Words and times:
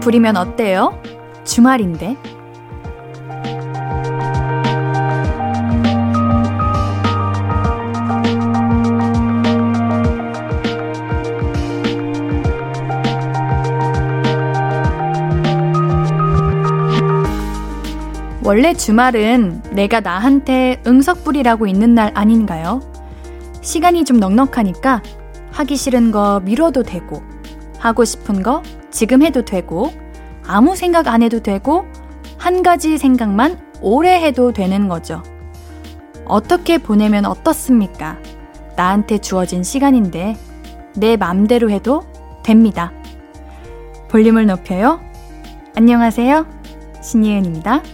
부리면 0.00 0.36
어때요? 0.36 1.00
주말인데. 1.44 2.16
원래 18.42 18.72
주말은 18.72 19.62
내가 19.72 20.00
나한테 20.00 20.80
응석불이라고 20.86 21.66
있는 21.66 21.94
날 21.94 22.12
아닌가요? 22.14 22.80
시간이 23.60 24.06
좀 24.06 24.18
넉넉하니까 24.18 25.02
하기 25.52 25.76
싫은 25.76 26.12
거 26.12 26.40
미뤄도 26.40 26.82
되고, 26.82 27.22
하고 27.78 28.06
싶은 28.06 28.42
거 28.42 28.62
지금 28.98 29.22
해도 29.22 29.44
되고, 29.44 29.92
아무 30.44 30.74
생각 30.74 31.06
안 31.06 31.22
해도 31.22 31.40
되고, 31.40 31.84
한 32.36 32.64
가지 32.64 32.98
생각만 32.98 33.56
오래 33.80 34.20
해도 34.20 34.52
되는 34.52 34.88
거죠. 34.88 35.22
어떻게 36.24 36.78
보내면 36.78 37.24
어떻습니까? 37.24 38.18
나한테 38.74 39.18
주어진 39.18 39.62
시간인데, 39.62 40.36
내 40.96 41.16
맘대로 41.16 41.70
해도 41.70 42.02
됩니다. 42.42 42.92
볼륨을 44.08 44.46
높여요. 44.46 45.00
안녕하세요. 45.76 46.44
신예은입니다. 47.00 47.84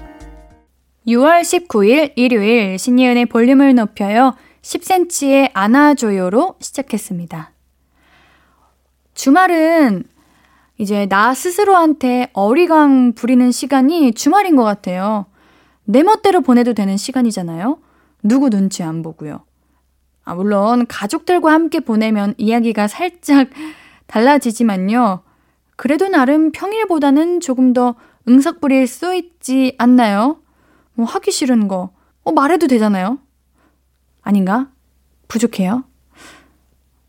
6월 1.06 1.42
19일 1.42 2.12
일요일 2.16 2.78
신예은의 2.78 3.26
볼륨을 3.26 3.74
높여요. 3.74 4.34
10cm의 4.62 5.50
안아줘요로 5.52 6.54
시작했습니다. 6.60 7.52
주말은 9.12 10.13
이제 10.78 11.06
나 11.06 11.34
스스로한테 11.34 12.30
어리광 12.32 13.12
부리는 13.12 13.50
시간이 13.52 14.12
주말인 14.12 14.56
것 14.56 14.64
같아요. 14.64 15.26
내 15.84 16.02
멋대로 16.02 16.40
보내도 16.40 16.74
되는 16.74 16.96
시간이잖아요. 16.96 17.78
누구 18.22 18.50
눈치 18.50 18.82
안 18.82 19.02
보고요. 19.02 19.44
아, 20.24 20.34
물론 20.34 20.86
가족들과 20.86 21.52
함께 21.52 21.80
보내면 21.80 22.34
이야기가 22.38 22.88
살짝 22.88 23.50
달라지지만요. 24.06 25.22
그래도 25.76 26.08
나름 26.08 26.50
평일보다는 26.50 27.40
조금 27.40 27.72
더 27.72 27.94
응석 28.28 28.60
부릴 28.60 28.86
수 28.86 29.14
있지 29.14 29.74
않나요? 29.78 30.38
뭐 30.94 31.06
하기 31.06 31.30
싫은 31.30 31.68
거, 31.68 31.90
어, 32.22 32.32
말해도 32.32 32.66
되잖아요. 32.68 33.18
아닌가? 34.22 34.70
부족해요? 35.28 35.84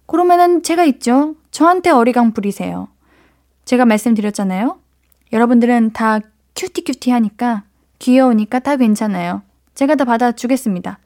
그러면은 0.08 0.62
제가 0.62 0.84
있죠. 0.86 1.36
저한테 1.52 1.90
어리광 1.90 2.34
부리세요. 2.34 2.90
제가 3.66 3.86
말씀드렸잖아요. 3.86 4.80
여러분들은 5.34 5.94
다 5.94 6.20
큐티큐티 6.56 7.12
하니까, 7.12 7.64
귀여우니까 8.00 8.60
다 8.60 8.76
괜찮아요. 8.78 9.42
제가 9.74 9.96
다 9.96 10.06
받아주겠습니다. 10.06 11.00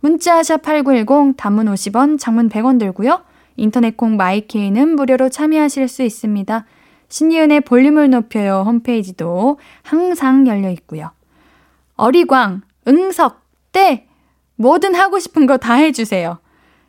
문자 0.00 0.40
샵8910 0.40 1.36
단문 1.36 1.66
50원, 1.66 2.18
장문 2.18 2.48
100원 2.48 2.78
들고요. 2.78 3.22
인터넷 3.56 3.96
콩 3.96 4.16
마이케이는 4.16 4.94
무료로 4.94 5.28
참여하실 5.28 5.88
수 5.88 6.02
있습니다. 6.02 6.64
신이은의 7.08 7.62
볼륨을 7.62 8.10
높여요 8.10 8.62
홈페이지도 8.64 9.58
항상 9.82 10.46
열려 10.46 10.70
있고요. 10.70 11.10
어리광, 11.96 12.62
응석, 12.86 13.42
때 13.72 14.06
뭐든 14.56 14.94
하고 14.94 15.18
싶은 15.18 15.46
거 15.46 15.56
다 15.56 15.74
해주세요. 15.74 16.38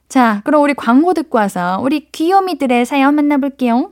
자, 0.08 0.42
그럼 0.44 0.64
우리 0.64 0.74
광고 0.74 1.14
듣고 1.14 1.38
와서 1.38 1.80
우리 1.82 2.10
귀요미들의 2.12 2.86
사연 2.86 3.16
만나볼게요. 3.16 3.92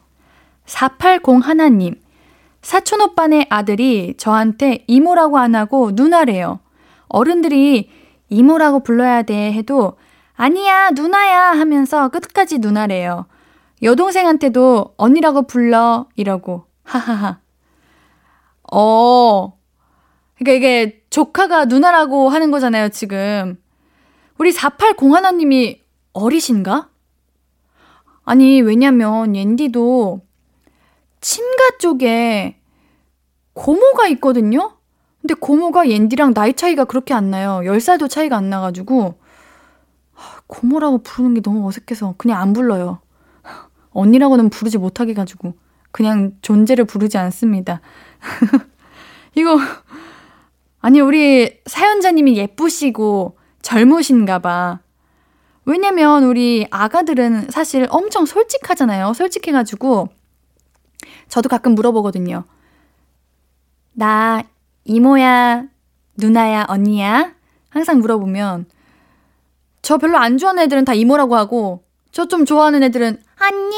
480 0.71 1.45
하나님. 1.45 1.95
사촌 2.61 3.01
오빠네 3.01 3.47
아들이 3.49 4.15
저한테 4.17 4.85
이모라고 4.87 5.37
안 5.37 5.53
하고 5.53 5.91
누나래요. 5.93 6.59
어른들이 7.09 7.89
이모라고 8.29 8.81
불러야 8.81 9.23
돼 9.23 9.51
해도 9.51 9.97
아니야, 10.35 10.91
누나야 10.91 11.51
하면서 11.51 12.07
끝까지 12.07 12.59
누나래요. 12.59 13.25
여동생한테도 13.83 14.93
언니라고 14.95 15.45
불러 15.45 16.07
이러고 16.15 16.65
하하하. 16.83 17.39
어. 18.71 19.53
그러니까 20.37 20.53
이게 20.55 21.03
조카가 21.09 21.65
누나라고 21.65 22.29
하는 22.29 22.49
거잖아요, 22.49 22.89
지금. 22.89 23.61
우리 24.37 24.53
480 24.53 25.11
하나님이 25.11 25.81
어리신가? 26.13 26.89
아니, 28.23 28.61
왜냐면 28.61 29.35
옌디도 29.35 30.30
친가 31.21 31.77
쪽에 31.79 32.59
고모가 33.53 34.07
있거든요? 34.09 34.77
근데 35.21 35.35
고모가 35.35 35.87
옌디랑 35.89 36.33
나이 36.33 36.53
차이가 36.53 36.83
그렇게 36.83 37.13
안 37.13 37.29
나요. 37.29 37.61
10살도 37.63 38.09
차이가 38.09 38.37
안 38.37 38.49
나가지고, 38.49 39.19
고모라고 40.47 41.03
부르는 41.03 41.35
게 41.35 41.41
너무 41.41 41.67
어색해서 41.67 42.15
그냥 42.17 42.41
안 42.41 42.53
불러요. 42.53 42.99
언니라고는 43.91 44.49
부르지 44.49 44.79
못하게 44.79 45.13
가지고, 45.13 45.53
그냥 45.91 46.31
존재를 46.41 46.85
부르지 46.85 47.17
않습니다. 47.19 47.81
이거, 49.35 49.59
아니, 50.79 50.99
우리 50.99 51.59
사연자님이 51.67 52.37
예쁘시고 52.37 53.37
젊으신가 53.61 54.39
봐. 54.39 54.79
왜냐면 55.65 56.23
우리 56.23 56.65
아가들은 56.71 57.51
사실 57.51 57.85
엄청 57.91 58.25
솔직하잖아요. 58.25 59.13
솔직해가지고, 59.13 60.09
저도 61.31 61.47
가끔 61.47 61.75
물어보거든요. 61.75 62.43
나 63.93 64.43
이모야, 64.83 65.63
누나야, 66.17 66.65
언니야? 66.67 67.33
항상 67.69 67.99
물어보면 67.99 68.65
저 69.81 69.97
별로 69.97 70.17
안 70.17 70.37
좋아하는 70.37 70.63
애들은 70.63 70.83
다 70.85 70.93
이모라고 70.93 71.35
하고 71.37 71.83
저 72.11 72.25
좀 72.25 72.43
좋아하는 72.43 72.83
애들은 72.83 73.17
언니, 73.41 73.75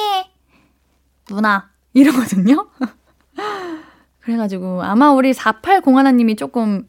누나 1.28 1.70
이러거든요. 1.94 2.68
그래가지고 4.22 4.82
아마 4.82 5.12
우리 5.12 5.34
480 5.34 5.96
하나님이 5.96 6.36
조금 6.36 6.88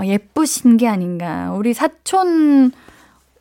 어, 0.00 0.04
예쁘신 0.04 0.78
게 0.78 0.88
아닌가. 0.88 1.52
우리 1.52 1.74
사촌 1.74 2.72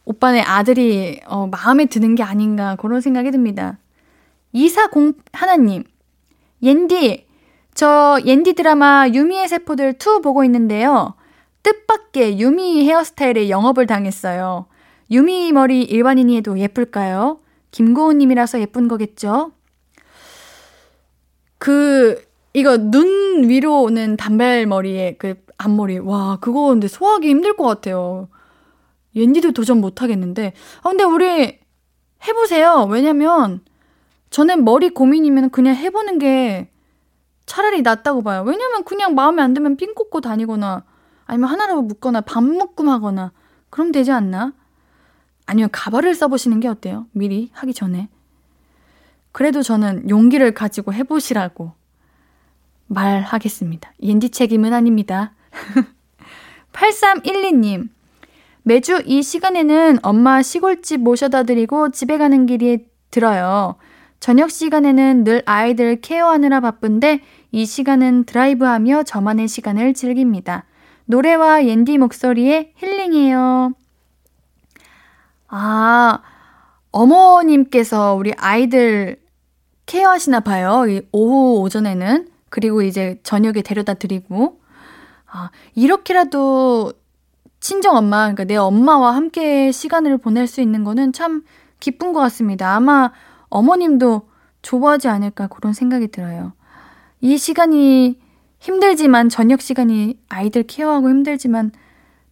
오빠네 0.03 0.41
아들이 0.41 1.21
어, 1.25 1.47
마음에 1.47 1.85
드는 1.85 2.15
게 2.15 2.23
아닌가 2.23 2.75
그런 2.75 2.99
생각이 2.99 3.31
듭니다. 3.31 3.77
240 4.51 5.15
하나님, 5.31 5.83
옌디, 6.65 7.27
저 7.75 8.19
옌디 8.25 8.53
드라마 8.53 9.07
유미의 9.07 9.47
세포들 9.47 9.93
2 9.93 10.21
보고 10.21 10.43
있는데요. 10.43 11.13
뜻밖의 11.63 12.39
유미 12.39 12.87
헤어스타일에 12.87 13.49
영업을 13.49 13.87
당했어요. 13.87 14.65
유미 15.11 15.51
머리 15.51 15.83
일반인이 15.83 16.35
해도 16.37 16.57
예쁠까요? 16.57 17.39
김고은님이라서 17.71 18.59
예쁜 18.61 18.87
거겠죠? 18.87 19.51
그, 21.57 22.23
이거 22.53 22.77
눈 22.77 23.49
위로 23.49 23.83
오는 23.83 24.17
단발머리에 24.17 25.15
그 25.17 25.35
앞머리. 25.57 25.99
와, 25.99 26.37
그거 26.39 26.67
근데 26.67 26.87
소화하기 26.87 27.27
힘들 27.27 27.55
것 27.55 27.65
같아요. 27.65 28.29
옌디도 29.15 29.51
도전 29.51 29.81
못 29.81 30.01
하겠는데. 30.01 30.53
아, 30.81 30.89
근데 30.89 31.03
우리 31.03 31.59
해보세요. 32.27 32.87
왜냐면, 32.89 33.61
저는 34.35 34.65
머리 34.65 34.89
고민이면 34.89 35.49
그냥 35.51 35.77
해보는 35.77 36.19
게 36.19 36.69
차라리 37.45 37.81
낫다고 37.81 38.21
봐요. 38.21 38.43
왜냐면 38.45 38.83
그냥 38.83 39.15
마음에 39.15 39.41
안 39.41 39.53
들면 39.53 39.77
핀 39.77 39.95
꽂고 39.95 40.19
다니거나 40.19 40.83
아니면 41.25 41.49
하나로 41.49 41.81
묶거나 41.83 42.19
반묶음 42.19 42.89
하거나 42.89 43.31
그럼 43.69 43.93
되지 43.93 44.11
않나? 44.11 44.51
아니면 45.45 45.69
가발을 45.71 46.13
써보시는 46.15 46.59
게 46.59 46.67
어때요? 46.67 47.07
미리 47.13 47.49
하기 47.53 47.73
전에. 47.73 48.09
그래도 49.31 49.63
저는 49.63 50.09
용기를 50.09 50.53
가지고 50.53 50.91
해보시라고 50.91 51.71
말하겠습니다. 52.87 53.93
옌디 54.01 54.31
책임은 54.31 54.73
아닙니다. 54.73 55.33
8312님. 56.73 57.87
매주 58.63 59.01
이 59.05 59.23
시간에는 59.23 59.99
엄마 60.03 60.41
시골집 60.41 60.99
모셔다 60.99 61.43
드리고 61.43 61.91
집에 61.91 62.17
가는 62.17 62.45
길이 62.45 62.85
들어요. 63.11 63.77
저녁 64.25 64.49
시간에는 64.49 65.23
늘 65.23 65.43
아이들 65.45 66.01
케어하느라 66.01 66.59
바쁜데 66.59 67.21
이 67.51 67.65
시간은 67.67 68.23
드라이브하며 68.23 69.03
저만의 69.03 69.47
시간을 69.47 69.93
즐깁니다. 69.93 70.63
노래와 71.05 71.65
옌디 71.67 71.99
목소리에 71.99 72.73
힐링해요. 72.75 73.73
아, 75.47 76.19
어머님께서 76.89 78.15
우리 78.15 78.33
아이들 78.35 79.21
케어하시나 79.85 80.39
봐요. 80.39 80.85
오후, 81.11 81.61
오전에는. 81.61 82.27
그리고 82.49 82.81
이제 82.81 83.19
저녁에 83.21 83.61
데려다 83.61 83.93
드리고. 83.93 84.59
아, 85.27 85.51
이렇게라도 85.75 86.93
친정 87.59 87.95
엄마, 87.95 88.21
그러니까 88.21 88.45
내 88.45 88.55
엄마와 88.55 89.13
함께 89.13 89.71
시간을 89.71 90.17
보낼 90.17 90.47
수 90.47 90.61
있는 90.61 90.83
거는 90.83 91.13
참 91.13 91.43
기쁜 91.79 92.11
것 92.11 92.21
같습니다. 92.21 92.75
아마 92.75 93.11
어머님도 93.55 94.27
좋아하지 94.61 95.07
않을까 95.07 95.47
그런 95.47 95.73
생각이 95.73 96.09
들어요. 96.09 96.53
이 97.21 97.37
시간이 97.37 98.19
힘들지만, 98.59 99.29
저녁 99.29 99.61
시간이 99.61 100.19
아이들 100.27 100.63
케어하고 100.63 101.09
힘들지만, 101.09 101.71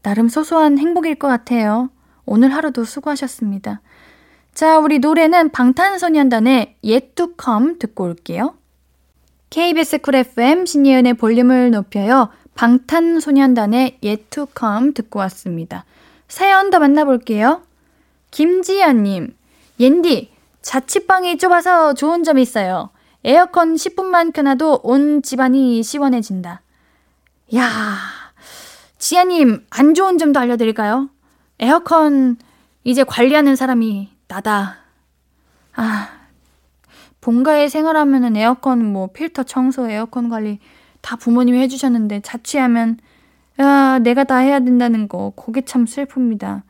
나름 0.01 0.27
소소한 0.27 0.77
행복일 0.77 1.15
것 1.15 1.27
같아요. 1.29 1.89
오늘 2.25 2.53
하루도 2.53 2.83
수고하셨습니다. 2.83 3.81
자, 4.53 4.79
우리 4.79 4.99
노래는 4.99 5.49
방탄소년단의 5.51 6.75
Yet 6.83 7.15
to 7.15 7.27
Come 7.41 7.79
듣고 7.79 8.03
올게요. 8.03 8.55
KBS 9.49 9.99
Cool 9.99 10.15
FM 10.15 10.65
신예은의 10.65 11.13
볼륨을 11.13 11.71
높여요. 11.71 12.29
방탄소년단의 12.55 13.99
Yet 14.03 14.25
to 14.29 14.47
Come 14.57 14.93
듣고 14.93 15.19
왔습니다. 15.19 15.85
사연 16.27 16.69
더 16.69 16.79
만나볼게요. 16.79 17.61
김지연님, 18.31 19.35
옌디, 19.79 20.32
자취방이 20.63 21.37
좁아서 21.37 21.93
좋은 21.93 22.23
점이 22.23 22.41
있어요. 22.41 22.89
에어컨 23.23 23.75
10분만 23.75 24.33
켜놔도 24.33 24.81
온 24.83 25.21
집안이 25.21 25.83
시원해진다. 25.83 26.61
야 27.55 27.97
지아님, 28.97 29.65
안 29.69 29.93
좋은 29.93 30.17
점도 30.17 30.39
알려드릴까요? 30.39 31.09
에어컨 31.59 32.37
이제 32.83 33.03
관리하는 33.03 33.55
사람이 33.55 34.09
나다. 34.27 34.77
아, 35.75 36.09
본가에 37.21 37.67
생활하면은 37.67 38.35
에어컨 38.35 38.85
뭐 38.85 39.07
필터 39.07 39.43
청소, 39.43 39.89
에어컨 39.89 40.29
관리 40.29 40.59
다 41.01 41.15
부모님이 41.17 41.59
해주셨는데 41.59 42.21
자취하면 42.21 42.97
야, 43.59 43.99
내가 43.99 44.23
다 44.23 44.37
해야 44.37 44.59
된다는 44.59 45.07
거, 45.07 45.33
그게 45.35 45.61
참 45.61 45.85
슬픕니다. 45.85 46.63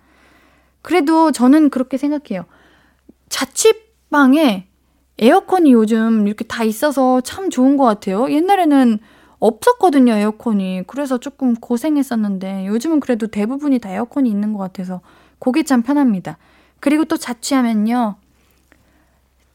그래도 0.82 1.32
저는 1.32 1.70
그렇게 1.70 1.98
생각해요. 1.98 2.46
자취방에 3.34 4.68
에어컨이 5.18 5.74
요즘 5.74 6.28
이렇게 6.28 6.44
다 6.44 6.64
있어서 6.64 7.20
참 7.22 7.50
좋은 7.50 7.78
것 7.78 7.86
같아요. 7.86 8.32
옛날에는 8.32 9.00
없었거든요, 9.40 10.14
에어컨이. 10.14 10.84
그래서 10.86 11.18
조금 11.18 11.56
고생했었는데 11.56 12.68
요즘은 12.68 13.00
그래도 13.00 13.26
대부분이 13.26 13.80
다 13.80 13.90
에어컨이 13.90 14.30
있는 14.30 14.54
것 14.54 14.60
같아서 14.60 15.02
그게 15.40 15.64
참 15.64 15.82
편합니다. 15.82 16.38
그리고 16.80 17.06
또 17.06 17.18
자취하면요. 17.18 18.16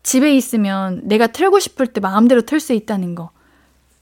집에 0.03 0.35
있으면 0.35 1.03
내가 1.05 1.29
틀고 1.29 1.61
싶을 1.61 1.87
때 1.87 2.01
마음대로 2.01 2.41
틀 2.43 2.59
수 2.59 2.73
있다는 2.73 3.15
거. 3.15 3.31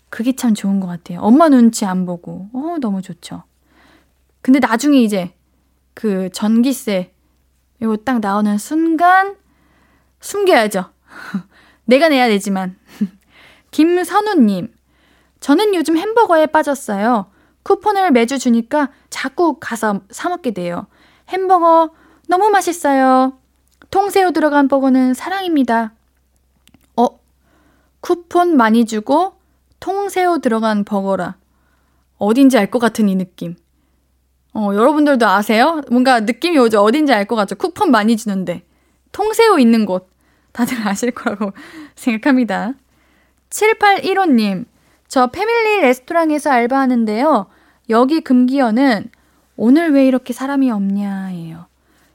그게 0.09 0.35
참 0.35 0.55
좋은 0.55 0.81
것 0.81 0.87
같아요. 0.87 1.21
엄마 1.21 1.51
눈치 1.51 1.85
안 1.85 2.07
보고. 2.07 2.49
어, 2.55 2.77
너무 2.81 3.03
좋죠. 3.03 3.43
근데 4.41 4.59
나중에 4.59 5.03
이제 5.03 5.35
그 5.93 6.31
전기세 6.33 7.13
이거 7.83 7.97
딱 7.97 8.21
나오는 8.21 8.57
순간 8.57 9.37
숨겨야죠. 10.21 10.87
내가 11.85 12.09
내야 12.09 12.29
되지만. 12.29 12.77
김선우님, 13.71 14.73
저는 15.41 15.75
요즘 15.75 15.97
햄버거에 15.97 16.47
빠졌어요. 16.47 17.27
쿠폰을 17.63 18.11
매주 18.13 18.39
주니까 18.39 18.91
자꾸 19.11 19.59
가서 19.61 20.01
사먹게 20.11 20.53
돼요. 20.53 20.87
햄버거 21.29 21.91
너무 22.29 22.51
맛있어요. 22.51 23.39
통새우 23.91 24.33
들어간 24.33 24.69
버거는 24.69 25.15
사랑입니다. 25.15 25.93
어, 26.97 27.07
쿠폰 28.01 28.57
많이 28.57 28.85
주고 28.85 29.35
통새우 29.81 30.41
들어간 30.41 30.85
버거라. 30.85 31.37
어딘지 32.19 32.57
알 32.59 32.71
것 32.71 32.79
같은 32.79 33.09
이 33.09 33.15
느낌. 33.17 33.57
어, 34.55 34.71
여러분들도 34.75 35.27
아세요? 35.27 35.83
뭔가 35.91 36.21
느낌이 36.21 36.59
오죠? 36.59 36.83
어딘지 36.83 37.13
알 37.13 37.27
것 37.27 37.37
같죠? 37.37 37.57
쿠폰 37.57 37.91
많이 37.91 38.17
주는데. 38.17 38.65
통새우 39.17 39.59
있는 39.59 39.87
곳. 39.87 40.11
다들 40.53 40.77
아실 40.87 41.11
거라고 41.11 41.53
생각합니다. 41.95 42.75
7815님, 43.49 44.67
저 45.09 45.29
패밀리 45.29 45.81
레스토랑에서 45.81 46.51
알바하는데요. 46.51 47.47
여기 47.89 48.21
금기어는 48.21 49.11
오늘 49.57 49.93
왜 49.93 50.07
이렇게 50.07 50.35
사람이 50.35 50.71
없냐예요. 50.71 51.67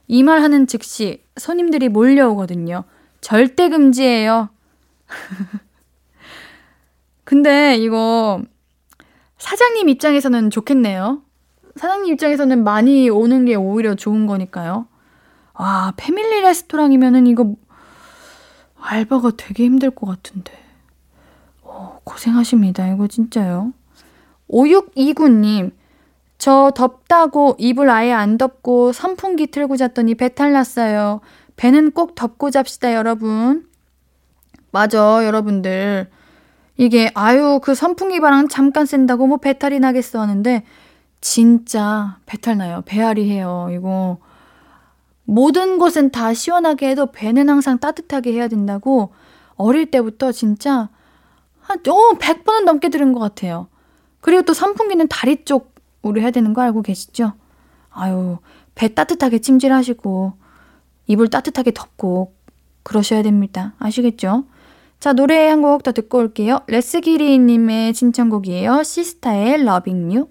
이 0.06 0.22
말 0.22 0.42
하는 0.42 0.66
즉시 0.68 1.24
손님들이 1.36 1.88
몰려오거든요. 1.88 2.84
절대 3.20 3.68
금지예요. 3.68 4.50
근데 7.24 7.76
이거 7.76 8.42
사장님 9.38 9.88
입장에서는 9.88 10.50
좋겠네요. 10.50 11.22
사장님 11.76 12.12
입장에서는 12.12 12.62
많이 12.62 13.08
오는 13.08 13.44
게 13.44 13.54
오히려 13.56 13.94
좋은 13.96 14.26
거니까요. 14.26 14.86
와, 15.62 15.92
패밀리 15.96 16.40
레스토랑이면은 16.40 17.28
이거 17.28 17.54
알바가 18.80 19.30
되게 19.36 19.64
힘들 19.64 19.92
것 19.92 20.08
같은데. 20.08 20.52
어, 21.62 22.00
고생하십니다. 22.02 22.88
이거 22.88 23.06
진짜요. 23.06 23.72
5629님, 24.50 25.70
저 26.36 26.72
덥다고 26.74 27.54
이불 27.60 27.90
아예 27.90 28.12
안 28.12 28.38
덮고 28.38 28.90
선풍기 28.90 29.46
틀고 29.46 29.76
잤더니 29.76 30.16
배탈 30.16 30.50
났어요. 30.50 31.20
배는 31.54 31.92
꼭 31.92 32.16
덮고 32.16 32.50
잡시다, 32.50 32.92
여러분. 32.94 33.68
맞아, 34.72 35.24
여러분들. 35.24 36.10
이게, 36.76 37.12
아유, 37.14 37.60
그 37.62 37.76
선풍기 37.76 38.18
바람 38.18 38.48
잠깐 38.48 38.84
쐰다고 38.84 39.28
뭐 39.28 39.36
배탈이 39.36 39.78
나겠어 39.78 40.20
하는데, 40.20 40.64
진짜 41.20 42.18
배탈 42.26 42.58
나요. 42.58 42.82
배앓이 42.84 43.30
해요. 43.30 43.68
이거. 43.70 44.18
모든 45.24 45.78
곳은 45.78 46.10
다 46.10 46.34
시원하게 46.34 46.90
해도 46.90 47.06
배는 47.12 47.48
항상 47.48 47.78
따뜻하게 47.78 48.32
해야 48.32 48.48
된다고 48.48 49.12
어릴 49.54 49.90
때부터 49.90 50.32
진짜 50.32 50.88
한, 51.60 51.78
어, 51.88 52.18
100번은 52.18 52.64
넘게 52.64 52.88
들은 52.88 53.12
것 53.12 53.20
같아요. 53.20 53.68
그리고 54.20 54.42
또 54.42 54.52
선풍기는 54.52 55.06
다리 55.08 55.44
쪽으로 55.44 56.20
해야 56.20 56.30
되는 56.30 56.52
거 56.54 56.62
알고 56.62 56.82
계시죠? 56.82 57.32
아유, 57.90 58.38
배 58.74 58.92
따뜻하게 58.94 59.38
찜질하시고, 59.40 60.32
이불 61.06 61.28
따뜻하게 61.28 61.72
덮고, 61.72 62.34
그러셔야 62.82 63.22
됩니다. 63.22 63.74
아시겠죠? 63.78 64.44
자, 64.98 65.12
노래 65.12 65.48
한 65.48 65.60
곡 65.62 65.82
더 65.82 65.92
듣고 65.92 66.18
올게요. 66.18 66.60
레스기리님의 66.66 67.94
신청곡이에요. 67.94 68.82
시스타의 68.82 69.64
러빙 69.64 70.12
유. 70.14 70.28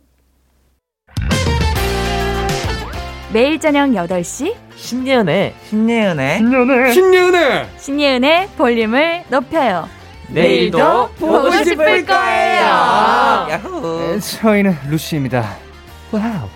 매일 3.34 3.60
저녁 3.60 3.90
8시 3.92 4.56
신예은의 4.82 5.54
신예은의 5.70 6.38
신예은의 6.40 6.94
신예은의 6.94 7.68
신예은의 7.78 8.50
볼륨을 8.58 9.24
높여요. 9.30 9.88
내일도 10.30 11.10
보고 11.20 11.52
싶을 11.52 12.06
거예요. 12.06 12.64
야호. 12.64 14.20
저희는 14.20 14.76
LUCY입니다. 14.90 15.56
와우. 16.12 16.48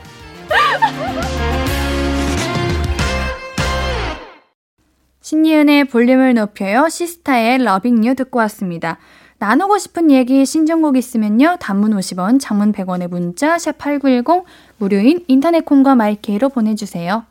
신예은의 5.22 5.86
볼륨을 5.86 6.34
높여요. 6.34 6.89
시스타의 6.89 7.63
Loving 7.63 8.06
U 8.06 8.15
듣고 8.15 8.39
왔습니다. 8.39 8.98
나누고 9.38 9.77
싶은 9.77 10.10
얘기 10.10 10.46
신청곡 10.46 10.98
있으면요. 10.98 11.58
단문 11.60 11.91
50원, 11.91 12.39
장문 12.39 12.72
100원의 12.72 13.08
문자 13.10 13.58
샵8910 13.58 14.44
무료인 14.77 15.24
인터넷 15.27 15.63
콩과 15.65 15.96
마이케이로 15.96 16.50
보내 16.50 16.74
주세요. 16.75 17.25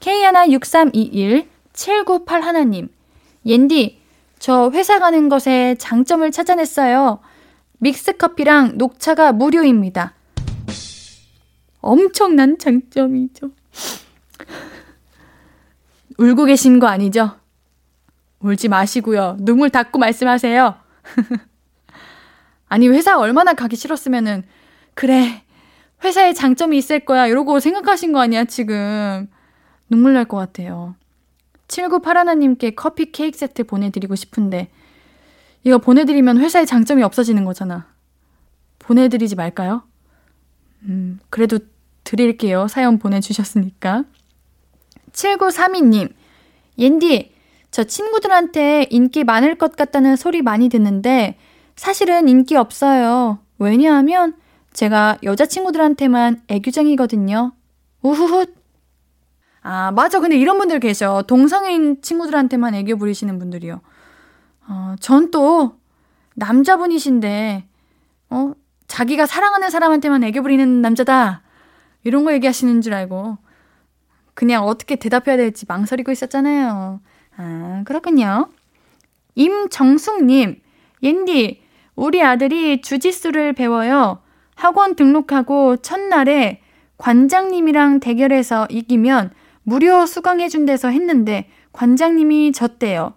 K16321 0.00 1.46
7981님 1.72 2.88
옌디 3.46 4.00
저 4.38 4.70
회사 4.72 4.98
가는 4.98 5.28
것에 5.28 5.74
장점을 5.78 6.30
찾아냈어요. 6.30 7.20
믹스커피랑 7.78 8.78
녹차가 8.78 9.32
무료입니다. 9.32 10.14
엄청난 11.80 12.58
장점이죠. 12.58 13.50
울고 16.18 16.44
계신 16.46 16.78
거 16.78 16.86
아니죠? 16.86 17.36
울지 18.40 18.68
마시고요. 18.68 19.36
눈물 19.40 19.70
닦고 19.70 19.98
말씀하세요. 19.98 20.74
아니, 22.68 22.88
회사 22.88 23.18
얼마나 23.18 23.54
가기 23.54 23.76
싫었으면은, 23.76 24.44
그래, 24.94 25.42
회사에 26.04 26.32
장점이 26.32 26.76
있을 26.76 27.00
거야. 27.00 27.26
이러고 27.26 27.60
생각하신 27.60 28.12
거 28.12 28.20
아니야, 28.20 28.44
지금. 28.44 29.28
눈물 29.90 30.12
날 30.14 30.24
것 30.24 30.36
같아요. 30.36 30.94
7981님께 31.68 32.74
커피 32.74 33.12
케이크 33.12 33.36
세트 33.36 33.64
보내드리고 33.64 34.14
싶은데, 34.14 34.68
이거 35.64 35.78
보내드리면 35.78 36.38
회사의 36.38 36.66
장점이 36.66 37.02
없어지는 37.02 37.44
거잖아. 37.44 37.86
보내드리지 38.78 39.34
말까요? 39.34 39.82
음, 40.84 41.18
그래도 41.30 41.58
드릴게요. 42.04 42.68
사연 42.68 42.98
보내주셨으니까. 42.98 44.04
7932님, 45.12 46.12
옌디, 46.78 47.34
저 47.70 47.84
친구들한테 47.84 48.86
인기 48.90 49.24
많을 49.24 49.56
것 49.56 49.76
같다는 49.76 50.16
소리 50.16 50.40
많이 50.42 50.68
듣는데, 50.68 51.36
사실은 51.76 52.28
인기 52.28 52.56
없어요. 52.56 53.38
왜냐하면 53.58 54.34
제가 54.72 55.18
여자친구들한테만 55.22 56.42
애교쟁이거든요. 56.48 57.52
우후훗. 58.02 58.57
아, 59.62 59.90
맞아. 59.92 60.20
근데 60.20 60.36
이런 60.36 60.58
분들 60.58 60.80
계셔. 60.80 61.22
동성애인 61.26 62.02
친구들한테만 62.02 62.74
애교 62.74 62.96
부리시는 62.96 63.38
분들이요. 63.38 63.80
어, 64.68 64.94
전 65.00 65.30
또 65.30 65.76
남자분이신데, 66.36 67.64
어, 68.30 68.52
자기가 68.86 69.26
사랑하는 69.26 69.70
사람한테만 69.70 70.22
애교 70.24 70.42
부리는 70.42 70.80
남자다. 70.82 71.42
이런 72.04 72.24
거 72.24 72.32
얘기하시는 72.32 72.80
줄 72.80 72.94
알고. 72.94 73.38
그냥 74.34 74.64
어떻게 74.64 74.94
대답해야 74.96 75.36
될지 75.36 75.66
망설이고 75.68 76.12
있었잖아요. 76.12 77.00
아, 77.36 77.82
그렇군요. 77.84 78.48
임정숙님, 79.34 80.60
옌디, 81.02 81.62
우리 81.96 82.22
아들이 82.22 82.80
주짓수를 82.80 83.52
배워요. 83.52 84.20
학원 84.54 84.94
등록하고 84.94 85.76
첫날에 85.78 86.60
관장님이랑 86.98 88.00
대결해서 88.00 88.66
이기면 88.70 89.32
무료 89.68 90.06
수강해준대서 90.06 90.88
했는데 90.88 91.50
관장님이 91.72 92.52
졌대요. 92.52 93.12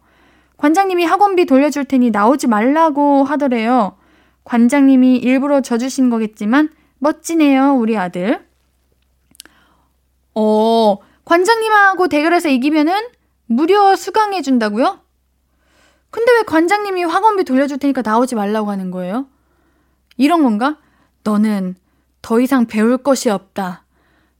관장님이 0.57 1.05
학원비 1.05 1.45
돌려줄 1.45 1.85
테니 1.85 2.11
나오지 2.11 2.47
말라고 2.47 3.23
하더래요. 3.23 3.95
관장님이 4.43 5.15
일부러 5.15 5.61
져주신 5.61 6.09
거겠지만 6.09 6.69
멋지네요, 6.99 7.75
우리 7.75 7.97
아들. 7.97 8.45
어, 10.35 10.97
관장님하고 11.23 12.09
대결해서 12.09 12.49
이기면은 12.49 12.93
무료 13.45 13.95
수강해 13.95 14.41
준다고요? 14.41 14.99
근데 16.09 16.31
왜 16.33 16.43
관장님이 16.43 17.03
학원비 17.03 17.45
돌려줄 17.45 17.77
테니까 17.77 18.01
나오지 18.01 18.35
말라고 18.35 18.69
하는 18.69 18.91
거예요? 18.91 19.25
이런 20.17 20.43
건가? 20.43 20.77
너는 21.23 21.75
더 22.21 22.41
이상 22.41 22.65
배울 22.65 22.97
것이 22.97 23.29
없다. 23.29 23.80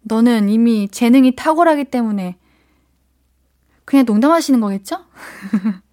너는 0.03 0.49
이미 0.49 0.87
재능이 0.89 1.35
탁월하기 1.35 1.85
때문에 1.85 2.37
그냥 3.85 4.05
농담하시는 4.05 4.59
거겠죠? 4.59 4.97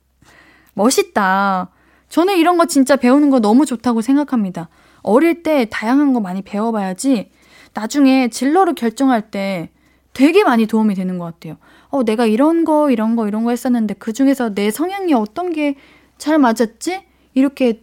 멋있다. 0.74 1.70
저는 2.08 2.36
이런 2.36 2.56
거 2.56 2.66
진짜 2.66 2.96
배우는 2.96 3.30
거 3.30 3.40
너무 3.40 3.66
좋다고 3.66 4.00
생각합니다. 4.00 4.68
어릴 5.02 5.42
때 5.42 5.66
다양한 5.70 6.12
거 6.12 6.20
많이 6.20 6.42
배워봐야지 6.42 7.30
나중에 7.74 8.28
진로를 8.28 8.74
결정할 8.74 9.30
때 9.30 9.70
되게 10.12 10.42
많이 10.42 10.66
도움이 10.66 10.94
되는 10.94 11.18
것 11.18 11.26
같아요. 11.26 11.58
어, 11.88 12.02
내가 12.04 12.26
이런 12.26 12.64
거, 12.64 12.90
이런 12.90 13.14
거, 13.14 13.28
이런 13.28 13.44
거 13.44 13.50
했었는데 13.50 13.94
그 13.94 14.12
중에서 14.12 14.54
내 14.54 14.70
성향이 14.70 15.14
어떤 15.14 15.52
게 15.52 15.76
잘 16.18 16.38
맞았지? 16.38 17.04
이렇게 17.34 17.82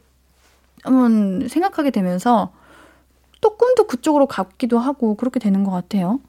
한번 0.84 1.48
생각하게 1.48 1.89
되면서 1.89 2.53
또 3.45 3.57
꿈도 3.57 3.83
그쪽으로 3.83 4.25
갔기도 4.25 4.79
하고 4.79 5.13
그렇게 5.13 5.39
되는 5.39 5.63
것 5.63 5.69
같아요. 5.69 6.19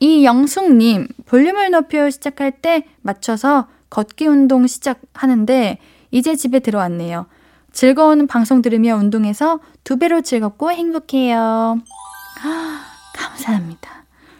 이영숙님, 0.00 1.06
볼륨을 1.24 1.70
높여 1.70 2.10
시작할 2.10 2.50
때 2.50 2.84
맞춰서 3.00 3.68
걷기 3.90 4.26
운동 4.26 4.66
시작하는데 4.66 5.78
이제 6.10 6.34
집에 6.34 6.58
들어왔네요. 6.58 7.26
즐거운 7.70 8.26
방송 8.26 8.60
들으며 8.60 8.96
운동해서 8.96 9.60
두 9.84 9.98
배로 9.98 10.20
즐겁고 10.20 10.72
행복해요. 10.72 11.78
아, 12.42 12.80
감사합니다. 13.14 13.88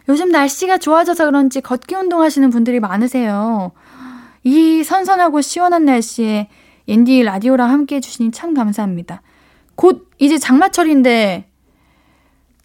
요즘 0.08 0.30
날씨가 0.30 0.78
좋아져서 0.78 1.26
그런지 1.26 1.60
걷기 1.60 1.94
운동하시는 1.94 2.50
분들이 2.50 2.80
많으세요. 2.80 3.70
이 4.42 4.82
선선하고 4.82 5.40
시원한 5.40 5.84
날씨에 5.84 6.48
옌디 6.88 7.22
라디오랑 7.22 7.70
함께 7.70 7.96
해주시니 7.96 8.32
참 8.32 8.54
감사합니다. 8.54 9.22
곧 9.76 10.10
이제 10.18 10.36
장마철인데 10.36 11.52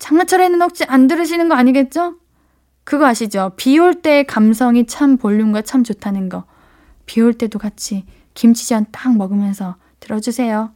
장마철에는 0.02 0.60
혹시 0.64 0.84
안 0.86 1.06
들으시는 1.08 1.48
거 1.48 1.54
아니겠죠? 1.56 2.16
그거 2.84 3.06
아시죠? 3.06 3.52
비 3.56 3.78
올때 3.78 4.24
감성이 4.24 4.88
참 4.88 5.18
볼륨과 5.18 5.62
참 5.62 5.84
좋다는 5.84 6.28
거. 6.28 6.44
비 7.06 7.22
올 7.22 7.34
때도 7.36 7.60
같이 7.60 8.06
김치전 8.34 8.88
딱 8.92 9.16
먹으면서 9.16 9.76
들어주세요. 10.00 10.72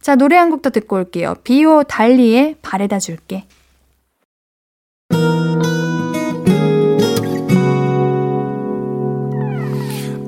자, 0.00 0.16
노래 0.16 0.36
한 0.36 0.48
곡 0.50 0.62
더 0.62 0.70
듣고 0.70 0.96
올게요. 0.96 1.34
비오 1.44 1.82
달리의 1.84 2.56
바래다 2.62 2.98
줄게. 2.98 3.44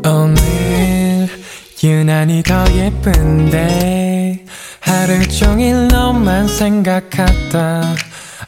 오늘 0.07 1.29
유난히 1.83 2.43
더 2.43 2.65
예쁜데 2.75 4.45
하루 4.81 5.27
종일 5.29 5.89
너만 5.89 6.47
생각하다 6.47 7.83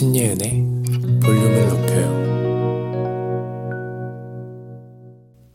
신예은의 0.00 0.64
볼륨을 1.22 1.68
높여요 1.68 2.20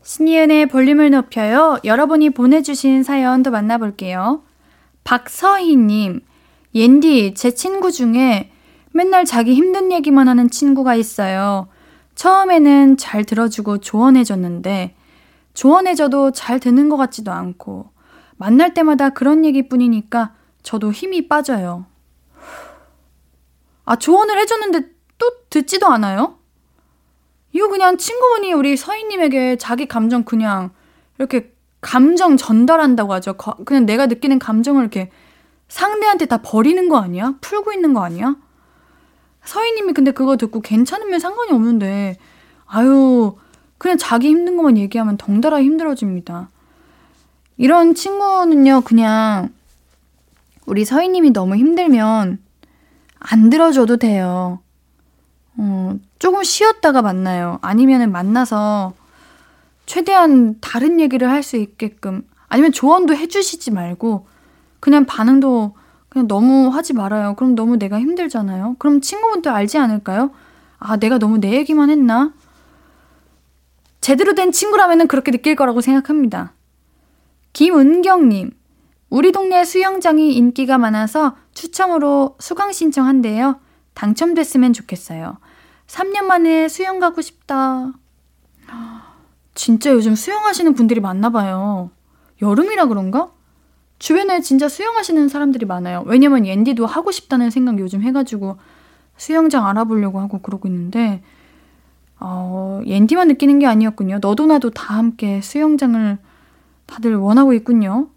신이은의 0.03 0.67
볼륨을 0.67 1.09
높여요. 1.09 1.79
여러분이 1.83 2.29
보내주신 2.29 3.01
사연도 3.01 3.49
만나볼게요. 3.49 4.43
박서희님, 5.03 6.21
옌디, 6.75 7.33
제 7.33 7.55
친구 7.55 7.91
중에 7.91 8.51
맨날 8.93 9.25
자기 9.25 9.55
힘든 9.55 9.91
얘기만 9.91 10.27
하는 10.27 10.51
친구가 10.51 10.93
있어요. 10.93 11.67
처음에는 12.13 12.97
잘 12.97 13.23
들어주고 13.23 13.79
조언해줬는데, 13.79 14.93
조언해줘도 15.55 16.29
잘 16.33 16.59
듣는 16.59 16.89
것 16.89 16.97
같지도 16.97 17.31
않고, 17.31 17.89
만날 18.37 18.75
때마다 18.75 19.09
그런 19.09 19.43
얘기뿐이니까 19.43 20.35
저도 20.61 20.91
힘이 20.91 21.27
빠져요. 21.27 21.87
아, 23.85 23.95
조언을 23.95 24.37
해줬는데 24.39 24.89
또 25.17 25.31
듣지도 25.49 25.87
않아요? 25.87 26.37
이거 27.51 27.69
그냥 27.69 27.97
친구분이 27.97 28.51
우리 28.53 28.75
서희님에게 28.75 29.55
자기 29.57 29.87
감정 29.87 30.23
그냥 30.23 30.71
이렇게 31.17 31.53
감정 31.79 32.35
전달한다고 32.35 33.13
하죠. 33.13 33.33
거, 33.33 33.53
그냥 33.63 33.85
내가 33.85 34.07
느끼는 34.07 34.39
감정을 34.39 34.81
이렇게 34.81 35.11
상대한테 35.67 36.25
다 36.25 36.41
버리는 36.41 36.89
거 36.89 36.97
아니야? 36.97 37.35
풀고 37.41 37.71
있는 37.71 37.93
거 37.93 38.03
아니야? 38.03 38.35
서희님이 39.45 39.93
근데 39.93 40.11
그거 40.11 40.35
듣고 40.35 40.61
괜찮으면 40.61 41.19
상관이 41.19 41.51
없는데, 41.51 42.17
아유, 42.65 43.35
그냥 43.77 43.97
자기 43.97 44.29
힘든 44.29 44.57
것만 44.57 44.77
얘기하면 44.77 45.17
덩달아 45.17 45.61
힘들어집니다. 45.61 46.49
이런 47.57 47.93
친구는요, 47.93 48.81
그냥 48.81 49.53
우리 50.65 50.83
서희님이 50.83 51.31
너무 51.31 51.55
힘들면 51.55 52.39
안 53.19 53.49
들어줘도 53.49 53.97
돼요. 53.97 54.59
어, 55.57 55.95
조금 56.19 56.43
쉬었다가 56.43 57.01
만나요. 57.01 57.59
아니면은 57.61 58.11
만나서 58.11 58.93
최대한 59.85 60.59
다른 60.61 60.99
얘기를 60.99 61.29
할 61.29 61.43
수 61.43 61.57
있게끔 61.57 62.23
아니면 62.47 62.71
조언도 62.71 63.15
해주시지 63.15 63.71
말고 63.71 64.27
그냥 64.79 65.05
반응도 65.05 65.75
그냥 66.09 66.27
너무 66.27 66.69
하지 66.69 66.93
말아요. 66.93 67.35
그럼 67.35 67.55
너무 67.55 67.77
내가 67.77 67.99
힘들잖아요. 67.99 68.75
그럼 68.79 69.01
친구분도 69.01 69.49
알지 69.51 69.77
않을까요? 69.77 70.31
아, 70.79 70.97
내가 70.97 71.17
너무 71.17 71.39
내 71.39 71.53
얘기만 71.53 71.89
했나? 71.89 72.33
제대로 74.01 74.35
된 74.35 74.51
친구라면 74.51 75.07
그렇게 75.07 75.31
느낄 75.31 75.55
거라고 75.55 75.81
생각합니다. 75.81 76.53
김은경님, 77.53 78.51
우리 79.09 79.31
동네 79.31 79.63
수영장이 79.65 80.33
인기가 80.35 80.77
많아서 80.77 81.35
추첨으로 81.55 82.35
수강 82.39 82.71
신청한대요. 82.71 83.59
당첨됐으면 83.95 84.73
좋겠어요. 84.73 85.37
3년 85.87 86.25
만에 86.25 86.67
수영 86.67 86.99
가고 86.99 87.21
싶다. 87.21 87.93
진짜 89.55 89.91
요즘 89.91 90.15
수영하시는 90.15 90.73
분들이 90.75 90.99
많나 90.99 91.31
봐요. 91.31 91.89
여름이라 92.41 92.85
그런가? 92.85 93.31
주변에 93.97 94.41
진짜 94.41 94.67
수영하시는 94.67 95.29
사람들이 95.29 95.65
많아요. 95.65 96.03
왜냐면 96.05 96.45
옌디도 96.45 96.85
하고 96.85 97.11
싶다는 97.11 97.49
생각 97.49 97.79
요즘 97.79 98.01
해가지고 98.01 98.57
수영장 99.15 99.65
알아보려고 99.65 100.19
하고 100.19 100.41
그러고 100.41 100.67
있는데, 100.67 101.23
어, 102.19 102.81
옌디만 102.85 103.29
느끼는 103.29 103.59
게 103.59 103.65
아니었군요. 103.67 104.19
너도 104.19 104.45
나도 104.45 104.71
다 104.71 104.95
함께 104.95 105.39
수영장을 105.39 106.17
다들 106.85 107.15
원하고 107.15 107.53
있군요. 107.53 108.09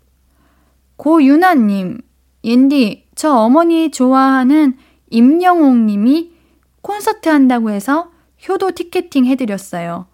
고유나님, 0.97 2.01
옌디, 2.49 3.09
저 3.15 3.35
어머니 3.35 3.91
좋아하는 3.91 4.79
임영웅 5.11 5.85
님이 5.85 6.33
콘서트 6.81 7.29
한다고 7.29 7.69
해서 7.71 8.11
효도 8.49 8.71
티켓팅 8.71 9.27
해드렸어요. 9.27 10.07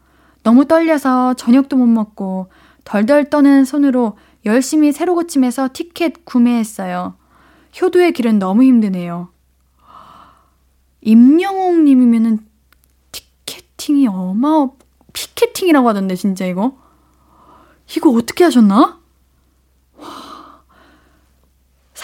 너무 0.42 0.66
떨려서 0.66 1.34
저녁도 1.34 1.76
못 1.76 1.86
먹고 1.86 2.48
덜덜 2.82 3.30
떠는 3.30 3.64
손으로 3.64 4.18
열심히 4.46 4.90
새로 4.90 5.14
고침해서 5.14 5.68
티켓 5.72 6.24
구매했어요. 6.24 7.14
효도의 7.80 8.12
길은 8.12 8.40
너무 8.40 8.64
힘드네요. 8.64 9.28
임영웅 11.02 11.84
님이면은 11.84 12.40
티켓팅이 13.12 14.08
어마, 14.08 14.70
피켓팅이라고 15.12 15.88
하던데, 15.88 16.16
진짜 16.16 16.46
이거. 16.46 16.76
이거 17.96 18.10
어떻게 18.10 18.42
하셨나? 18.42 18.98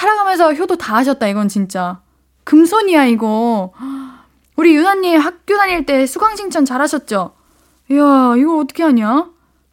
살아가면서 0.00 0.54
효도 0.54 0.76
다 0.76 0.97
하셨다, 0.97 1.28
이건 1.28 1.49
진짜. 1.49 2.00
금손이야, 2.45 3.04
이거. 3.07 3.73
우리 4.57 4.75
유나님 4.75 5.21
학교 5.21 5.57
다닐 5.59 5.85
때 5.85 6.07
수강신청 6.07 6.64
잘하셨죠? 6.64 7.33
이야, 7.90 8.35
이걸 8.38 8.61
어떻게 8.61 8.83
하냐? 8.83 9.28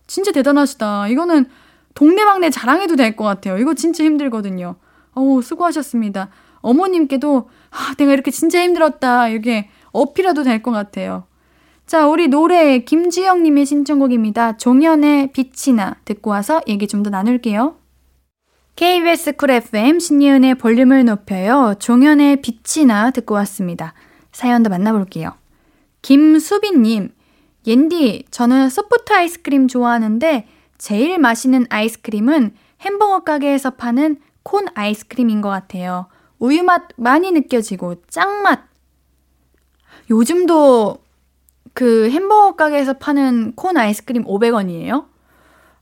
진짜 0.05 0.31
대단하시다. 0.34 1.07
이거는 1.07 1.46
동네방네 1.96 2.50
자랑해도 2.50 2.96
될 2.98 3.15
것 3.15 3.24
같아요. 3.24 3.57
이거 3.57 3.74
진짜 3.74 4.03
힘들거든요. 4.03 4.75
어우, 5.13 5.41
수고하셨습니다. 5.41 6.29
어머님께도, 6.60 7.50
아, 7.72 7.93
내가 7.98 8.12
이렇게 8.12 8.29
진짜 8.31 8.62
힘들었다. 8.62 9.29
이게 9.29 9.69
어필해도 9.93 10.43
될 10.43 10.62
것 10.62 10.72
같아요. 10.72 11.24
자, 11.86 12.05
우리 12.05 12.27
노래 12.27 12.79
김지영님의 12.79 13.65
신청곡입니다. 13.65 14.57
종현의 14.57 15.31
빛이나 15.31 15.96
듣고 16.03 16.31
와서 16.31 16.62
얘기 16.67 16.86
좀 16.86 17.01
더 17.03 17.10
나눌게요. 17.10 17.75
KBS 18.77 19.38
쿨 19.38 19.50
FM 19.50 20.00
신예은의 20.00 20.53
볼륨을 20.53 21.03
높여요. 21.03 21.74
종현의 21.79 22.43
빛이나 22.43 23.10
듣고 23.10 23.34
왔습니다. 23.34 23.96
사연도 24.31 24.69
만나볼게요. 24.69 25.34
김수빈님, 26.03 27.10
옌디, 27.65 28.25
저는 28.29 28.69
소프트 28.69 29.13
아이스크림 29.13 29.67
좋아하는데 29.67 30.48
제일 30.77 31.17
맛있는 31.17 31.65
아이스크림은 31.72 32.53
햄버거 32.81 33.22
가게에서 33.22 33.72
파는 33.72 34.17
콘 34.43 34.67
아이스크림인 34.75 35.41
것 35.41 35.49
같아요. 35.49 36.06
우유 36.38 36.62
맛 36.62 36.84
많이 36.97 37.32
느껴지고 37.32 38.04
짱맛. 38.10 38.60
요즘도 40.12 40.99
그 41.73 42.12
햄버거 42.12 42.56
가게에서 42.56 42.93
파는 42.93 43.54
콘 43.56 43.75
아이스크림 43.75 44.25
500원이에요? 44.25 45.08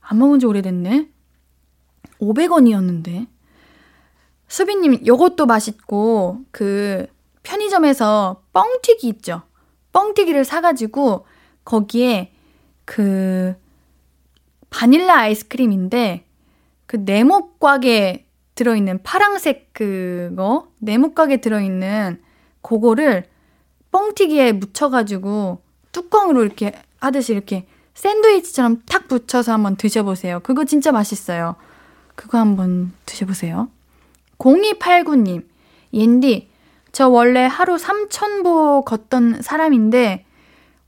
안 0.00 0.18
먹은 0.18 0.38
지 0.38 0.46
오래됐네. 0.46 1.10
500원이었는데. 2.20 3.26
수빈님, 4.48 5.06
요것도 5.06 5.46
맛있고, 5.46 6.40
그, 6.50 7.06
편의점에서 7.42 8.42
뻥튀기 8.52 9.08
있죠? 9.08 9.42
뻥튀기를 9.92 10.44
사가지고, 10.44 11.26
거기에 11.64 12.32
그, 12.84 13.54
바닐라 14.70 15.18
아이스크림인데, 15.18 16.24
그 16.86 16.96
네모곽에 16.96 18.26
들어있는 18.54 19.02
파랑색 19.02 19.70
그거, 19.72 20.68
네모곽에 20.78 21.38
들어있는 21.40 22.22
그거를 22.62 23.24
뻥튀기에 23.90 24.52
묻혀가지고, 24.52 25.60
뚜껑으로 25.92 26.44
이렇게 26.44 26.72
하듯이 27.00 27.32
이렇게 27.32 27.66
샌드위치처럼 27.94 28.82
탁 28.86 29.08
붙여서 29.08 29.52
한번 29.52 29.76
드셔보세요. 29.76 30.40
그거 30.40 30.64
진짜 30.64 30.92
맛있어요. 30.92 31.56
그거 32.16 32.38
한번 32.38 32.92
드셔보세요. 33.06 33.68
0289님, 34.38 35.46
옌디, 35.92 36.50
저 36.92 37.08
원래 37.08 37.46
하루 37.46 37.76
3,000보 37.76 38.84
걷던 38.84 39.42
사람인데, 39.42 40.24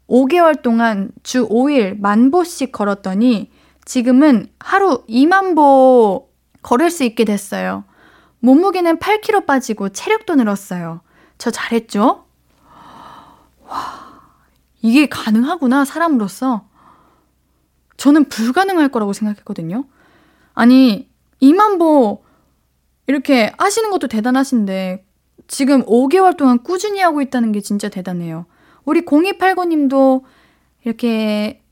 5개월 0.08 0.62
동안 0.62 1.10
주 1.22 1.46
5일 1.48 2.00
만보씩 2.00 2.72
걸었더니, 2.72 3.50
지금은 3.84 4.50
하루 4.58 5.04
2만 5.06 5.54
보 5.54 6.28
걸을 6.62 6.90
수 6.90 7.04
있게 7.04 7.24
됐어요. 7.24 7.84
몸무게는 8.40 8.98
8kg 8.98 9.46
빠지고 9.46 9.90
체력도 9.90 10.34
늘었어요. 10.36 11.00
저 11.38 11.50
잘했죠? 11.50 12.24
와, 13.66 13.76
이게 14.80 15.08
가능하구나, 15.08 15.84
사람으로서. 15.84 16.66
저는 17.96 18.28
불가능할 18.28 18.90
거라고 18.90 19.12
생각했거든요. 19.12 19.84
아니, 20.54 21.08
2만 21.42 21.79
보 21.79 22.24
이렇게 23.07 23.53
하시는 23.59 23.90
것도 23.90 24.09
대단하신데 24.09 25.05
지금 25.46 25.85
5개월 25.85 26.37
동안 26.37 26.62
꾸준히 26.62 27.01
하고 27.01 27.22
있다는 27.22 27.53
게 27.53 27.61
진짜 27.61 27.88
대단해요. 27.88 28.46
우리 28.85 29.03
0289님도 29.03 30.22
이렇게 30.85 31.62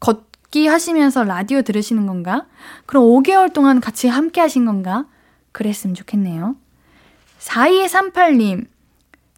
걷기 0.00 0.66
하시면서 0.66 1.24
라디오 1.24 1.62
들으시는 1.62 2.06
건가? 2.06 2.46
그럼 2.84 3.04
5개월 3.04 3.52
동안 3.52 3.80
같이 3.80 4.08
함께 4.08 4.40
하신 4.40 4.66
건가? 4.66 5.06
그랬으면 5.52 5.94
좋겠네요. 5.94 6.56
4238님, 7.40 8.66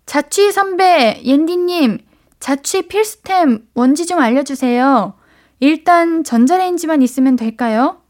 자취 0.07 0.51
선배, 0.53 1.21
옌디님, 1.25 1.99
자취 2.41 2.89
필수템 2.89 3.67
뭔지 3.75 4.07
좀 4.07 4.19
알려주세요. 4.19 5.15
일단 5.61 6.25
전자레인지만 6.25 7.03
있으면 7.03 7.37
될까요? 7.37 8.01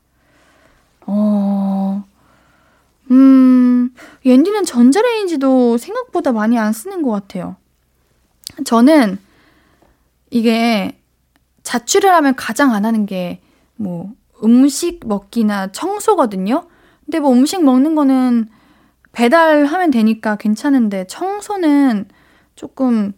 어, 1.10 2.04
음, 3.10 3.94
옌디는 4.24 4.64
전자레인지도 4.64 5.78
생각보다 5.78 6.32
많이 6.32 6.58
안 6.58 6.72
쓰는 6.72 7.02
것 7.02 7.10
같아요. 7.10 7.56
저는 8.64 9.18
이게 10.30 10.98
자취를 11.62 12.10
하면 12.12 12.34
가장 12.34 12.72
안 12.72 12.84
하는 12.84 13.06
게 13.06 13.40
뭐 13.78 14.12
음식 14.44 15.00
먹기나 15.06 15.72
청소거든요. 15.72 16.66
근데 17.04 17.20
뭐 17.20 17.32
음식 17.32 17.64
먹는 17.64 17.94
거는 17.94 18.48
배달하면 19.12 19.90
되니까 19.90 20.36
괜찮은데 20.36 21.06
청소는 21.06 22.06
조금 22.54 23.12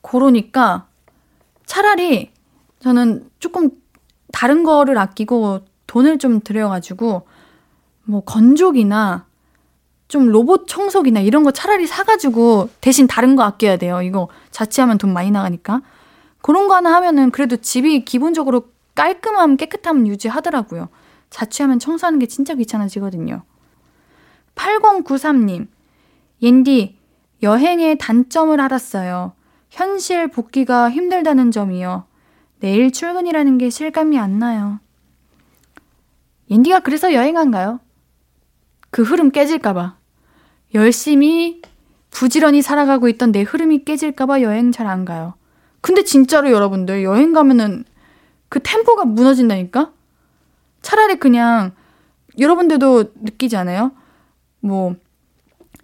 고르니까 0.00 0.88
차라리 1.64 2.32
저는 2.80 3.30
조금 3.38 3.70
다른 4.32 4.64
거를 4.64 4.98
아끼고 4.98 5.60
돈을 5.86 6.18
좀 6.18 6.40
들여가지고 6.40 7.26
뭐 8.06 8.22
건조기나 8.22 9.26
좀 10.08 10.28
로봇 10.28 10.66
청소기나 10.68 11.20
이런 11.20 11.42
거 11.42 11.50
차라리 11.50 11.86
사가지고 11.86 12.70
대신 12.80 13.06
다른 13.06 13.36
거 13.36 13.42
아껴야 13.42 13.76
돼요. 13.76 14.02
이거 14.02 14.28
자취하면 14.50 14.98
돈 14.98 15.12
많이 15.12 15.30
나가니까. 15.30 15.82
그런 16.40 16.68
거 16.68 16.76
하나 16.76 16.94
하면은 16.94 17.30
그래도 17.30 17.56
집이 17.56 18.04
기본적으로 18.04 18.68
깔끔함, 18.94 19.56
깨끗함 19.56 20.06
유지하더라고요. 20.06 20.88
자취하면 21.28 21.80
청소하는 21.80 22.20
게 22.20 22.26
진짜 22.26 22.54
귀찮아지거든요. 22.54 23.42
8093님, 24.54 25.66
옌디, 26.40 26.96
여행의 27.42 27.98
단점을 27.98 28.58
알았어요. 28.58 29.32
현실 29.70 30.28
복귀가 30.28 30.88
힘들다는 30.88 31.50
점이요. 31.50 32.04
내일 32.60 32.92
출근이라는 32.92 33.58
게 33.58 33.68
실감이 33.68 34.18
안 34.18 34.38
나요. 34.38 34.78
옌디가 36.48 36.80
그래서 36.80 37.12
여행한가요? 37.12 37.80
그 38.96 39.02
흐름 39.02 39.30
깨질까봐. 39.30 39.94
열심히 40.72 41.60
부지런히 42.10 42.62
살아가고 42.62 43.10
있던 43.10 43.30
내 43.30 43.42
흐름이 43.42 43.84
깨질까봐 43.84 44.40
여행 44.40 44.72
잘 44.72 44.86
안 44.86 45.04
가요. 45.04 45.34
근데 45.82 46.02
진짜로 46.02 46.50
여러분들 46.50 47.04
여행 47.04 47.34
가면은 47.34 47.84
그 48.48 48.58
템포가 48.62 49.04
무너진다니까? 49.04 49.92
차라리 50.80 51.16
그냥 51.16 51.72
여러분들도 52.38 53.12
느끼지 53.16 53.58
않아요? 53.58 53.92
뭐 54.60 54.96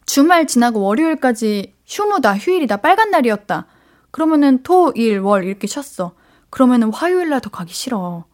주말 0.07 0.47
지나고 0.47 0.81
월요일까지 0.81 1.75
휴무다, 1.85 2.39
휴일이다, 2.39 2.79
빨간 2.79 3.11
날이었다. 3.11 3.67
그러면은 4.11 4.63
토, 4.63 4.91
일, 4.95 5.19
월 5.19 5.45
이렇게 5.45 5.67
쉬었어. 5.67 6.15
그러면은 6.49 6.91
화요일 6.91 7.29
날 7.29 7.41
더 7.41 7.51
가기 7.51 7.75
싫어. 7.75 8.25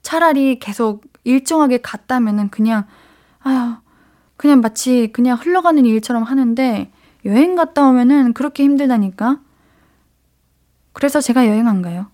차라리 0.00 0.58
계속 0.60 1.02
일정하게 1.24 1.82
갔다면은 1.82 2.48
그냥 2.48 2.86
아휴 3.40 3.83
그냥 4.36 4.60
마치 4.60 5.10
그냥 5.12 5.38
흘러가는 5.38 5.84
일처럼 5.84 6.22
하는데 6.22 6.90
여행 7.24 7.54
갔다 7.54 7.86
오면은 7.88 8.32
그렇게 8.34 8.64
힘들다니까. 8.64 9.40
그래서 10.92 11.20
제가 11.20 11.46
여행 11.46 11.66
안 11.68 11.82
가요. 11.82 12.06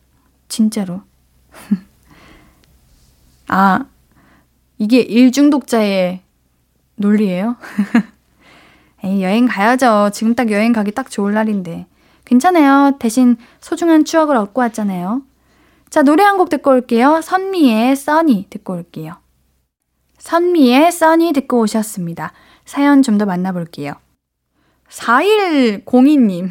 진짜로. 0.49 1.03
아, 3.49 3.85
이게 4.79 5.01
일중독자의 5.01 6.23
논리예요? 6.97 7.57
에이, 9.05 9.23
여행 9.23 9.47
가야죠. 9.47 10.11
지금 10.13 10.35
딱 10.35 10.51
여행 10.51 10.73
가기 10.73 10.93
딱 10.93 11.11
좋을 11.11 11.33
날인데. 11.35 11.87
괜찮아요. 12.25 12.97
대신 12.99 13.37
소중한 13.61 14.05
추억을 14.05 14.37
얻고 14.37 14.61
왔잖아요. 14.61 15.23
자, 15.89 16.03
노래 16.03 16.23
한 16.23 16.37
곡 16.39 16.49
듣고 16.51 16.71
올게요. 16.71 17.21
선미의 17.23 17.97
써니 17.97 18.47
듣고 18.51 18.75
올게요. 18.75 19.17
선미의 20.21 20.93
써니 20.93 21.33
듣고 21.33 21.61
오셨습니다. 21.61 22.33
사연 22.65 23.03
좀 23.03 23.19
더 23.19 23.27
만나볼게요. 23.27 23.95
4102님. 24.89 26.51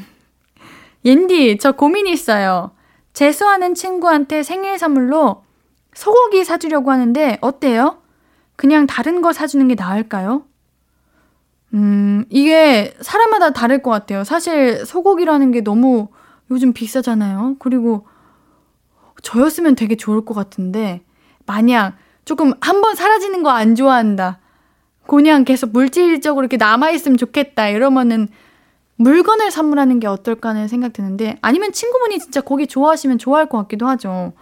옌디, 1.05 1.58
저 1.60 1.71
고민이 1.73 2.12
있어요. 2.12 2.71
재수하는 3.13 3.73
친구한테 3.75 4.43
생일 4.43 4.77
선물로 4.77 5.43
소고기 5.93 6.43
사주려고 6.43 6.91
하는데 6.91 7.38
어때요? 7.41 8.01
그냥 8.55 8.86
다른 8.88 9.21
거 9.21 9.32
사주는 9.34 9.65
게 9.67 9.75
나을까요? 9.75 10.43
음, 11.73 12.25
이게 12.29 12.93
사람마다 13.01 13.51
다를 13.51 13.82
것 13.82 13.91
같아요. 13.91 14.23
사실 14.23 14.86
소고기라는 14.86 15.51
게 15.51 15.62
너무 15.62 16.10
요즘 16.51 16.73
비싸잖아요. 16.73 17.58
그리고 17.60 18.08
저였으면 19.21 19.75
되게 19.75 19.95
좋을 19.95 20.25
것 20.25 20.34
같은데, 20.34 21.01
만약 21.45 21.95
조금 22.30 22.54
한 22.62 22.82
번 22.82 22.94
사라지는 22.94 23.42
거 23.42 23.50
안 23.50 23.74
좋아한다. 23.74 24.38
그냥 25.08 25.46
계속 25.46 25.72
물질적으로 25.72 26.44
이렇게 26.44 26.58
남아있으면 26.58 27.18
좋겠다. 27.18 27.70
이러면은 27.70 28.28
물건을 28.98 29.50
선물하는 29.50 30.00
게 30.00 30.06
어떨까 30.06 30.50
하는 30.50 30.68
생각 30.68 30.94
드는데, 30.94 31.39
아니면 31.42 31.72
친구분이 31.72 32.20
진짜 32.20 32.42
고기 32.42 32.68
좋아하시면 32.68 33.18
좋아할 33.18 33.50
것 33.50 33.58
같기도 33.58 33.88
하죠. 33.88 34.34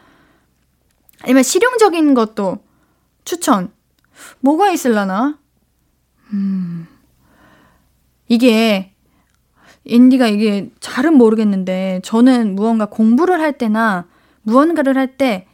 아니면 1.22 1.44
실용적인 1.44 2.14
것도 2.14 2.58
추천. 3.24 3.72
뭐가 4.42 4.70
있을라나? 4.72 5.38
음. 6.34 6.88
이게 8.28 8.92
인디가 9.86 10.28
이게 10.28 10.72
잘은 10.82 11.14
모르겠는데 11.14 12.02
저는 12.04 12.56
무언가 12.56 12.88
공부를 12.88 13.40
할 13.40 13.54
때나 13.58 14.06
무언가를 14.42 14.98
할 14.98 15.16
때 15.16 15.47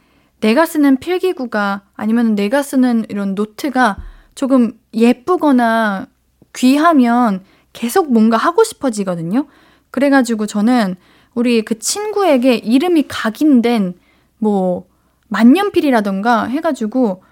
내가 0.44 0.66
쓰는 0.66 0.98
필기구가 0.98 1.84
아니면 1.94 2.34
내가 2.34 2.62
쓰는 2.62 3.06
이런 3.08 3.34
노트가 3.34 3.96
조금 4.34 4.78
예쁘거나 4.92 6.06
귀하면 6.54 7.42
계속 7.72 8.12
뭔가 8.12 8.36
하고 8.36 8.62
싶어지거든요. 8.62 9.46
그래가지고 9.90 10.44
저는 10.44 10.96
우리 11.34 11.62
그 11.62 11.78
친구에게 11.78 12.56
이름이 12.56 13.08
각인된 13.08 13.94
뭐 14.36 14.86
만년필이라던가 15.28 16.44
해가지고 16.44 17.22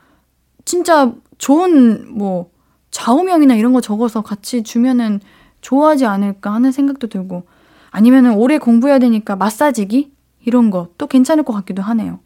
진짜 0.64 1.12
좋은 1.36 2.16
뭐 2.16 2.50
좌우명이나 2.92 3.56
이런 3.56 3.74
거 3.74 3.82
적어서 3.82 4.22
같이 4.22 4.62
주면은 4.62 5.20
좋아하지 5.60 6.06
않을까 6.06 6.54
하는 6.54 6.72
생각도 6.72 7.08
들고 7.08 7.46
아니면은 7.90 8.32
오래 8.36 8.56
공부해야 8.56 8.98
되니까 8.98 9.36
마사지기 9.36 10.14
이런 10.46 10.70
거 10.70 10.88
또 10.96 11.06
괜찮을 11.06 11.44
것 11.44 11.52
같기도 11.52 11.82
하네요. 11.82 12.20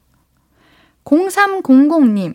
0300님, 1.07 2.35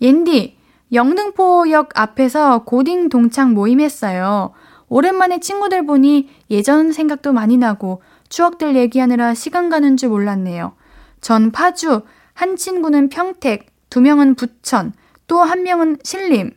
옌디, 0.00 0.56
영등포역 0.92 1.98
앞에서 1.98 2.64
고딩 2.64 3.08
동창 3.08 3.54
모임 3.54 3.80
했어요. 3.80 4.52
오랜만에 4.88 5.40
친구들 5.40 5.86
보니 5.86 6.28
예전 6.50 6.92
생각도 6.92 7.32
많이 7.32 7.56
나고 7.56 8.02
추억들 8.28 8.76
얘기하느라 8.76 9.32
시간 9.34 9.70
가는 9.70 9.96
줄 9.96 10.10
몰랐네요. 10.10 10.74
전 11.22 11.50
파주, 11.50 12.02
한 12.34 12.56
친구는 12.56 13.08
평택, 13.08 13.66
두 13.88 14.00
명은 14.00 14.34
부천, 14.34 14.92
또 15.26 15.42
한 15.42 15.62
명은 15.62 15.98
신림. 16.02 16.50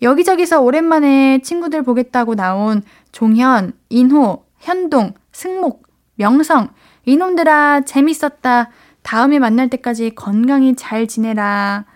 여기저기서 0.00 0.60
오랜만에 0.60 1.40
친구들 1.42 1.82
보겠다고 1.82 2.36
나온 2.36 2.82
종현, 3.10 3.72
인호, 3.88 4.44
현동, 4.58 5.14
승목, 5.32 5.88
명성, 6.14 6.68
이놈들아, 7.04 7.80
재밌었다. 7.80 8.70
다음에 9.08 9.38
만날 9.38 9.70
때까지 9.70 10.14
건강히 10.14 10.76
잘 10.76 11.06
지내라. 11.06 11.86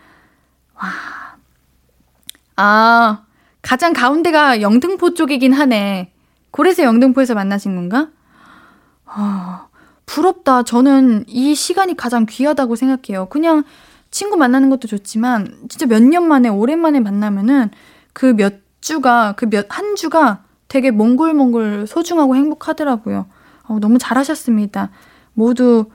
와. 0.75 0.88
아, 2.57 3.25
가장 3.61 3.92
가운데가 3.92 4.62
영등포 4.62 5.12
쪽이긴 5.12 5.53
하네. 5.53 6.11
그래서 6.53 6.85
영등포에서 6.85 7.35
만나신 7.35 7.77
건가? 7.77 8.09
아, 9.05 9.66
부럽다. 10.07 10.62
저는 10.62 11.27
이 11.29 11.55
시간이 11.55 11.98
가장 11.98 12.25
귀하다고 12.25 12.77
생각해요. 12.77 13.27
그냥 13.27 13.62
친구 14.11 14.38
만나는 14.38 14.70
것도 14.70 14.88
좋지만, 14.88 15.55
진짜 15.68 15.85
몇 15.85 16.03
년 16.03 16.27
만에, 16.27 16.48
오랜만에 16.48 17.01
만나면은 17.01 17.68
그 18.14 18.33
몇 18.35 18.55
주가, 18.81 19.35
그 19.37 19.51
몇, 19.51 19.66
한 19.68 19.96
주가 19.96 20.44
되게 20.68 20.90
몽골몽골 20.90 21.87
소중하고 21.87 22.37
행복하더라고요. 22.37 23.27
어, 23.64 23.79
너무 23.81 23.98
잘하셨습니다. 23.98 24.88
모두 25.35 25.90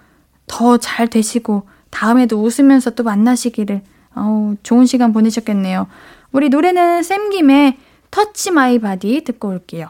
더 0.48 0.78
잘 0.78 1.08
되시고, 1.08 1.68
다음에도 1.90 2.42
웃으면서 2.42 2.92
또 2.92 3.04
만나시기를, 3.04 3.82
어우, 4.16 4.56
좋은 4.64 4.86
시간 4.86 5.14
보내셨겠네요. 5.14 5.88
우리 6.32 6.50
노래는 6.50 7.04
샘김의 7.04 7.78
Touch 8.12 8.52
My 8.52 8.80
Body 8.80 9.24
듣고 9.24 9.50
올게요. 9.50 9.90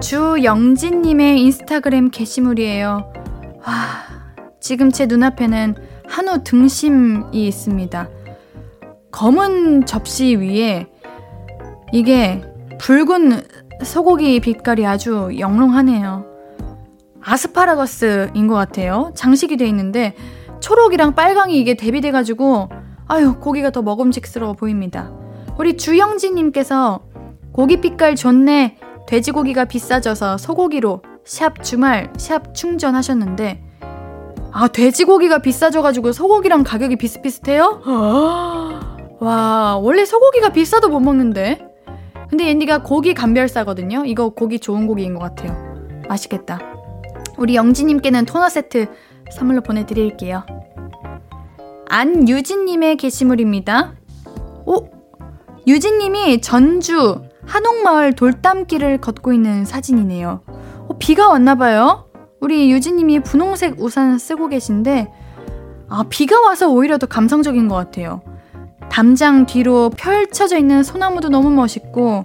주영진님의 0.00 1.40
인스타그램 1.40 2.10
게시물이에요. 2.10 3.12
와, 3.66 3.72
지금 4.60 4.92
제 4.92 5.06
눈앞에는 5.06 5.74
한우 6.06 6.44
등심이 6.44 7.46
있습니다. 7.46 8.08
검은 9.10 9.86
접시 9.86 10.36
위에 10.36 10.86
이게 11.92 12.42
붉은 12.78 13.42
소고기 13.82 14.38
빛깔이 14.40 14.86
아주 14.86 15.30
영롱하네요. 15.38 16.26
아스파라거스인 17.22 18.46
것 18.46 18.54
같아요. 18.54 19.12
장식이 19.14 19.56
돼 19.56 19.66
있는데 19.66 20.14
초록이랑 20.60 21.14
빨강이 21.14 21.58
이게 21.58 21.74
대비돼가지고 21.74 22.68
아유 23.08 23.36
고기가 23.40 23.70
더 23.70 23.82
먹음직스러워 23.82 24.52
보입니다. 24.52 25.10
우리 25.58 25.76
주영진님께서 25.76 27.00
고기 27.52 27.80
빛깔 27.80 28.14
좋네 28.14 28.78
돼지고기가 29.06 29.64
비싸져서 29.66 30.38
소고기로 30.38 31.02
샵 31.24 31.62
주말 31.62 32.12
샵 32.16 32.54
충전하셨는데 32.54 33.62
아 34.52 34.68
돼지고기가 34.68 35.38
비싸져가지고 35.38 36.12
소고기랑 36.12 36.62
가격이 36.64 36.96
비슷비슷해요? 36.96 37.82
와 39.20 39.76
원래 39.76 40.04
소고기가 40.04 40.50
비싸도 40.50 40.88
못 40.88 41.00
먹는데? 41.00 41.66
근데 42.28 42.50
앤디가 42.50 42.82
고기 42.82 43.14
감별사거든요. 43.14 44.04
이거 44.06 44.30
고기 44.30 44.58
좋은 44.58 44.86
고기인 44.86 45.14
것 45.14 45.20
같아요. 45.20 45.56
맛있겠다. 46.08 46.58
우리 47.36 47.54
영지님께는 47.54 48.24
토너 48.24 48.48
세트 48.48 48.86
선물로 49.30 49.60
보내드릴게요. 49.60 50.44
안유진님의 51.88 52.96
게시물입니다. 52.96 53.94
오 54.64 54.88
유진님이 55.66 56.40
전주 56.40 57.20
한옥마을 57.46 58.14
돌담길을 58.14 58.98
걷고 58.98 59.32
있는 59.32 59.64
사진이네요. 59.64 60.42
어, 60.88 60.98
비가 60.98 61.28
왔나봐요. 61.28 62.10
우리 62.40 62.70
유진님이 62.70 63.20
분홍색 63.20 63.80
우산 63.80 64.18
쓰고 64.18 64.48
계신데, 64.48 65.12
아, 65.88 66.04
비가 66.08 66.40
와서 66.40 66.68
오히려 66.68 66.98
더 66.98 67.06
감성적인 67.06 67.68
것 67.68 67.74
같아요. 67.76 68.20
담장 68.90 69.46
뒤로 69.46 69.90
펼쳐져 69.90 70.58
있는 70.58 70.82
소나무도 70.82 71.28
너무 71.28 71.50
멋있고, 71.50 72.24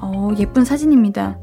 어, 0.00 0.30
예쁜 0.38 0.64
사진입니다. 0.64 1.38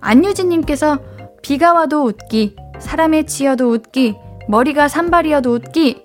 안유진님께서 0.00 0.98
비가 1.42 1.72
와도 1.72 2.04
웃기, 2.04 2.56
사람에 2.78 3.24
치여도 3.24 3.70
웃기, 3.70 4.16
머리가 4.48 4.88
산발이어도 4.88 5.52
웃기, 5.52 6.04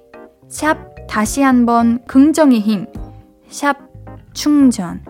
샵 0.49 0.77
다시 1.07 1.41
한번 1.41 1.99
긍정의 2.07 2.59
힘, 2.59 2.87
샵 3.49 3.77
충전. 4.33 5.03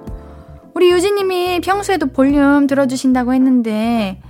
우리 0.78 0.92
유진님이 0.92 1.62
평소에도 1.62 2.06
볼륨 2.06 2.68
들어주신다고 2.68 3.34
했는데, 3.34 4.22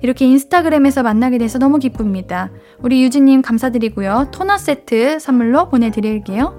이렇게 0.00 0.26
인스타그램에서 0.26 1.02
만나게 1.02 1.38
돼서 1.38 1.58
너무 1.58 1.80
기쁩니다. 1.80 2.52
우리 2.78 3.02
유진님 3.02 3.42
감사드리고요. 3.42 4.28
토너 4.30 4.58
세트 4.58 5.18
선물로 5.18 5.68
보내드릴게요. 5.70 6.56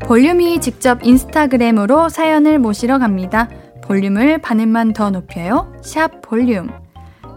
볼륨이 0.00 0.60
직접 0.60 0.98
인스타그램으로 1.02 2.10
사연을 2.10 2.58
모시러 2.58 2.98
갑니다. 2.98 3.48
볼륨을 3.84 4.36
반음만 4.36 4.92
더 4.92 5.08
높여요. 5.08 5.72
샵 5.80 6.20
볼륨. 6.20 6.68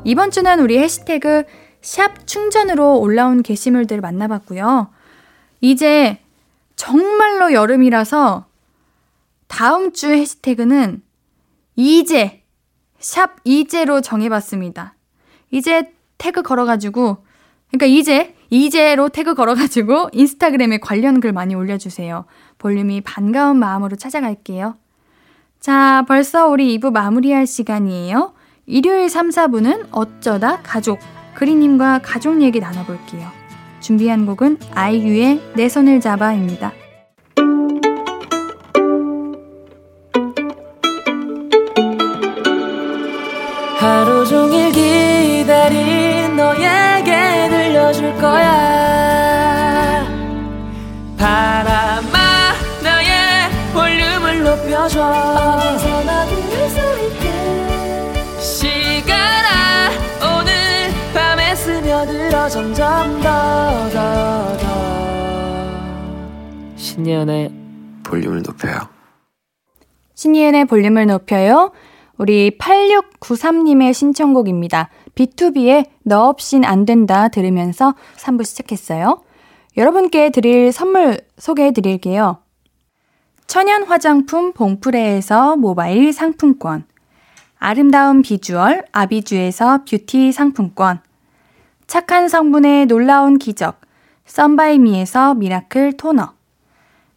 이번 0.04 0.32
주는 0.32 0.60
우리 0.60 0.80
해시태그 0.80 1.46
샵 1.82 2.28
충전으로 2.28 3.00
올라온 3.00 3.42
게시물들 3.42 4.02
만나봤고요. 4.02 4.90
이제 5.62 6.20
정말로 6.78 7.52
여름이라서 7.52 8.46
다음 9.48 9.92
주 9.92 10.08
해시태그는 10.12 11.02
이제, 11.76 12.44
샵 13.00 13.36
이제로 13.44 14.00
정해봤습니다. 14.00 14.96
이제 15.52 15.92
태그 16.18 16.42
걸어가지고, 16.42 17.26
그러니까 17.68 17.86
이제, 17.86 18.36
이제로 18.50 19.10
태그 19.10 19.36
걸어가지고 19.36 20.12
인스타그램에 20.14 20.78
관련 20.78 21.20
글 21.20 21.34
많이 21.34 21.54
올려주세요. 21.54 22.26
볼륨이 22.60 23.02
반가운 23.02 23.58
마음으로 23.58 23.98
찾아갈게요. 23.98 24.78
자, 25.60 26.06
벌써 26.08 26.48
우리 26.48 26.78
2부 26.78 26.92
마무리할 26.92 27.46
시간이에요. 27.46 28.34
일요일 28.66 29.10
3, 29.10 29.30
4부는 29.30 29.88
어쩌다 29.92 30.62
가족, 30.62 31.00
그리님과 31.36 32.00
가족 32.04 32.42
얘기 32.42 32.60
나눠볼게요. 32.60 33.37
준비한 33.88 34.26
곡은 34.26 34.58
아이유의 34.76 35.54
내 35.56 35.70
손을 35.70 36.02
잡아입니다. 36.02 36.74
하루 43.78 44.26
종일 44.26 44.74
기다린 44.74 46.36
너에게 46.36 47.48
들려줄 47.50 48.14
거야 48.18 50.06
바람아 51.18 52.18
나의 52.84 53.50
볼륨을 53.74 54.44
높여줘 54.44 55.97
점점 62.50 63.22
더 63.22 63.90
더 63.90 64.58
더 64.58 64.68
신예은의 66.76 67.52
볼륨을 68.04 68.42
높여요. 68.42 68.80
신이은의 70.16 70.66
볼륨을 70.66 71.08
높여요. 71.08 71.72
우리 72.18 72.58
8693님의 72.58 73.94
신청곡입니다. 73.94 74.90
B2B의 75.16 75.86
너 76.04 76.30
없인 76.30 76.66
안 76.66 76.86
된다 76.86 77.28
들으면서 77.28 77.94
3부 78.18 78.46
시작했어요. 78.46 79.22
여러분께 79.76 80.32
드릴 80.32 80.72
선물 80.72 81.20
소개해 81.38 81.72
드릴게요. 81.72 82.40
천연 83.46 83.84
화장품 83.84 84.54
봉프레에서 84.54 85.56
모바일 85.58 86.12
상품권. 86.14 86.86
아름다운 87.60 88.22
비주얼 88.22 88.86
아비주에서 88.92 89.86
뷰티 89.90 90.32
상품권. 90.32 91.00
착한 91.88 92.28
성분의 92.28 92.88
놀라운 92.88 93.40
기적. 93.40 93.80
썬바이미에서 94.26 95.36
miracle 95.36 95.96
토너. 95.96 96.34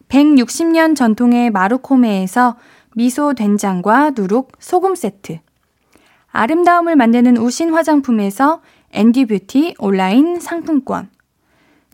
160년 0.09 0.95
전통의 0.95 1.51
마루코메에서 1.51 2.57
미소 2.95 3.35
된장과 3.35 4.13
누룩 4.17 4.53
소금 4.61 4.95
세트. 4.95 5.41
아름다움을 6.29 6.95
만드는 6.95 7.37
우신 7.37 7.73
화장품에서 7.73 8.63
앤디뷰티 8.93 9.75
온라인 9.81 10.39
상품권. 10.39 11.11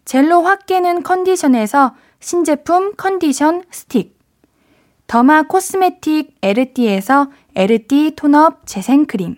젤로 0.04 0.42
확 0.42 0.66
깨는 0.66 1.02
컨디션에서 1.02 1.94
신제품 2.20 2.92
컨디션 2.98 3.62
스틱. 3.70 4.18
derma 5.06 5.44
cosmetic 5.44 6.37
에르띠에서 6.42 7.30
에르띠 7.54 8.12
tone-up 8.16 8.66
재생크림. 8.66 9.36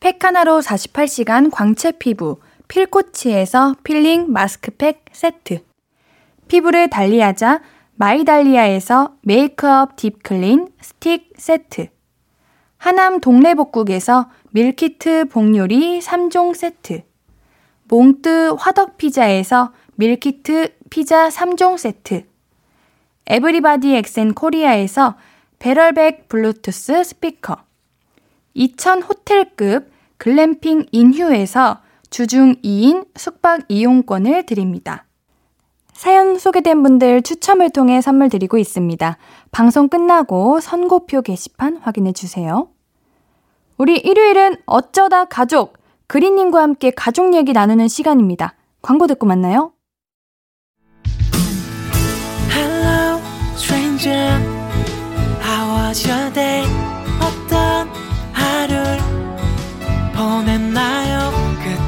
팩 0.00 0.22
하나로 0.22 0.60
48시간 0.60 1.50
광채 1.50 1.92
피부 1.92 2.38
필코치에서 2.70 3.74
필링 3.82 4.32
마스크팩 4.32 5.04
세트. 5.10 5.58
피부를 6.46 6.88
달리하자 6.88 7.62
마이달리아에서 7.96 9.16
메이크업 9.22 9.96
deep 9.96 10.28
clean 10.28 10.68
스틱 10.80 11.32
세트. 11.36 11.88
하남 12.78 13.20
동래복국에서 13.20 14.30
밀키트 14.52 15.26
복요리 15.30 15.98
3종 15.98 16.54
세트. 16.54 17.02
몽뜨 17.88 18.54
화덕피자에서 18.56 19.72
밀키트 19.96 20.76
피자 20.90 21.28
3종 21.28 21.76
세트. 21.76 22.24
에브리바디 23.26 23.96
엑센 23.96 24.32
코리아에서 24.32 25.16
배럴백 25.58 26.28
블루투스 26.28 27.02
스피커. 27.02 27.56
2000 28.54 29.02
호텔급 29.02 29.90
글램핑 30.18 30.86
인휴에서 30.92 31.80
주중 32.10 32.56
2인 32.62 33.06
숙박 33.16 33.62
이용권을 33.68 34.44
드립니다. 34.44 35.06
사연 35.92 36.38
소개된 36.38 36.82
분들 36.82 37.22
추첨을 37.22 37.70
통해 37.70 38.00
선물 38.00 38.28
드리고 38.28 38.58
있습니다. 38.58 39.18
방송 39.50 39.88
끝나고 39.88 40.60
선곡표 40.60 41.22
게시판 41.22 41.76
확인해 41.76 42.12
주세요. 42.12 42.68
우리 43.76 43.96
일요일은 43.98 44.56
어쩌다 44.66 45.24
가족, 45.24 45.78
그리님과 46.06 46.60
함께 46.62 46.90
가족 46.90 47.34
얘기 47.34 47.52
나누는 47.52 47.88
시간입니다. 47.88 48.54
광고 48.82 49.06
듣고 49.06 49.26
만나요. 49.26 49.72
Hello, 52.50 53.20
stranger. 53.54 54.38
How 55.42 55.86
was 55.86 56.06
your 56.08 56.32
day? 56.32 56.66
어떤 57.20 57.88
하루를 58.32 58.98
보냈나요? 60.14 61.49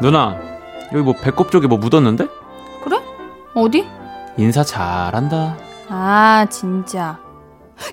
누나 0.00 0.36
여기 0.92 1.02
뭐 1.02 1.14
배꼽 1.14 1.50
쪽에 1.50 1.66
뭐 1.66 1.78
묻었는데? 1.78 2.26
그래? 2.84 2.98
어디? 3.54 3.86
인사 4.36 4.62
잘한다 4.62 5.56
아, 5.88 6.46
진짜. 6.50 7.18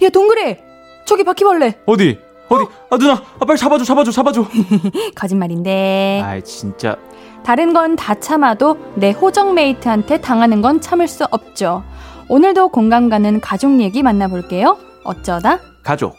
야, 0.01 0.09
동그래! 0.11 0.63
저기 1.05 1.23
바퀴벌레! 1.23 1.79
어디? 1.85 2.19
어디? 2.49 2.65
아 2.89 2.97
누나 2.97 3.13
아 3.13 3.45
빨리 3.45 3.57
잡아줘 3.57 3.83
잡아줘 3.83 4.11
잡아줘 4.11 4.45
거짓말인데. 5.15 6.21
아이 6.23 6.41
진짜 6.43 6.95
다른 7.43 7.73
건 7.73 7.95
다 7.95 8.13
참아도 8.19 8.77
내 8.95 9.11
호정 9.11 9.53
메이트한테 9.53 10.21
당하는 10.21 10.61
건 10.61 10.79
참을 10.81 11.07
수 11.07 11.25
없죠. 11.31 11.83
오늘도 12.29 12.69
공감 12.69 13.09
가는 13.09 13.39
가족 13.41 13.79
얘기 13.79 14.03
만나볼게요. 14.03 14.77
어쩌다 15.03 15.59
가족 15.83 16.15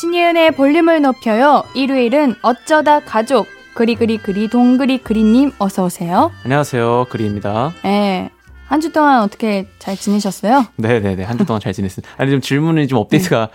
신예은의 0.00 0.52
볼륨을 0.52 1.02
높여요. 1.02 1.62
일요일은 1.74 2.34
어쩌다 2.40 3.00
가족 3.00 3.46
그리 3.74 3.94
그리 3.94 4.16
그리 4.16 4.48
동그리 4.48 4.98
그리님 4.98 5.52
어서 5.58 5.84
오세요. 5.84 6.30
안녕하세요 6.42 7.06
그리입니다 7.10 7.72
예. 7.84 8.30
한주 8.66 8.92
동안 8.92 9.20
어떻게 9.20 9.66
잘 9.78 9.96
지내셨어요? 9.96 10.64
네네네. 10.76 11.24
한 11.24 11.36
주 11.36 11.44
동안 11.44 11.60
잘 11.60 11.74
지냈습니다. 11.74 12.14
아니, 12.16 12.30
좀 12.30 12.40
질문이 12.40 12.88
좀 12.88 12.98
업데이트가 12.98 13.50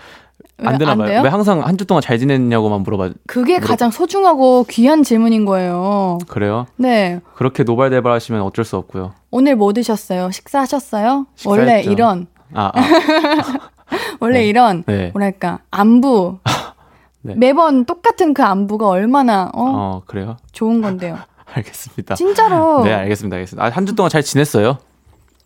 왜안 0.58 0.78
되나 0.78 0.92
안 0.92 0.98
봐요. 0.98 1.08
돼요? 1.08 1.22
왜 1.24 1.30
항상 1.30 1.62
한 1.64 1.76
주 1.76 1.84
동안 1.84 2.00
잘 2.00 2.16
지냈냐고만 2.18 2.82
물어봐. 2.82 3.10
그게 3.26 3.58
물어- 3.58 3.66
가장 3.66 3.90
소중하고 3.90 4.66
귀한 4.70 5.02
질문인 5.02 5.46
거예요. 5.46 6.18
그래요? 6.28 6.66
네. 6.76 7.18
그렇게 7.34 7.64
노발대발 7.64 8.12
하시면 8.12 8.42
어쩔 8.42 8.64
수 8.64 8.76
없고요. 8.76 9.14
오늘 9.32 9.56
뭐 9.56 9.72
드셨어요? 9.72 10.30
식사하셨어요? 10.30 11.26
식사했죠. 11.34 11.50
원래 11.50 11.82
이런, 11.82 12.26
아, 12.54 12.70
아 12.72 12.80
원래 14.20 14.40
네. 14.40 14.46
이런, 14.48 14.82
네. 14.86 15.10
뭐랄까, 15.12 15.60
안부. 15.70 16.38
네. 17.22 17.34
매번 17.36 17.84
똑같은 17.84 18.34
그 18.34 18.42
안부가 18.44 18.88
얼마나, 18.88 19.50
어, 19.54 19.64
어, 19.64 20.02
그래요? 20.06 20.36
좋은 20.52 20.80
건데요. 20.80 21.18
알겠습니다. 21.52 22.14
진짜로. 22.14 22.82
네, 22.84 22.92
알겠습니다. 22.92 23.36
알겠습니다. 23.36 23.64
아, 23.66 23.70
한 23.70 23.86
주 23.86 23.94
동안 23.94 24.10
잘 24.10 24.22
지냈어요? 24.22 24.78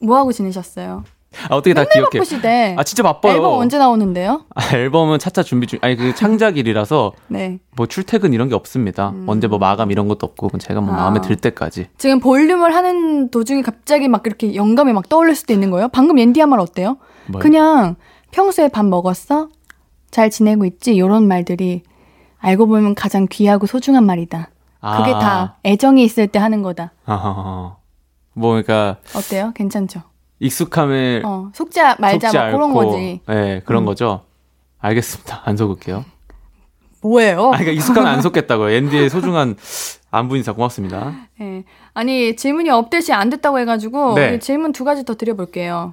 뭐 0.00 0.16
하고 0.16 0.32
지내셨어요? 0.32 1.04
아, 1.48 1.54
어떻게 1.54 1.72
다 1.74 1.84
기억해? 1.84 2.08
바쁘시대. 2.18 2.74
아, 2.76 2.82
진짜 2.82 3.02
바빠요. 3.04 3.34
앨범 3.34 3.58
언제 3.60 3.78
나오는데요? 3.78 4.42
아, 4.54 4.74
앨범은 4.74 5.20
차차 5.20 5.42
준비 5.44 5.68
중, 5.68 5.78
아니, 5.82 5.94
그 5.96 6.12
창작일이라서 6.14 7.12
네. 7.28 7.60
뭐 7.76 7.86
출퇴근 7.86 8.32
이런 8.32 8.48
게 8.48 8.54
없습니다. 8.56 9.12
언제 9.28 9.46
뭐 9.46 9.58
마감 9.58 9.90
이런 9.92 10.08
것도 10.08 10.26
없고, 10.26 10.58
제가 10.58 10.80
뭐 10.80 10.92
음. 10.92 10.98
아. 10.98 11.02
마음에 11.02 11.20
들 11.20 11.36
때까지. 11.36 11.86
지금 11.98 12.18
볼륨을 12.18 12.74
하는 12.74 13.30
도중에 13.30 13.62
갑자기 13.62 14.08
막 14.08 14.22
이렇게 14.26 14.54
영감이 14.56 14.92
막 14.92 15.08
떠올릴 15.08 15.36
수도 15.36 15.52
있는 15.52 15.70
거예요. 15.70 15.88
방금 15.88 16.18
옌디 16.18 16.40
한 16.40 16.48
말 16.50 16.58
어때요? 16.58 16.96
뭐 17.26 17.40
그냥 17.40 17.94
평소에 18.30 18.68
밥 18.68 18.84
먹었어? 18.84 19.48
잘 20.10 20.30
지내고 20.30 20.64
있지? 20.64 20.94
이런 20.94 21.26
말들이 21.28 21.82
알고 22.38 22.66
보면 22.66 22.94
가장 22.94 23.26
귀하고 23.30 23.66
소중한 23.66 24.04
말이다. 24.06 24.50
그게 24.80 25.12
다 25.12 25.58
애정이 25.64 26.02
있을 26.04 26.26
때 26.26 26.38
하는 26.38 26.62
거다. 26.62 26.92
아, 27.04 27.76
뭐, 28.32 28.50
그러니까, 28.52 28.96
어때요? 29.14 29.52
괜찮죠? 29.54 30.02
익숙함을 30.38 31.22
어, 31.26 31.50
속자 31.54 31.96
말자 31.98 32.28
속지 32.28 32.38
막 32.38 32.50
그런 32.50 32.70
않고, 32.70 32.84
거지. 32.86 33.20
네, 33.28 33.60
그런 33.66 33.82
음. 33.82 33.86
거죠. 33.86 34.22
알겠습니다. 34.78 35.42
안 35.44 35.56
속을게요. 35.58 36.04
뭐예요? 37.02 37.48
아, 37.48 37.58
그러니까 37.58 37.72
익숙하면 37.72 38.10
안 38.10 38.22
속겠다고요. 38.22 38.74
앤디의 38.74 39.10
소중한 39.10 39.56
안부 40.10 40.36
인사 40.36 40.52
고맙습니다. 40.52 41.14
예. 41.40 41.64
아니 41.92 42.36
질문이 42.36 42.70
업데이트 42.70 43.12
안 43.12 43.28
됐다고 43.30 43.58
해가지고 43.58 44.14
네. 44.14 44.38
질문 44.38 44.72
두 44.72 44.84
가지 44.84 45.04
더 45.04 45.14
드려볼게요. 45.14 45.92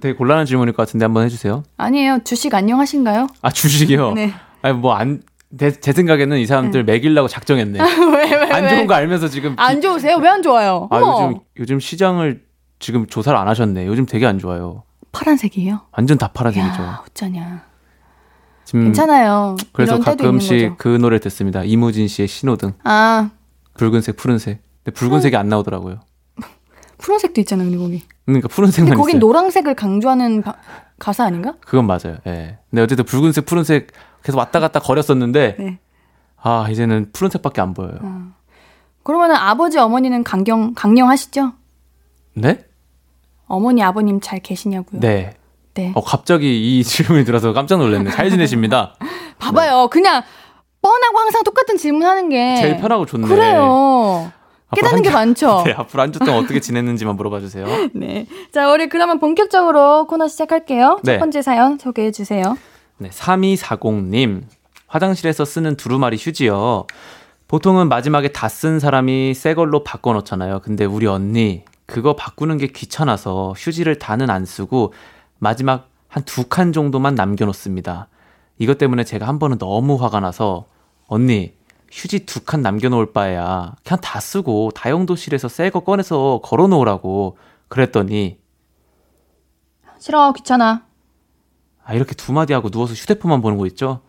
되게 0.00 0.14
gon란한 0.14 0.46
질문일 0.46 0.74
것 0.74 0.82
같은데 0.86 1.04
한번 1.04 1.24
해주세요. 1.24 1.62
아니에요. 1.76 2.18
주식 2.24 2.54
안녕하신가요? 2.54 3.28
아, 3.42 3.50
주식이요? 3.50 4.12
네. 4.14 4.32
아니, 4.62 4.76
뭐, 4.76 4.94
안, 4.94 5.22
제, 5.58 5.70
제 5.72 5.92
생각에는 5.92 6.38
이 6.38 6.46
사람들 6.46 6.84
먹이려고 6.84 7.28
작정했네. 7.28 7.78
왜, 8.14 8.34
왜, 8.36 8.50
안 8.52 8.64
왜? 8.64 8.70
좋은 8.70 8.86
거 8.86 8.94
알면서 8.94 9.28
지금. 9.28 9.50
기- 9.56 9.62
안 9.62 9.80
좋으세요? 9.80 10.16
왜 10.18 10.28
안 10.28 10.42
좋아요? 10.42 10.88
아, 10.90 10.96
어머. 10.96 11.26
요즘, 11.28 11.40
요즘 11.58 11.80
시장을 11.80 12.42
지금 12.78 13.06
조사를 13.06 13.36
안 13.38 13.46
하셨네. 13.48 13.86
요즘 13.86 14.06
되게 14.06 14.26
안 14.26 14.38
좋아요. 14.38 14.82
파란색이에요? 15.12 15.80
완전 15.92 16.18
다 16.18 16.28
파란색이죠. 16.28 16.82
야, 16.82 17.02
어쩌냐. 17.08 17.64
지금 18.64 18.84
괜찮아요. 18.84 19.56
그래서 19.72 19.98
가끔씩. 19.98 20.76
그 20.78 20.88
노래 20.88 21.18
듣습니다. 21.18 21.62
이무진 21.64 22.06
씨의 22.08 22.28
신호등. 22.28 22.72
아, 22.84 23.30
붉은색, 23.74 24.16
푸른색. 24.16 24.62
근데 24.84 24.94
붉은색이 24.96 25.36
안 25.36 25.48
나오더라고요. 25.48 26.00
푸른색도 27.00 27.40
있잖아, 27.40 27.64
근데 27.64 27.78
거기. 27.78 28.02
그러니까 28.26 28.48
푸른색만 28.48 28.90
근데 28.90 28.96
거긴 28.98 29.16
있어요. 29.16 29.20
노란색을 29.26 29.74
강조하는 29.74 30.42
바- 30.42 30.54
가사 30.98 31.24
아닌가? 31.24 31.54
그건 31.64 31.86
맞아요. 31.86 32.18
예. 32.26 32.58
근데 32.70 32.82
어쨌든 32.82 33.04
붉은색, 33.04 33.46
푸른색 33.46 33.88
계속 34.22 34.38
왔다 34.38 34.60
갔다 34.60 34.80
거렸었는데 34.80 35.56
네. 35.58 35.78
아 36.42 36.66
이제는 36.70 37.10
푸른색밖에 37.12 37.60
안 37.60 37.74
보여요. 37.74 37.98
그러면은 39.02 39.34
아버지, 39.36 39.78
어머니는 39.78 40.24
강경, 40.24 40.74
강령하시죠? 40.74 41.52
네? 42.34 42.64
어머니, 43.46 43.82
아버님 43.82 44.20
잘 44.20 44.38
계시냐고요? 44.40 45.00
네. 45.00 45.34
네. 45.74 45.92
어 45.94 46.02
갑자기 46.02 46.78
이 46.78 46.84
질문이 46.84 47.24
들어서 47.24 47.52
깜짝 47.52 47.78
놀랐네. 47.78 48.10
잘 48.10 48.30
지내십니다. 48.30 48.94
봐봐요. 49.38 49.88
그냥 49.90 50.22
뻔하고 50.82 51.18
항상 51.18 51.42
똑같은 51.44 51.76
질문 51.78 52.02
하는 52.06 52.28
게. 52.28 52.56
제일 52.56 52.76
편하고 52.76 53.06
좋네. 53.06 53.26
그래요. 53.26 54.30
깨닫는 54.74 55.02
게 55.02 55.10
많죠? 55.10 55.62
네, 55.66 55.72
앞으로 55.72 56.02
한 56.02 56.12
주 56.12 56.18
동안 56.18 56.36
어떻게 56.44 56.60
지냈는지만 56.60 57.16
물어봐 57.16 57.40
주세요. 57.40 57.66
네. 57.94 58.26
자, 58.52 58.70
우리 58.72 58.88
그러면 58.88 59.18
본격적으로 59.18 60.06
코너 60.06 60.28
시작할게요. 60.28 61.00
네. 61.02 61.14
첫 61.14 61.18
번째 61.20 61.42
사연 61.42 61.78
소개해 61.78 62.10
주세요. 62.12 62.56
네, 62.98 63.08
3240님. 63.10 64.42
화장실에서 64.86 65.44
쓰는 65.44 65.76
두루마리 65.76 66.16
휴지요. 66.20 66.86
보통은 67.48 67.88
마지막에 67.88 68.28
다 68.28 68.48
쓴 68.48 68.78
사람이 68.80 69.34
새 69.34 69.54
걸로 69.54 69.82
바꿔 69.84 70.12
놓잖아요. 70.12 70.60
근데 70.60 70.84
우리 70.84 71.06
언니, 71.06 71.62
그거 71.86 72.14
바꾸는 72.14 72.58
게 72.58 72.66
귀찮아서 72.68 73.54
휴지를 73.56 73.98
다는 73.98 74.30
안 74.30 74.44
쓰고 74.44 74.92
마지막 75.38 75.88
한 76.08 76.24
두 76.24 76.48
칸 76.48 76.72
정도만 76.72 77.14
남겨 77.14 77.44
놓습니다. 77.46 78.08
이것 78.58 78.78
때문에 78.78 79.04
제가 79.04 79.26
한 79.28 79.38
번은 79.38 79.58
너무 79.58 79.94
화가 79.96 80.20
나서 80.20 80.66
언니, 81.06 81.52
휴지 81.90 82.24
두 82.26 82.40
칸 82.44 82.62
남겨놓을 82.62 83.12
바에야 83.12 83.74
그냥 83.84 84.00
다 84.00 84.20
쓰고 84.20 84.70
다용도실에서 84.74 85.48
새 85.48 85.70
거 85.70 85.80
꺼내서 85.80 86.40
걸어놓으라고 86.44 87.36
그랬더니 87.68 88.38
싫어, 89.98 90.32
귀찮아. 90.32 90.86
아, 91.84 91.94
이렇게 91.94 92.14
두 92.14 92.32
마디 92.32 92.52
하고 92.54 92.70
누워서 92.70 92.94
휴대폰만 92.94 93.42
보는 93.42 93.58
거 93.58 93.66
있죠? 93.66 94.00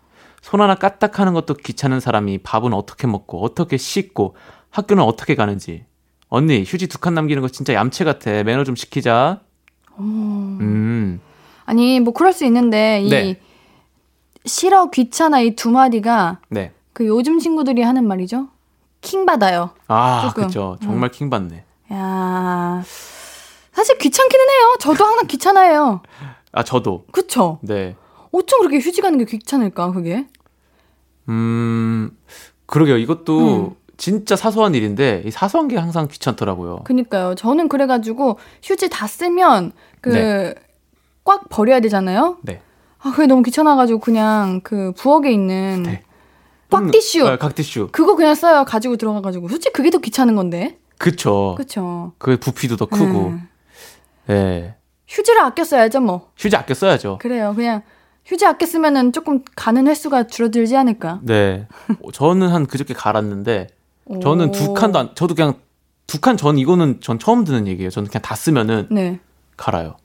손 0.41 0.61
하나 0.61 0.75
까딱하는 0.75 1.33
것도 1.33 1.55
귀찮은 1.55 1.99
사람이 1.99 2.37
밥은 2.39 2.71
어떻게 2.73 3.07
먹고, 3.07 3.43
어떻게 3.43 3.75
씻고, 3.77 4.35
학교는 4.69 5.03
어떻게 5.03 5.35
가는지. 5.35 5.83
언니, 6.29 6.63
휴지 6.65 6.87
두 6.87 6.97
칸 6.99 7.13
남기는 7.13 7.41
거 7.41 7.49
진짜 7.49 7.73
얌체 7.73 8.05
같아. 8.05 8.41
매너 8.43 8.63
좀 8.63 8.75
시키자. 8.77 9.41
음, 9.99 11.19
아니, 11.65 11.99
뭐 11.99 12.13
그럴 12.13 12.31
수 12.31 12.45
있는데 12.45 13.01
이 13.01 13.09
네. 13.09 13.39
싫어, 14.45 14.89
귀찮아 14.91 15.41
이 15.41 15.55
두 15.55 15.69
마디가 15.71 16.39
네. 16.49 16.71
그 16.93 17.07
요즘 17.07 17.39
친구들이 17.39 17.81
하는 17.81 18.07
말이죠. 18.07 18.47
킹 19.01 19.25
받아요. 19.25 19.71
아. 19.87 20.31
그죠. 20.35 20.77
정말 20.81 21.09
킹받네. 21.09 21.63
야. 21.93 22.83
사실 23.73 23.97
귀찮기는 23.97 24.45
해요. 24.49 24.75
저도 24.79 25.03
항상 25.05 25.27
귀찮아해요. 25.27 26.01
아, 26.51 26.63
저도. 26.63 27.05
그쵸? 27.11 27.59
네. 27.61 27.95
어쩜 28.31 28.59
그렇게 28.59 28.79
휴지 28.79 29.01
가는 29.01 29.17
게 29.17 29.25
귀찮을까, 29.25 29.91
그게? 29.91 30.27
음, 31.29 32.11
그러게요. 32.65 32.97
이것도 32.97 33.39
음. 33.39 33.75
진짜 33.97 34.35
사소한 34.35 34.75
일인데, 34.75 35.23
이 35.25 35.31
사소한 35.31 35.67
게 35.67 35.77
항상 35.77 36.07
귀찮더라고요. 36.07 36.79
그니까요. 36.83 37.35
저는 37.35 37.69
그래가지고 37.69 38.37
휴지 38.63 38.89
다 38.89 39.07
쓰면 39.07 39.71
그, 40.01 40.09
네. 40.09 40.55
꽉 41.23 41.49
버려야 41.49 41.79
되잖아요? 41.79 42.37
네. 42.41 42.61
아, 42.99 43.11
그게 43.11 43.27
너무 43.27 43.41
귀찮아가지고 43.43 43.99
그냥 43.99 44.61
그 44.63 44.91
부엌에 44.95 45.31
있는 45.31 45.83
네. 45.83 46.03
꽉 46.71 46.89
티슈. 46.91 47.27
아, 47.27 47.37
각티슈. 47.37 47.89
그거 47.91 48.15
그냥 48.15 48.33
써요. 48.33 48.63
가지고 48.65 48.97
들어가가지고. 48.97 49.49
솔직히 49.49 49.73
그게 49.73 49.89
더 49.89 49.99
귀찮은 49.99 50.35
건데. 50.35 50.77
그쵸. 50.97 51.55
그쵸. 51.57 52.13
그 52.17 52.37
부피도 52.37 52.77
더 52.77 52.85
크고. 52.85 53.27
음. 53.27 53.47
네. 54.27 54.75
휴지를 55.07 55.41
아껴 55.41 55.63
써야죠, 55.63 55.99
뭐. 55.99 56.31
휴지 56.37 56.55
아껴 56.55 56.73
써야죠. 56.73 57.17
그래요. 57.19 57.53
그냥 57.55 57.81
휴지 58.25 58.45
아껴 58.45 58.65
쓰면은 58.65 59.11
조금 59.11 59.43
가는 59.55 59.85
횟수가 59.87 60.27
줄어들지 60.27 60.77
않을까. 60.77 61.19
네. 61.23 61.67
어, 62.01 62.11
저는 62.11 62.47
한 62.49 62.65
그저께 62.65 62.93
갈았는데 62.93 63.67
저는 64.21 64.51
두 64.51 64.73
칸도 64.73 64.99
안 64.99 65.09
저도 65.15 65.35
그냥 65.35 65.55
두 66.07 66.19
칸 66.19 66.37
전 66.37 66.57
이거는 66.57 66.99
전 67.01 67.19
처음 67.19 67.43
듣는 67.43 67.67
얘기예요. 67.67 67.89
저는 67.89 68.09
그냥 68.09 68.21
다 68.21 68.35
쓰면은 68.35 68.87
네. 68.91 69.19
갈아요. 69.57 69.95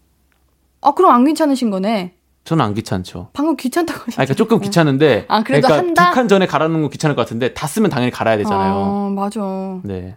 아, 0.80 0.92
그럼 0.94 1.12
안 1.12 1.24
귀찮으신 1.24 1.70
거네. 1.70 2.14
저는 2.46 2.64
안 2.64 2.74
귀찮죠. 2.74 3.28
방금 3.34 3.56
귀찮다고 3.56 4.00
아, 4.00 4.04
그러니까 4.12 4.34
조금 4.34 4.60
귀찮은데. 4.60 5.26
아, 5.28 5.42
그래도 5.42 5.66
그러니까? 5.68 6.10
두칸 6.10 6.28
전에 6.28 6.46
갈아놓는 6.46 6.80
건 6.82 6.90
귀찮을 6.90 7.14
것 7.16 7.22
같은데 7.22 7.52
다 7.52 7.66
쓰면 7.66 7.90
당연히 7.90 8.10
갈아야 8.10 8.36
되잖아요. 8.38 8.72
어, 8.74 9.10
맞아. 9.14 9.40
네. 9.82 10.16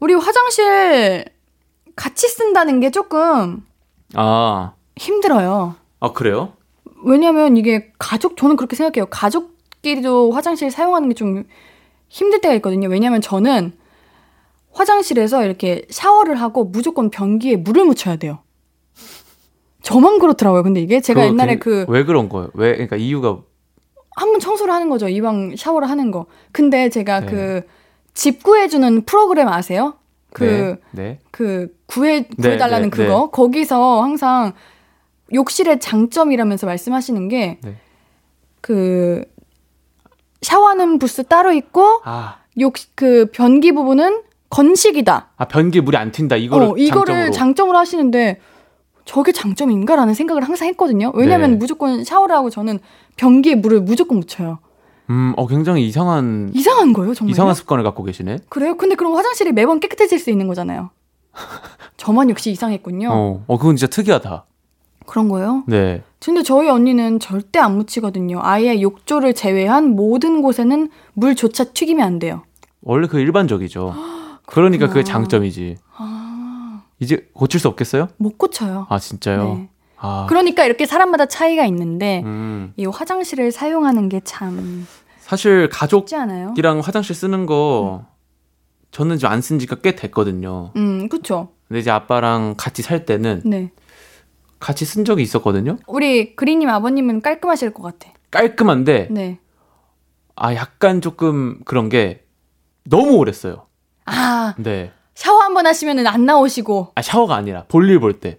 우리 0.00 0.14
화장실 0.14 1.24
같이 1.96 2.28
쓴다는 2.28 2.78
게 2.80 2.90
조금 2.90 3.66
아, 4.14 4.72
힘들어요. 4.96 5.74
아 6.00 6.12
그래요? 6.12 6.52
왜냐면 7.04 7.56
이게 7.56 7.92
가족, 7.98 8.36
저는 8.36 8.56
그렇게 8.56 8.76
생각해요. 8.76 9.06
가족끼리도 9.10 10.30
화장실 10.32 10.70
사용하는 10.70 11.08
게 11.10 11.14
좀 11.14 11.44
힘들 12.08 12.40
때가 12.40 12.54
있거든요. 12.54 12.88
왜냐면 12.88 13.20
저는 13.20 13.72
화장실에서 14.72 15.44
이렇게 15.44 15.84
샤워를 15.90 16.40
하고 16.40 16.64
무조건 16.64 17.10
변기에 17.10 17.56
물을 17.56 17.84
묻혀야 17.84 18.16
돼요. 18.16 18.38
저만 19.82 20.18
그렇더라고요. 20.18 20.62
근데 20.62 20.80
이게 20.80 21.00
제가 21.00 21.24
옛날에 21.26 21.56
그- 21.58 21.86
그왜 21.86 22.04
그런 22.04 22.28
거예요? 22.28 22.50
왜 22.54 22.72
그러니까 22.72 22.96
이유가 22.96 23.38
한번 24.16 24.40
청소를 24.40 24.72
하는 24.74 24.88
거죠. 24.90 25.08
이왕 25.08 25.54
샤워를 25.56 25.88
하는 25.88 26.10
거. 26.10 26.26
근데 26.52 26.88
제가 26.88 27.20
네. 27.20 27.62
그집 28.12 28.42
구해주는 28.42 29.02
프로그램 29.04 29.48
아세요? 29.48 29.94
그, 30.32 30.78
네. 30.90 31.02
네. 31.02 31.18
그 31.30 31.68
구해, 31.86 32.22
네, 32.22 32.28
구해달라는 32.36 32.90
네, 32.90 32.96
그거. 32.96 33.30
거기서 33.30 34.02
항상 34.02 34.52
욕실의 35.32 35.78
장점이라면서 35.80 36.66
말씀하시는 36.66 37.28
게 37.28 37.58
네. 37.62 37.76
그 38.60 39.22
샤워하는 40.42 40.98
부스 40.98 41.24
따로 41.24 41.52
있고 41.52 42.00
아, 42.04 42.38
욕, 42.60 42.74
그 42.94 43.26
변기 43.32 43.72
부분은 43.72 44.22
건식이다. 44.50 45.30
아 45.36 45.44
변기에 45.46 45.80
물이 45.82 45.96
안 45.96 46.10
튄다. 46.10 46.40
이거를 46.40 46.66
어, 46.66 46.74
이거를 46.76 47.06
장점으로. 47.14 47.30
장점으로 47.32 47.78
하시는데 47.78 48.40
저게 49.08 49.32
장점인가라는 49.32 50.12
생각을 50.12 50.42
항상 50.46 50.68
했거든요. 50.68 51.12
왜냐면 51.14 51.52
네. 51.52 51.56
무조건 51.56 52.04
샤워를 52.04 52.36
하고 52.36 52.50
저는 52.50 52.78
변기에 53.16 53.54
물을 53.54 53.80
무조건 53.80 54.18
묻혀요. 54.18 54.58
음, 55.08 55.32
어 55.38 55.46
굉장히 55.46 55.86
이상한 55.86 56.50
이상한 56.52 56.92
거예요, 56.92 57.14
정말. 57.14 57.32
이상한 57.32 57.54
습관을 57.54 57.84
갖고 57.84 58.04
계시네. 58.04 58.40
그래요? 58.50 58.76
근데 58.76 58.96
그럼 58.96 59.14
화장실이 59.14 59.52
매번 59.52 59.80
깨끗해질 59.80 60.18
수 60.18 60.28
있는 60.28 60.46
거잖아요. 60.46 60.90
저만 61.96 62.28
역시 62.28 62.50
이상했군요. 62.50 63.08
어, 63.10 63.44
어 63.46 63.56
그건 63.56 63.76
진짜 63.76 63.90
특이하다. 63.90 64.44
그런 65.06 65.30
거예요? 65.30 65.64
네. 65.66 66.02
근데 66.22 66.42
저희 66.42 66.68
언니는 66.68 67.18
절대 67.18 67.58
안 67.58 67.78
묻히거든요. 67.78 68.40
아예 68.42 68.82
욕조를 68.82 69.32
제외한 69.32 69.96
모든 69.96 70.42
곳에는 70.42 70.90
물조차 71.14 71.64
튀기면 71.64 72.06
안 72.06 72.18
돼요. 72.18 72.42
원래 72.82 73.06
그 73.06 73.18
일반적이죠. 73.18 73.94
그러니까 74.44 74.88
그게. 74.88 75.02
장점이지. 75.02 75.76
아, 75.96 76.17
이제 77.00 77.28
고칠 77.32 77.60
수 77.60 77.68
없겠어요? 77.68 78.08
못 78.16 78.38
고쳐요. 78.38 78.86
아 78.88 78.98
진짜요? 78.98 79.54
네. 79.54 79.68
아. 79.98 80.26
그러니까 80.28 80.64
이렇게 80.64 80.86
사람마다 80.86 81.26
차이가 81.26 81.64
있는데 81.66 82.22
음. 82.24 82.72
이 82.76 82.86
화장실을 82.86 83.52
사용하는 83.52 84.08
게 84.08 84.20
참 84.24 84.86
사실 85.20 85.68
가족이랑. 85.68 86.80
화장실 86.82 87.14
쓰는 87.14 87.44
거 87.46 88.06
저는 88.90 89.18
좀안쓴 89.18 89.58
지가 89.58 89.76
꽤 89.82 89.94
됐거든요. 89.94 90.72
음, 90.76 91.08
그쵸. 91.10 91.50
근데 91.68 91.80
이제 91.80 91.90
아빠랑 91.90 92.54
같이 92.56 92.80
살 92.80 93.04
때는 93.04 93.42
네. 93.44 93.70
같이 94.58 94.86
쓴 94.86 95.04
적이 95.04 95.22
있었거든요. 95.22 95.76
우리 95.86 96.34
그리님 96.34 96.68
아버님은 96.70 97.20
깔끔하실 97.20 97.74
것 97.74 97.82
같아. 97.82 98.10
깔끔한데 98.30 99.08
네. 99.10 99.38
아 100.34 100.54
약간 100.54 101.00
조금 101.02 101.60
그런 101.64 101.88
게 101.90 102.24
너무 102.84 103.16
오래 103.16 103.30
써요. 103.32 103.66
아, 104.06 104.54
네. 104.56 104.92
샤워 105.18 105.40
한 105.42 105.52
번 105.52 105.66
하시면은 105.66 106.06
안 106.06 106.24
나오시고. 106.26 106.92
아 106.94 107.02
샤워가 107.02 107.34
아니라 107.34 107.64
볼일 107.66 107.98
볼 107.98 108.20
때. 108.20 108.38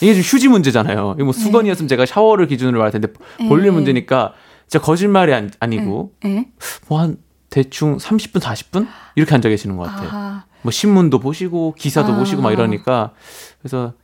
이게 0.00 0.14
좀 0.14 0.22
휴지 0.22 0.46
문제잖아요. 0.46 1.14
이거 1.16 1.24
뭐 1.24 1.32
수건이었으면 1.32 1.88
제가 1.88 2.06
샤워를 2.06 2.46
기준으로 2.46 2.80
할 2.84 2.92
텐데 2.92 3.08
볼일 3.48 3.64
네. 3.64 3.70
문제니까 3.72 4.32
진짜 4.68 4.84
거짓말이 4.84 5.34
아니, 5.34 5.50
아니고 5.58 6.12
예? 6.24 6.46
뭐한 6.86 7.16
대충 7.50 7.96
30분 7.96 8.40
40분 8.40 8.86
이렇게 9.16 9.34
앉아 9.34 9.48
계시는 9.48 9.76
것 9.76 9.82
같아요. 9.88 10.08
아, 10.12 10.44
뭐 10.62 10.70
신문도 10.70 11.18
보시고 11.18 11.74
기사도 11.76 12.12
아. 12.12 12.16
보시고 12.16 12.42
막 12.42 12.52
이러니까 12.52 13.12
그래서 13.60 13.94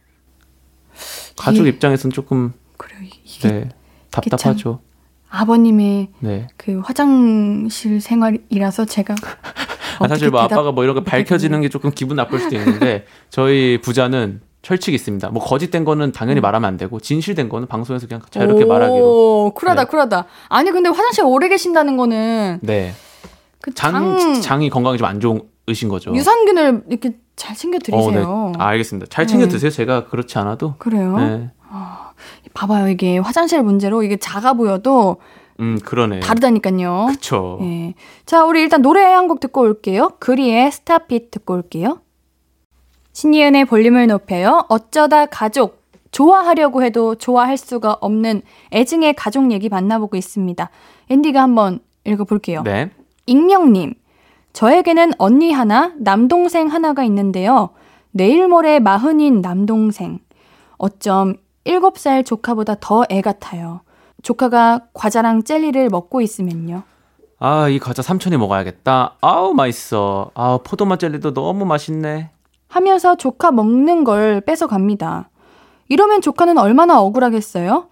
가족 1.37 1.67
이- 1.67 1.69
입장에서는 1.69 2.13
조금 2.13 2.53
그래요. 2.77 2.99
이게 3.25 3.49
네 3.49 3.69
답답하죠. 4.11 4.81
아버님의 5.31 6.09
네. 6.19 6.49
그 6.57 6.81
화장실 6.81 8.01
생활이라서 8.01 8.85
제가 8.87 9.15
아, 10.01 10.09
사실 10.09 10.31
뭐 10.31 10.41
아빠가 10.41 10.73
뭐 10.73 10.85
이런 10.85 10.95
거 10.95 11.03
밝혀지는 11.03 11.61
게 11.61 11.69
조금 11.69 11.91
기분 11.91 12.17
나쁠 12.17 12.39
수도 12.41 12.57
있는데 12.57 13.05
저희 13.31 13.81
부자는 13.81 14.41
철칙이 14.63 14.95
있습니다. 14.95 15.31
뭐 15.31 15.43
거짓된 15.43 15.85
거는 15.85 16.13
당연히 16.13 16.41
말하면 16.41 16.67
안 16.69 16.77
되고 16.77 16.99
진실된 17.01 17.49
거는 17.49 17.69
방송에서 17.69 18.07
그냥 18.07 18.23
자유롭게 18.31 18.65
오, 18.65 18.69
말하기로. 18.69 19.53
쿨하다, 19.55 19.85
네. 19.85 19.91
쿨하다. 19.91 20.25
아니 20.49 20.71
근데 20.71 20.89
화장실 20.89 21.25
오래 21.25 21.49
계신다는 21.49 21.97
거는 21.97 22.59
네. 22.63 22.93
그 23.61 23.73
장, 23.75 24.19
장, 24.19 24.41
장이 24.41 24.71
건강이 24.71 24.99
좀 24.99 25.07
안 25.09 25.21
좋으신 25.21 25.89
거죠. 25.89 26.13
유산균을 26.15 26.85
이렇게 26.89 27.13
잘 27.37 27.55
챙겨 27.55 27.77
어, 27.77 27.81
드리세요. 27.83 28.53
네. 28.57 28.63
아, 28.63 28.67
알겠습니다. 28.69 29.07
잘 29.11 29.27
챙겨 29.27 29.45
네. 29.47 29.51
드세요. 29.53 29.71
제가 29.71 30.07
그렇지 30.07 30.37
않아도. 30.39 30.75
그래요? 30.79 31.17
네. 31.19 31.51
봐봐요 32.55 32.89
이게 32.89 33.19
화장실 33.19 33.63
문제로 33.63 34.03
이게 34.03 34.17
작아 34.17 34.55
보여도 34.55 35.19
음, 35.61 35.79
그러네. 35.85 36.21
다르다니까요. 36.21 37.07
그쵸. 37.11 37.59
예. 37.63 37.95
자, 38.27 38.45
우리 38.45 38.61
일단 38.63 38.81
노래 38.83 39.03
한 39.03 39.27
곡 39.29 39.41
듣고 39.41 39.61
올게요. 39.63 40.11
그리의 40.21 40.71
스타핏 40.71 41.31
듣고 41.31 41.55
올게요. 41.55 42.01
신이은의 43.13 43.65
볼륨을 43.65 44.07
높여요. 44.07 44.65
어쩌다 44.69 45.27
가족. 45.27 45.79
좋아하려고 46.11 46.83
해도 46.83 47.17
좋아할 47.17 47.57
수가 47.59 47.99
없는 48.01 48.43
애증의 48.73 49.15
가족 49.15 49.51
얘기 49.53 49.69
만나보고 49.69 50.17
있습니다. 50.17 50.71
앤디가 51.11 51.43
한번 51.43 51.81
읽어볼게요. 52.05 52.63
네. 52.63 52.91
익명님. 53.27 53.95
저에게는 54.55 55.13
언니 55.19 55.53
하나, 55.53 55.93
남동생 55.99 56.69
하나가 56.69 57.05
있는데요. 57.05 57.71
내일 58.11 58.49
모레 58.49 58.79
마흔인 58.81 59.43
남동생. 59.43 60.21
어쩜 60.79 61.35
7살 61.65 62.25
조카보다 62.25 62.77
더 62.81 63.05
애 63.11 63.21
같아요. 63.21 63.83
조카가 64.23 64.87
과자랑 64.95 65.45
젤리를 65.45 65.89
먹고 65.91 66.21
있으면요. 66.21 66.83
아, 67.41 67.69
이 67.69 67.79
과자 67.79 68.03
삼촌이 68.03 68.37
먹어야겠다. 68.37 69.15
아우, 69.21 69.55
맛있어. 69.55 70.31
아, 70.35 70.59
포도맛 70.65 70.99
젤리도 70.99 71.35
너무 71.35 71.65
맛있네. 71.65 72.31
하면서 72.69 73.17
조카 73.17 73.51
먹는 73.53 74.05
걸 74.05 74.41
뺏어 74.41 74.67
갑니다. 74.67 75.31
이러면 75.89 76.21
조카는 76.21 76.59
얼마나 76.59 77.01
억울하겠어요? 77.01 77.89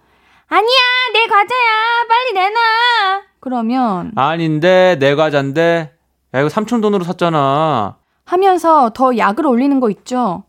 아니야, 0.49 0.79
내 1.13 1.27
과자야. 1.27 2.05
빨리 2.07 2.33
내놔. 2.33 2.55
그러면 3.39 4.11
아닌데, 4.15 4.97
내 4.99 5.15
과자인데. 5.15 5.93
야, 6.33 6.39
이거 6.39 6.49
삼촌 6.49 6.81
돈으로 6.81 7.03
샀잖아. 7.05 7.95
하면서 8.25 8.89
더 8.93 9.17
약을 9.17 9.47
올리는 9.47 9.79
거 9.79 9.89
있죠. 9.89 10.43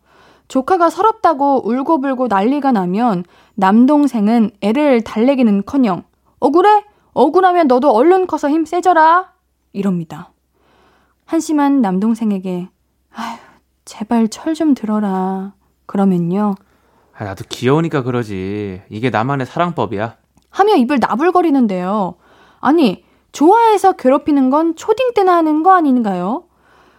조카가 0.49 0.91
서럽다고 0.91 1.69
울고불고 1.69 2.27
난리가 2.29 2.73
나면 2.73 3.25
남동생은 3.69 4.53
애를 4.61 5.03
달래기는 5.03 5.65
커녕 5.67 6.05
억울해? 6.39 6.85
억울하면 7.13 7.67
너도 7.67 7.91
얼른 7.91 8.29
커서 8.29 8.49
힘 8.49 8.65
세져라. 8.65 9.33
이럽니다. 9.73 10.31
한심한 11.27 11.81
남동생에게 11.83 12.69
아휴 13.13 13.37
제발 13.85 14.29
철 14.29 14.55
좀 14.55 14.75
들어라. 14.75 15.55
그러면요. 15.87 16.55
아, 17.17 17.25
나도 17.25 17.45
귀여우니까 17.49 18.05
그러지. 18.05 18.83
이게 18.91 19.11
나만의 19.11 19.47
사랑법이야. 19.47 20.17
하며 20.51 20.77
입을 20.77 20.99
나불거리는데요. 21.01 22.15
아니, 22.61 23.05
좋아해서 23.33 23.93
괴롭히는 23.95 24.51
건 24.51 24.77
초딩 24.77 25.15
때나 25.15 25.35
하는 25.37 25.65
거 25.65 25.73
아닌가요? 25.75 26.45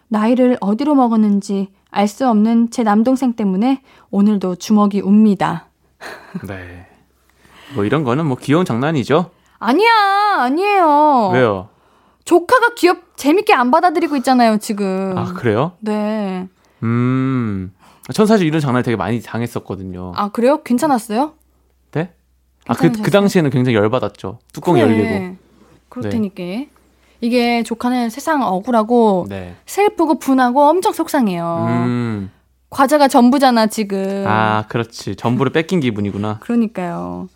나이를 0.10 0.58
어디로 0.60 0.94
먹었는지 0.96 1.70
알 1.90 2.08
수 2.10 2.28
없는 2.28 2.70
제 2.70 2.84
남동생 2.84 3.34
때문에 3.34 3.82
오늘도 4.12 4.56
주먹이 4.56 5.02
웁니다. 5.02 5.69
네. 6.48 6.88
뭐 7.76 7.86
이런 7.86 8.04
거는 8.04 8.26
뭐 8.26 8.38
귀여운 8.38 8.66
장난이죠. 8.66 9.32
아니야, 9.60 9.92
아니에요. 10.40 11.32
왜요? 11.34 11.70
조카가 12.26 12.76
귀엽, 12.76 13.18
재밌게 13.18 13.54
안 13.54 13.72
받아들이고 13.72 14.16
있잖아요, 14.18 14.58
지금. 14.58 15.18
아, 15.18 15.34
그래요? 15.34 15.74
네. 15.80 16.48
음. 16.84 17.74
전 18.14 18.26
사실 18.26 18.48
이런 18.48 18.62
장난을 18.62 18.84
되게 18.84 18.96
많이 18.96 19.22
당했었거든요. 19.22 20.14
아, 20.16 20.30
그래요? 20.30 20.64
괜찮았어요? 20.64 21.34
네? 21.92 22.14
아, 22.68 22.74
그? 22.74 22.92
그 22.92 23.12
당시에는 23.12 23.50
굉장히 23.52 23.76
열받았죠. 23.76 24.40
뚜껑 24.54 24.76
그래. 24.76 24.84
열리고. 24.84 25.36
그렇다니까. 25.90 26.44
이게 27.22 27.64
조카는 27.64 28.10
세상 28.10 28.42
억울하고 28.44 29.26
네. 29.28 29.56
슬프고 29.66 30.20
분하고 30.20 30.62
엄청 30.64 30.94
속상해요. 30.94 31.66
음. 31.68 32.32
과자가 32.70 33.08
전부잖아, 33.08 33.68
지금. 33.68 34.24
아, 34.28 34.66
그렇지. 34.68 35.16
전부를 35.16 35.52
뺏긴 35.52 35.80
기분이구나. 35.80 36.40
그러니까요. 36.42 37.28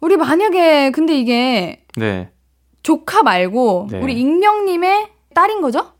우리 0.00 0.16
만약에 0.16 0.90
근데 0.92 1.18
이게 1.18 1.82
네. 1.96 2.30
조카 2.82 3.22
말고 3.22 3.88
네. 3.90 4.00
우리 4.00 4.18
익명님의 4.20 5.08
딸인 5.34 5.60
거죠? 5.60 5.92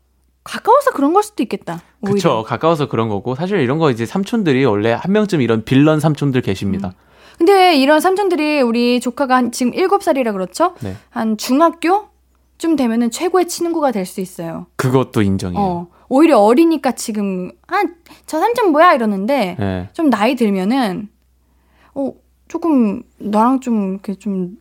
가까워서 0.45 0.91
그런 0.91 1.13
걸 1.13 1.21
수도 1.21 1.43
있겠다. 1.43 1.81
오히려. 2.01 2.13
그쵸. 2.15 2.43
가까워서 2.47 2.87
그런 2.87 3.09
거고. 3.09 3.35
사실 3.35 3.59
이런 3.59 3.77
거 3.77 3.91
이제 3.91 4.05
삼촌들이 4.05 4.63
원래 4.63 4.93
한 4.93 5.11
명쯤 5.11 5.41
이런 5.41 5.65
빌런 5.65 5.99
삼촌들 5.99 6.41
계십니다. 6.41 6.93
근데 7.37 7.75
이런 7.77 7.99
삼촌들이 7.99 8.61
우리 8.61 8.99
조카가 9.01 9.35
한 9.35 9.51
지금 9.51 9.73
7살이라 9.73 10.31
그렇죠? 10.31 10.75
네. 10.81 10.95
한 11.09 11.37
중학교 11.37 12.07
좀 12.57 12.75
되면은 12.75 13.11
최고의 13.11 13.47
친구가 13.47 13.91
될 13.91 14.05
수 14.05 14.21
있어요. 14.21 14.67
그것도 14.77 15.21
인정이에요. 15.21 15.61
어. 15.63 15.87
오히려 16.09 16.39
어리니까 16.39 16.93
지금 16.93 17.51
아, 17.67 17.83
저 18.25 18.39
삼촌 18.39 18.71
뭐야 18.71 18.93
이러는데 18.93 19.55
네. 19.59 19.89
좀 19.93 20.09
나이 20.09 20.35
들면은 20.35 21.07
어, 21.93 22.11
조금 22.47 23.03
나랑 23.19 23.59
좀 23.61 23.93
이렇게 23.93 24.15
좀 24.15 24.57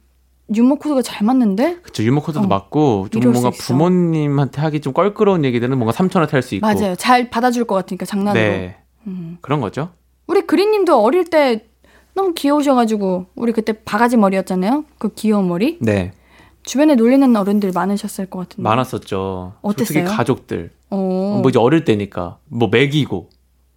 유머 0.54 0.76
코드가 0.76 1.02
잘 1.02 1.26
맞는데? 1.26 1.80
그쵸. 1.82 2.02
유머 2.02 2.20
코드도 2.22 2.44
어. 2.44 2.46
맞고, 2.46 3.08
좀 3.10 3.20
뭔가. 3.32 3.50
부모님한테 3.50 4.62
하기 4.62 4.80
좀 4.80 4.94
껄끄러운 4.94 5.44
얘기들은 5.44 5.76
뭔가 5.76 5.92
삼촌한테 5.92 6.32
할 6.32 6.42
수 6.42 6.54
있고. 6.54 6.66
맞아요. 6.66 6.94
잘 6.94 7.28
받아줄 7.28 7.64
것 7.66 7.74
같으니까 7.74 8.06
장난으로. 8.06 8.42
네. 8.42 8.76
음. 9.06 9.36
그런 9.42 9.60
거죠. 9.60 9.90
우리 10.26 10.40
그린님도 10.46 11.02
어릴 11.02 11.24
때 11.26 11.66
너무 12.14 12.32
귀여우셔가지고 12.34 13.26
우리 13.34 13.52
그때 13.52 13.74
바가지 13.74 14.16
머리였잖아요. 14.16 14.84
그 14.96 15.12
귀여운 15.14 15.48
머리. 15.48 15.76
네. 15.82 16.12
주변에 16.62 16.94
놀리는 16.94 17.36
어른들 17.36 17.72
많으셨을 17.74 18.26
것 18.26 18.40
같은데. 18.40 18.62
많았었죠. 18.62 19.52
어땠어요? 19.60 19.86
솔직히 19.86 20.04
가족들. 20.04 20.70
어, 20.90 21.38
뭐 21.42 21.48
이제 21.48 21.58
어릴 21.58 21.84
때니까. 21.84 22.38
뭐 22.46 22.68
먹이고. 22.68 23.30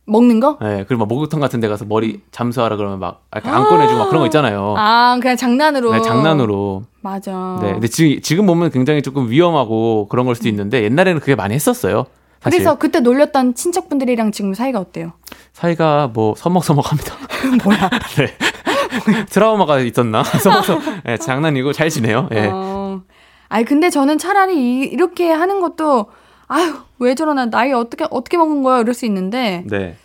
먹는 0.06 0.40
거? 0.40 0.58
네. 0.62 0.84
그리고 0.88 1.06
막 1.06 1.08
목욕탕 1.08 1.40
같은 1.40 1.60
데 1.60 1.68
가서 1.68 1.86
머리 1.86 2.22
잠수하라 2.32 2.76
그러면 2.76 3.00
막 3.00 3.24
이렇게 3.34 3.50
안 3.50 3.64
꺼내주고 3.64 4.00
막 4.00 4.10
그런 4.10 4.22
거 4.22 4.26
있잖아요. 4.28 4.76
아 4.78 5.18
그냥 5.22 5.38
장난으로. 5.38 5.92
네, 5.94 6.02
장난으로. 6.02 6.84
맞아. 7.02 7.60
네. 7.62 7.74
근데 7.74 7.88
지금, 7.88 8.22
지금 8.22 8.46
보면 8.46 8.72
굉장히 8.72 9.02
조금 9.02 9.30
위험하고 9.30 10.08
그런 10.10 10.26
걸 10.26 10.36
수도 10.36 10.50
있는데 10.50 10.84
옛날에는 10.84 11.20
그게 11.22 11.36
많이 11.36 11.54
했었어요. 11.54 12.06
사실. 12.42 12.58
그래서 12.58 12.78
그때 12.78 13.00
놀렸던 13.00 13.54
친척분들이랑 13.54 14.32
지금 14.32 14.54
사이가 14.54 14.80
어때요? 14.80 15.14
사이가 15.54 16.10
뭐 16.14 16.34
서먹서먹합니다. 16.36 17.16
뭐야? 17.64 17.90
네. 18.18 19.26
트라우마가 19.30 19.80
있었나? 19.80 20.24
서먹서먹. 20.44 20.84
네, 21.06 21.18
장난이고 21.18 21.72
잘 21.74 21.90
지내요. 21.90 22.28
예. 22.34 22.50
어. 22.52 23.02
아니 23.48 23.66
근데 23.66 23.90
저는 23.90 24.18
차라리 24.18 24.56
이, 24.58 24.80
이렇게 24.86 25.32
하는 25.32 25.62
것도 25.62 26.08
아유 26.54 26.74
왜 27.00 27.16
저러나 27.16 27.46
나이 27.46 27.72
어떻게 27.72 28.06
어떻게 28.12 28.36
먹은 28.38 28.62
거야 28.62 28.80
이럴 28.82 28.94
수 28.94 29.06
있는데 29.06 29.64
네. 29.68 29.96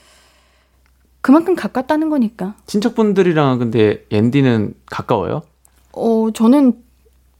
그만큼 1.20 1.56
가깝다는 1.56 2.08
거니까. 2.08 2.54
친척분들이랑 2.66 3.58
근데 3.58 4.04
옌디는 4.12 4.74
가까워요? 4.86 5.42
어 5.92 6.28
저는 6.32 6.74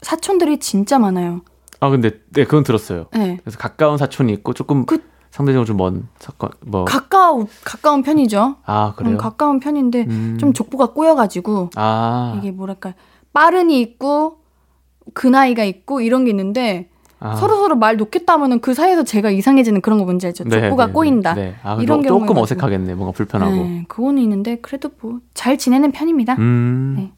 사촌들이 0.01 0.59
진짜 0.59 0.99
많아요. 0.99 1.39
아 1.79 1.89
근데 1.89 2.09
네 2.33 2.43
그건 2.43 2.63
들었어요. 2.63 3.05
네. 3.13 3.37
그래서 3.41 3.57
가까운 3.57 3.97
사촌이 3.97 4.33
있고 4.33 4.53
조금 4.53 4.85
그- 4.85 5.01
상대적으로 5.31 5.65
좀 5.65 5.77
먼 5.77 6.07
사건 6.19 6.49
뭐. 6.65 6.83
가까우 6.83 7.47
가까운 7.63 8.03
편이죠. 8.03 8.57
아 8.65 8.93
그래요? 8.97 9.13
음, 9.13 9.17
가까운 9.17 9.59
편인데 9.61 10.05
음. 10.09 10.37
좀 10.37 10.51
족보가 10.51 10.87
꼬여가지고 10.87 11.69
아. 11.75 12.35
이게 12.37 12.51
뭐랄까 12.51 12.93
빠른이 13.31 13.79
있고 13.79 14.39
그 15.13 15.27
나이가 15.27 15.63
있고 15.63 16.01
이런 16.01 16.25
게 16.25 16.31
있는데 16.31 16.89
아. 17.19 17.35
서로 17.35 17.55
서로 17.55 17.75
말 17.75 17.97
놓겠다 17.97 18.33
하면은 18.33 18.59
그 18.61 18.73
사이에서 18.73 19.03
제가 19.03 19.31
이상해지는 19.31 19.81
그런 19.81 19.97
거 19.99 20.05
뭔지 20.05 20.27
알죠? 20.27 20.43
네, 20.43 20.61
족보가 20.61 20.87
네, 20.87 20.91
꼬인다. 20.93 21.33
네. 21.33 21.55
아, 21.63 21.77
이런 21.81 22.01
경우에 22.03 22.27
조금. 22.27 22.37
어색하겠네. 22.41 22.93
뭔가 22.95 23.11
불편하고. 23.11 23.51
네, 23.55 23.85
그거는 23.87 24.21
있는데 24.21 24.57
그래도 24.61 24.89
뭐 25.01 25.19
잘 25.33 25.57
지내는 25.57 25.91
편입니다. 25.91 26.35
음. 26.39 26.93
네. 26.97 27.11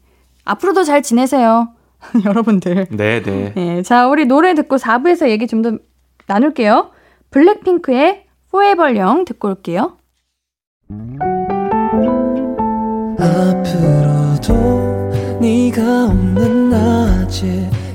앞으로도 0.44 0.84
잘 0.84 1.02
지내세요. 1.02 1.68
여러분들. 2.24 2.86
네, 2.90 3.22
네. 3.22 3.52
네, 3.54 3.82
자, 3.82 4.08
우리 4.08 4.24
노래 4.26 4.54
듣고 4.54 4.76
4부에서 4.76 5.28
얘기 5.28 5.46
좀 5.46 5.62
더 5.62 5.72
나눌게요. 6.26 6.90
블랙핑크의 7.30 8.24
Forever 8.52 8.98
Young 8.98 9.24
듣고 9.26 9.48
올게요. 9.48 9.96
앞으로도 13.60 14.54
네가 15.40 16.06
없는 16.06 16.70
낮에 16.70 17.70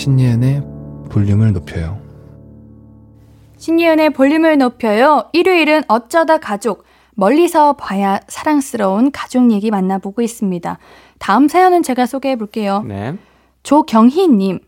신예은의 0.00 0.62
볼륨을 1.10 1.52
높여요 1.52 2.00
신예은의 3.58 4.10
볼륨을 4.14 4.56
높여요. 4.56 5.24
일요일은 5.34 5.82
어쩌다 5.88 6.38
가족. 6.38 6.84
멀리서 7.14 7.74
봐야 7.74 8.18
사랑스러운 8.26 9.10
가족 9.10 9.52
얘기 9.52 9.70
만나보고 9.70 10.22
있습니다. 10.22 10.78
다음 11.18 11.48
사연은 11.48 11.82
제가 11.82 12.06
소개해 12.06 12.36
볼게요. 12.36 12.82
네. 12.88 13.18
조경희님. 13.62 14.60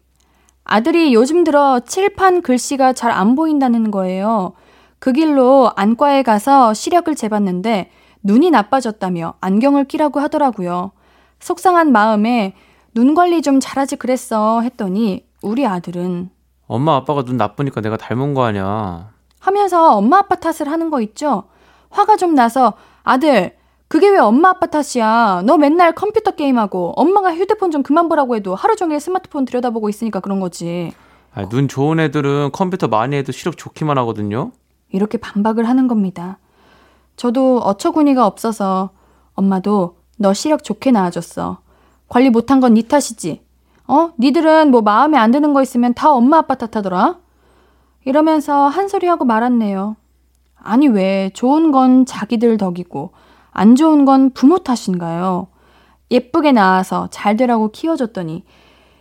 아들이 0.64 1.14
요즘 1.14 1.45
들어 1.45 1.80
칠판 1.80 2.43
글씨가 2.43 2.93
잘 2.93 3.11
안 3.11 3.35
보인다는 3.35 3.91
거예요. 3.91 4.53
그 4.99 5.14
길로 5.14 5.72
안과에 5.76 6.22
가서 6.22 6.74
시력을 6.74 7.14
재봤는데 7.14 7.91
눈이 8.22 8.51
나빠졌다며 8.51 9.33
안경을 9.41 9.85
끼라고 9.87 10.20
하더라고요. 10.20 10.93
속상한 11.41 11.91
마음에 11.91 12.53
눈 12.95 13.14
관리 13.14 13.43
좀 13.43 13.59
잘하지 13.61 13.97
그랬어 13.97 14.61
했더니 14.61 15.26
우리 15.40 15.66
아들은 15.66 16.30
엄마 16.66 16.97
아빠가 16.97 17.24
눈 17.24 17.36
나쁘니까 17.36 17.80
내가 17.80 17.97
닮은 17.97 18.34
거 18.34 18.45
아니야. 18.45 19.11
하면서 19.40 19.97
엄마 19.97 20.18
아빠 20.18 20.36
탓을 20.36 20.70
하는 20.70 20.90
거 20.90 21.01
있죠? 21.01 21.45
화가 21.90 22.16
좀 22.16 22.34
나서 22.34 22.74
아들 23.03 23.57
그게 23.88 24.09
왜 24.09 24.18
엄마 24.18 24.51
아빠 24.51 24.66
탓이야? 24.66 25.43
너 25.45 25.59
맨날 25.59 25.95
컴퓨터 25.95 26.30
게임하고 26.30 26.93
엄마가 26.97 27.34
휴대폰 27.34 27.70
좀 27.70 27.82
그만 27.82 28.09
보라고 28.09 28.36
해도 28.36 28.55
하루 28.55 28.76
종일 28.76 29.01
스마트폰 29.01 29.45
들여다보고 29.45 29.88
있으니까 29.88 30.20
그런 30.20 30.40
거지. 30.40 30.93
아니, 31.34 31.49
눈 31.49 31.68
좋은 31.68 31.99
애들은 32.01 32.53
컴퓨터 32.53 32.88
많이 32.88 33.16
해도 33.16 33.32
시력 33.32 33.57
좋기만 33.59 33.99
하거든요. 33.99 34.53
이렇게 34.90 35.18
반박을 35.18 35.68
하는 35.68 35.88
겁니다. 35.88 36.38
저도 37.16 37.59
어처구니가 37.59 38.26
없어서 38.26 38.90
엄마도 39.34 39.97
너 40.18 40.32
시력 40.32 40.62
좋게 40.64 40.90
나아졌어. 40.93 41.59
관리 42.13 42.29
못한 42.29 42.61
건네 42.61 42.83
탓이지. 42.83 43.41
어? 43.89 44.11
니들은 44.19 44.71
뭐 44.71 44.83
마음에 44.83 45.17
안 45.17 45.31
드는 45.31 45.55
거 45.55 45.63
있으면 45.63 45.95
다 45.95 46.13
엄마 46.13 46.37
아빠 46.37 46.57
탓하더라. 46.57 47.17
이러면서 48.05 48.69
한 48.69 48.87
소리 48.89 49.07
하고 49.07 49.25
말았네요. 49.25 49.97
아니 50.57 50.89
왜 50.89 51.31
좋은 51.33 51.73
건 51.73 52.05
자기들 52.05 52.59
덕이고 52.59 53.13
안 53.51 53.77
좋은 53.77 54.05
건 54.05 54.29
부모 54.29 54.59
탓인가요? 54.59 55.47
예쁘게 56.11 56.53
낳아서 56.53 57.09
잘 57.11 57.39
되라고 57.39 57.71
키워줬더니 57.71 58.45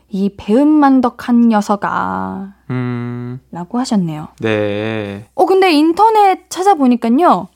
이 0.07 0.36
배은만덕한 0.38 1.49
녀석아 1.49 2.53
음, 2.70 3.41
라고 3.51 3.78
하셨네요. 3.80 4.30
네. 4.39 5.28
어, 5.36 5.45
근데 5.45 5.74
인터넷 5.74 6.49
찾아보니까요. 6.49 7.49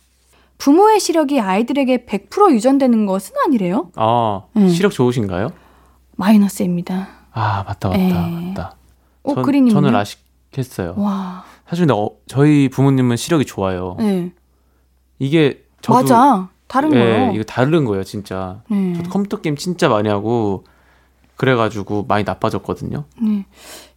부모의 0.58 1.00
시력이 1.00 1.40
아이들에게 1.40 2.06
100% 2.06 2.54
유전되는 2.54 3.06
것은 3.06 3.34
아니래요. 3.46 3.92
아, 3.96 4.44
음. 4.56 4.70
시력 4.70 4.92
좋으신가요? 4.92 5.52
마이너스입니다. 6.16 7.08
아, 7.32 7.64
맞다, 7.68 7.90
맞다, 7.90 8.00
에이. 8.00 8.14
맞다. 8.48 8.76
어, 9.24 9.34
전-? 9.36 9.70
저는 9.70 9.96
아쉽겠어요. 9.96 10.96
와, 10.98 11.44
사실 11.68 11.92
어, 11.92 12.10
저희 12.28 12.70
부모님은 12.70 13.18
시력이 13.18 13.46
좋아요. 13.46 13.96
네. 14.00 14.32
이게 15.20 15.66
저도 15.82 16.00
맞아. 16.00 16.50
다른 16.68 16.94
예, 16.94 17.00
거요. 17.00 17.32
이거 17.34 17.44
다른 17.44 17.86
거예요, 17.86 18.04
진짜. 18.04 18.62
네. 18.70 18.94
저도 18.96 19.10
컴퓨터 19.10 19.42
게임 19.42 19.56
진짜 19.56 19.90
많이 19.90 20.10
하고 20.10 20.64
그래가지고 21.36 22.06
많이 22.08 22.24
나빠졌거든요. 22.24 23.04
네. 23.22 23.46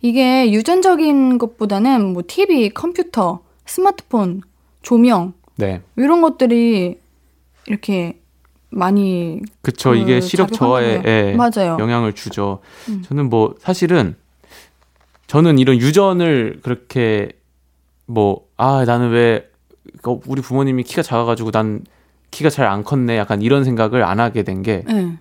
이게 0.03 0.51
유전적인 0.53 1.39
것보다는 1.39 2.13
뭐 2.13 2.23
TV, 2.27 2.71
컴퓨터, 2.71 3.41
스마트폰, 3.65 4.43
조명 4.83 5.35
네, 5.59 5.83
이런 5.97 6.23
것들이 6.23 6.99
이렇게 7.67 8.21
많이 8.71 9.41
그쵸. 9.63 9.91
그 9.91 9.97
이게 9.97 10.21
시력 10.21 10.53
저하에 10.53 11.03
예, 11.05 11.35
맞아요. 11.37 11.77
영향을 11.79 12.13
주죠. 12.15 12.61
음. 12.89 13.03
저는 13.07 13.29
뭐 13.29 13.55
사실은 13.61 14.17
저는 15.27 15.59
이런 15.59 15.77
유전을 15.77 16.61
그렇게 16.63 17.31
뭐 18.07 18.49
아 18.61 18.85
나는 18.85 19.11
왜 19.11 19.49
어, 20.05 20.21
우리 20.27 20.43
부모님이 20.43 20.83
키가 20.83 21.03
작아가지고 21.03 21.51
난 21.53 21.85
키가 22.33 22.51
잘 22.51 22.67
안 22.67 22.83
컸네 22.83 23.17
약간 23.17 23.41
이런 23.41 23.65
생각을 23.65 24.03
안 24.03 24.19
하게 24.21 24.43
된게 24.43 24.83
네. 24.87 25.17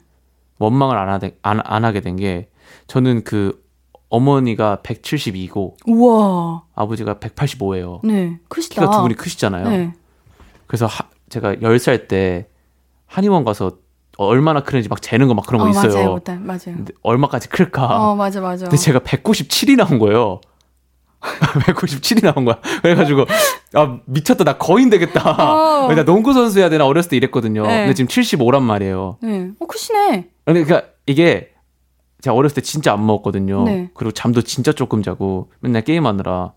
원망을 0.59 0.97
안, 0.97 1.07
하게, 1.09 1.37
안, 1.43 1.61
안 1.63 1.85
하게 1.85 2.01
된 2.01 2.15
게 2.17 2.49
저는 2.87 3.23
그 3.23 3.63
어머니가 4.09 4.79
172고 4.83 5.75
우와. 5.85 6.63
아버지가 6.75 7.15
185예요. 7.15 7.99
네. 8.05 8.39
크시다. 8.49 8.75
키가 8.81 8.91
두 8.91 9.01
분이 9.03 9.13
크시잖아요. 9.15 9.69
네. 9.69 9.93
그래서 10.67 10.85
하, 10.85 11.05
제가 11.29 11.55
10살 11.55 12.07
때 12.07 12.47
한의원 13.05 13.43
가서 13.45 13.77
얼마나 14.17 14.61
크는지 14.63 14.89
막 14.89 15.01
재는 15.01 15.27
거 15.27 15.33
막 15.33 15.45
그런 15.45 15.61
거 15.61 15.67
어, 15.67 15.69
있어요. 15.69 15.93
맞아요. 15.93 16.19
맞아요. 16.25 16.39
맞아요. 16.41 16.59
근데 16.65 16.93
얼마까지 17.03 17.49
클까? 17.49 17.85
어, 18.11 18.15
맞아, 18.15 18.41
맞아. 18.41 18.65
근데 18.65 18.77
제가 18.77 18.99
197이 18.99 19.75
나온 19.77 19.99
거예요. 19.99 20.41
197이 21.21 22.23
나온 22.23 22.45
거야. 22.45 22.59
그래가지고 22.81 23.25
아 23.73 23.99
미쳤다 24.05 24.43
나 24.43 24.57
거인 24.57 24.89
되겠다. 24.89 25.85
어. 25.85 25.91
나 25.93 26.03
농구 26.05 26.33
선수 26.33 26.59
해야 26.59 26.69
되나 26.69 26.85
어렸을 26.85 27.09
때 27.11 27.17
이랬거든요. 27.17 27.63
네. 27.65 27.79
근데 27.87 27.93
지금 27.93 28.07
75란 28.07 28.61
말이에요. 28.61 29.17
네. 29.21 29.51
어, 29.59 29.65
크시네. 29.65 30.29
그러니까 30.45 30.83
이게 31.05 31.51
제가 32.21 32.35
어렸을 32.35 32.55
때 32.55 32.61
진짜 32.61 32.93
안 32.93 33.05
먹었거든요. 33.05 33.63
네. 33.63 33.89
그리고 33.93 34.11
잠도 34.11 34.41
진짜 34.41 34.71
조금 34.73 35.01
자고 35.03 35.51
맨날 35.59 35.83
게임하느라. 35.83 36.53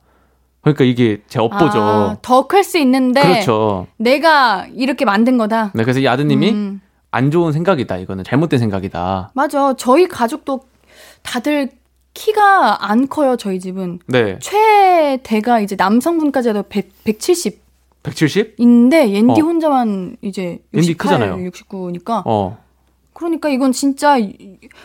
그러니까 0.63 0.85
이게 0.85 1.23
제 1.29 1.39
업보죠. 1.39 1.81
아, 1.81 2.17
더클 2.23 2.65
수 2.65 2.79
있는데 2.79 3.23
그렇죠. 3.23 3.87
내가 3.97 4.67
이렇게 4.75 5.05
만든 5.05 5.39
거다. 5.39 5.73
네, 5.75 5.83
그래서 5.85 6.01
이 6.01 6.09
아드님이 6.09 6.51
음, 6.51 6.81
안 7.11 7.31
좋은 7.31 7.53
생각이다. 7.53 7.97
이거는 7.99 8.25
잘못된 8.25 8.59
생각이다. 8.59 9.31
맞아. 9.35 9.75
저희 9.77 10.07
가족도 10.07 10.61
다들 11.23 11.71
키가 12.13 12.91
안 12.91 13.09
커요. 13.09 13.37
저희 13.37 13.59
집은 13.59 14.01
네. 14.07 14.39
최대가 14.41 15.61
이제 15.61 15.77
남성분까지 15.77 16.51
해도 16.51 16.63
100, 16.65 17.05
170 17.05 17.61
170? 18.03 18.55
인데 18.59 19.11
옌디 19.11 19.41
어. 19.41 19.45
혼자만 19.45 20.17
이제 20.23 20.59
옌디 20.75 20.91
68, 20.93 20.97
크잖아요. 20.97 21.51
69니까 21.51 22.23
어, 22.25 22.59
그러니까 23.13 23.49
이건 23.51 23.73
진짜 23.73 24.17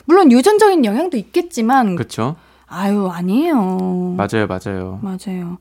물론 0.05 0.31
유전적인 0.31 0.83
영향도 0.83 1.17
있겠지만 1.17 1.95
그렇죠. 1.95 2.35
아유 2.67 3.07
아니에요. 3.07 4.15
맞아요, 4.17 4.47
맞아요. 4.47 4.99
맞아요. 5.01 5.57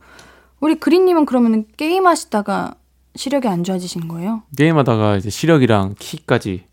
우리 0.61 0.76
그린님은 0.76 1.26
그러면 1.26 1.64
게임 1.76 2.07
하시다가 2.07 2.74
시력이 3.16 3.46
안 3.48 3.62
좋아지신 3.64 4.09
거예요? 4.09 4.42
게임하다가 4.57 5.16
이제 5.16 5.30
시력이랑 5.30 5.94
키까지 5.98 6.64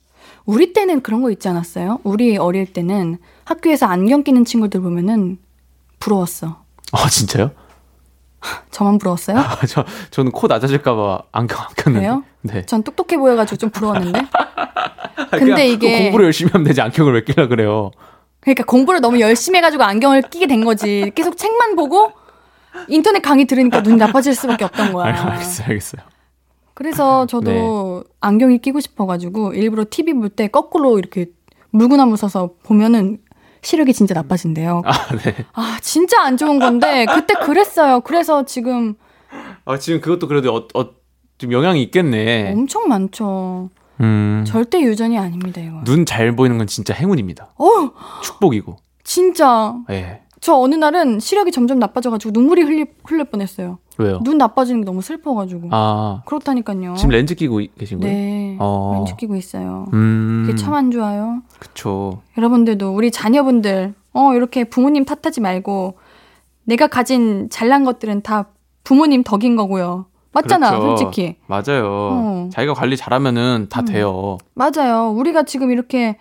우리 0.46 0.74
때는 0.74 1.02
그런 1.02 1.22
거 1.22 1.30
있지 1.32 1.48
않았어요? 1.48 2.00
우리 2.04 2.38
어릴 2.38 2.72
때는 2.72 3.18
학교에서 3.46 3.86
안경 3.86 4.24
끼는 4.24 4.46
친구들 4.46 4.82
보면은 4.82 5.38
부러웠어. 6.00 6.64
아 6.94 7.10
진짜요? 7.10 7.52
저만 8.72 8.98
부러웠어요? 8.98 9.38
아, 9.38 9.58
저 9.68 9.86
저는 10.10 10.32
코 10.32 10.48
낮아질까봐 10.48 11.24
안경 11.32 11.60
안 11.60 11.68
꼈는데. 11.76 12.06
그래요? 12.08 12.24
네. 12.42 12.66
전 12.66 12.82
똑똑해 12.82 13.18
보여가지고 13.20 13.58
좀 13.58 13.70
부러웠는데. 13.70 14.26
그냥 15.30 15.46
근데 15.48 15.68
이게 15.68 16.04
공부를 16.04 16.26
열심히 16.26 16.52
하면 16.52 16.66
되지 16.66 16.82
안경을 16.82 17.14
왜 17.14 17.24
끼려 17.24 17.48
그래요? 17.48 17.92
그러니까 18.42 18.64
공부를 18.66 19.00
너무 19.02 19.20
열심히 19.20 19.58
해가지고 19.58 19.84
안경을 19.84 20.24
끼게 20.24 20.48
된 20.48 20.66
거지. 20.66 21.12
계속 21.16 21.38
책만 21.38 21.76
보고 21.76 22.12
인터넷 22.88 23.22
강의 23.22 23.46
들으니까 23.46 23.82
눈이 23.82 23.98
나빠질 23.98 24.34
수밖에 24.36 24.66
없던 24.66 24.94
거야. 24.94 25.14
알겠어요, 25.32 25.68
알겠어요. 25.68 26.02
그래서 26.74 27.26
저도 27.28 28.04
안경이 28.22 28.58
끼고 28.60 28.80
싶어가지고 28.80 29.54
일부러 29.54 29.86
TV 29.90 30.14
볼 30.14 30.30
때 30.30 30.48
거꾸로 30.48 30.98
이렇게 30.98 31.28
물구나무 31.70 32.18
서서 32.18 32.56
보면은 32.64 33.20
시력이 33.62 33.94
진짜 33.94 34.16
나빠진대요. 34.16 34.82
아 34.86 34.92
네. 35.18 35.36
아 35.54 35.78
진짜 35.82 36.24
안 36.24 36.38
좋은 36.38 36.58
건데 36.58 37.06
그때 37.06 37.36
그랬어요. 37.36 38.00
그래서 38.02 38.44
지금 38.46 38.96
아 39.66 39.78
지금 39.78 40.02
그것도 40.02 40.28
그래도 40.28 40.56
어, 40.56 40.68
어, 40.74 40.90
좀 41.38 41.52
영향이 41.52 41.84
있겠네. 41.84 42.52
엄청 42.54 42.88
많죠. 42.88 43.70
음. 44.02 44.44
절대 44.48 44.82
유전이 44.82 45.18
아닙니다 45.18 45.62
이거. 45.62 45.82
눈 45.84 46.06
잘 46.06 46.36
보이는 46.36 46.58
건 46.58 46.68
진짜 46.68 46.94
행운입니다. 46.94 47.54
어 47.58 47.66
축복이고. 48.24 48.78
진짜 49.04 49.76
예. 49.90 50.22
저 50.40 50.56
어느 50.56 50.74
날은 50.74 51.20
시력이 51.20 51.52
점점 51.52 51.78
나빠져가지고 51.78 52.32
눈물이 52.34 52.64
흘릴, 52.64 52.88
흘릴 53.06 53.26
뻔했어요. 53.26 53.78
왜요? 54.00 54.20
눈 54.24 54.40
나빠지는 54.40 54.82
게 54.82 54.86
너무 54.86 55.02
슬퍼가지고. 55.04 55.68
아 55.72 56.24
그렇다니까요. 56.26 56.96
지금 56.96 57.12
렌즈 57.12 57.36
끼고 57.36 57.62
계신 57.78 58.00
거예요? 58.00 58.14
네. 58.16 58.58
어. 58.60 58.94
렌즈 58.96 59.16
끼고 59.18 59.36
있어요. 59.36 59.86
음. 59.94 60.44
그게 60.48 60.56
참 60.58 60.74
안 60.74 60.90
좋아요. 60.90 61.42
그쵸. 61.60 62.22
여러분들도 62.38 62.92
우리 62.96 63.12
자녀분들 63.12 63.94
어 64.14 64.34
이렇게 64.34 64.64
부모님 64.64 65.06
탓하지 65.06 65.42
말고 65.42 65.98
내가 66.64 66.88
가진 66.88 67.50
잘난 67.52 67.84
것들은 67.86 68.22
다 68.24 68.48
부모님 68.84 69.24
덕인 69.24 69.56
거고요. 69.56 70.06
맞잖아, 70.34 70.72
그렇죠. 70.80 70.98
솔직히. 70.98 71.36
맞아요. 71.48 71.86
어. 71.90 72.50
자기가 72.52 72.74
관리 72.74 72.96
잘하면은 72.96 73.68
다 73.70 73.82
음. 73.82 73.86
돼요. 73.86 74.38
맞아요. 74.54 75.10
우리가 75.12 75.44
지금 75.44 75.72
이렇게 75.72 76.18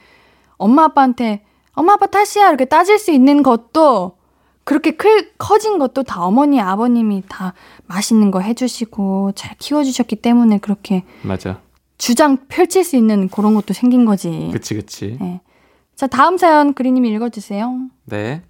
엄마 0.57 0.85
아빠한테 0.85 1.45
엄마 1.73 1.93
아빠 1.95 2.07
탓이야 2.07 2.49
이렇게 2.49 2.65
따질 2.65 2.99
수 2.99 3.13
있는 3.13 3.43
것도 3.43 4.19
그렇게 4.65 4.93
클, 4.93 5.33
커진 5.39 5.79
것도 5.79 6.03
다 6.03 6.25
어머니 6.25 6.61
아버님이 6.61 7.23
다 7.29 7.55
맛있는 7.87 8.31
거 8.31 8.41
해주시고 8.41 9.33
잘 9.35 9.57
키워주셨기 9.59 10.17
때문에 10.17 10.59
그렇게 10.59 11.05
맞아. 11.23 11.61
주장 11.99 12.39
펼칠 12.49 12.85
수 12.85 12.97
있는 12.97 13.29
그런 13.29 13.55
것도 13.55 13.75
생긴 13.75 14.05
거지. 14.05 14.51
그치 14.53 14.75
그치. 14.75 15.17
네. 15.21 15.41
자 15.97 16.07
다음 16.07 16.37
사연 16.37 16.75
그리님이 16.75 17.09
읽어주세요. 17.11 17.79
네. 18.07 18.43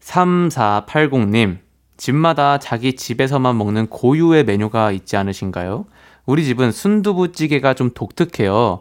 3480님, 0.00 1.58
집마다 2.00 2.56
자기 2.56 2.96
집에서만 2.96 3.58
먹는 3.58 3.88
고유의 3.88 4.44
메뉴가 4.44 4.90
있지 4.90 5.18
않으신가요? 5.18 5.84
우리 6.24 6.46
집은 6.46 6.72
순두부찌개가 6.72 7.74
좀 7.74 7.90
독특해요. 7.92 8.80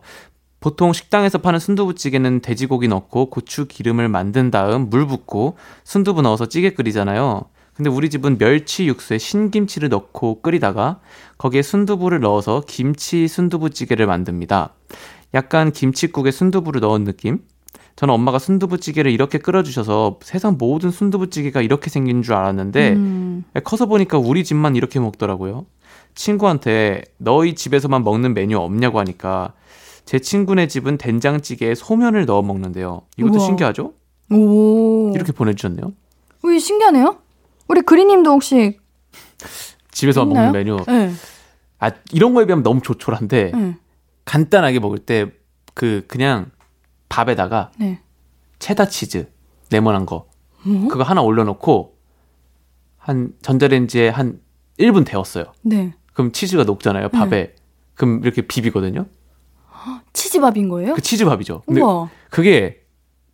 보통 0.62 0.94
식당에서 0.94 1.40
파는 1.40 1.60
순두부찌개는 1.60 2.40
돼지고기 2.40 2.88
넣고 2.88 3.30
고추 3.30 3.68
기름을 3.68 4.08
만든 4.08 4.52
다음 4.52 4.90
물 4.90 5.06
붓고 5.06 5.58
순두부 5.84 6.22
넣어서 6.22 6.46
찌개 6.46 6.70
끓이잖아요. 6.70 7.44
근데 7.74 7.90
우리 7.90 8.10
집은 8.10 8.38
멸치 8.38 8.88
육수에 8.88 9.18
신김치를 9.18 9.90
넣고 9.90 10.42
끓이다가 10.42 11.02
거기에 11.38 11.62
순두부를 11.62 12.22
넣어서 12.22 12.64
김치 12.68 13.28
순두부찌개를 13.28 14.08
만듭니다. 14.08 14.74
약간 15.34 15.74
김치국에 15.74 16.32
순두부를 16.32 16.80
넣은 16.80 17.04
느낌? 17.04 17.40
저는 18.00 18.14
엄마가 18.14 18.40
순두부찌개를 18.40 19.12
이렇게 19.12 19.40
끓여주셔서 19.40 20.20
세상 20.24 20.56
모든 20.58 20.90
순두부찌개가 20.90 21.62
이렇게 21.62 21.90
생긴 21.90 22.22
줄 22.22 22.34
알았는데 22.34 22.94
음, 22.94 23.44
커서 23.66 23.88
보니까 23.88 24.18
우리 24.18 24.46
집만 24.46 24.78
이렇게 24.78 25.02
먹더라고요. 25.02 25.66
친구한테 26.16 27.02
너희 27.18 27.56
집에서만 27.56 28.06
먹는 28.06 28.34
메뉴 28.34 28.58
없냐고 28.58 29.00
하니까 29.00 29.52
제 30.06 30.18
친구네 30.18 30.68
집은 30.68 30.98
된장찌개에 30.98 31.76
소면을 31.76 32.26
넣어 32.26 32.42
먹는데요. 32.42 33.02
이것도 33.18 33.34
우와. 33.34 33.46
신기하죠? 33.46 33.92
오. 34.32 35.12
이렇게 35.14 35.34
보내주셨네요. 35.34 35.92
우리 36.44 36.58
신기하네요. 36.62 37.18
우리 37.68 37.82
그리님도 37.82 38.32
혹시 38.32 38.78
집에서 39.92 40.24
있나요? 40.24 40.54
먹는 40.54 40.54
메뉴. 40.54 40.78
네, 40.88 41.12
아 41.80 41.92
이런 42.14 42.34
거에 42.34 42.46
비하면 42.46 42.64
너무 42.64 42.80
조촐한데 42.82 43.52
네, 43.54 43.76
간단하게 44.24 44.80
먹을 44.80 45.00
때 45.00 45.32
그 45.74 46.04
그냥 46.08 46.52
밥에다가 47.10 47.72
네. 47.78 48.00
체다 48.60 48.88
치즈 48.88 49.30
네모난 49.72 50.06
거 50.06 50.28
뭐? 50.64 50.88
그거 50.90 51.04
하나 51.04 51.22
올려놓고 51.22 51.96
한 52.98 53.34
전자레인지에 53.42 54.10
한 54.10 54.40
1분 54.80 55.06
데웠어요. 55.06 55.46
네. 55.62 55.94
그럼 56.14 56.32
치즈가 56.32 56.64
녹잖아요 56.64 57.10
밥에. 57.10 57.56
그럼 57.96 58.22
이렇게 58.24 58.42
비비거든요. 58.42 59.06
치즈밥인 60.14 60.70
거예요? 60.70 60.94
그 60.94 61.02
치즈밥이죠. 61.02 61.64
근데 61.66 61.82
우와. 61.82 62.10
그게 62.30 62.82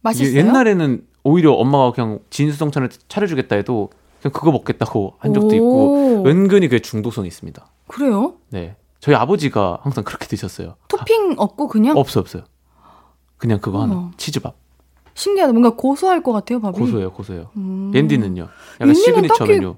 맛있어요? 0.02 0.38
옛날에는 0.38 1.06
오히려 1.24 1.54
엄마가 1.54 1.92
그냥 1.92 2.20
진수성찬을 2.30 2.90
차려주겠다 3.08 3.56
해도 3.56 3.90
그냥 4.22 4.34
그거 4.34 4.52
먹겠다고 4.52 5.16
한 5.20 5.34
적도 5.34 5.56
있고 5.56 6.22
오. 6.22 6.28
은근히 6.28 6.68
그게 6.68 6.80
중독성이 6.80 7.28
있습니다. 7.28 7.66
그래요? 7.88 8.36
네, 8.50 8.76
저희 9.00 9.16
아버지가 9.16 9.80
항상 9.82 10.04
그렇게 10.04 10.28
드셨어요. 10.28 10.76
토핑 10.88 11.36
없고 11.38 11.68
그냥 11.68 11.98
아, 11.98 12.00
없어 12.00 12.20
없어요. 12.20 12.44
그냥 13.46 13.60
그거 13.60 13.82
하나. 13.84 14.10
치즈밥 14.18 14.56
신기하다. 15.14 15.54
뭔가 15.54 15.70
고소할 15.76 16.24
것 16.24 16.32
같아요, 16.34 16.60
밥이. 16.60 16.78
고소해요 16.78 17.12
고소해요. 17.14 17.50
음. 17.58 17.92
옌디는요? 17.94 18.48
약간 18.82 18.94
시그니처 18.96 19.36
딱히- 19.36 19.52
메뉴. 19.54 19.76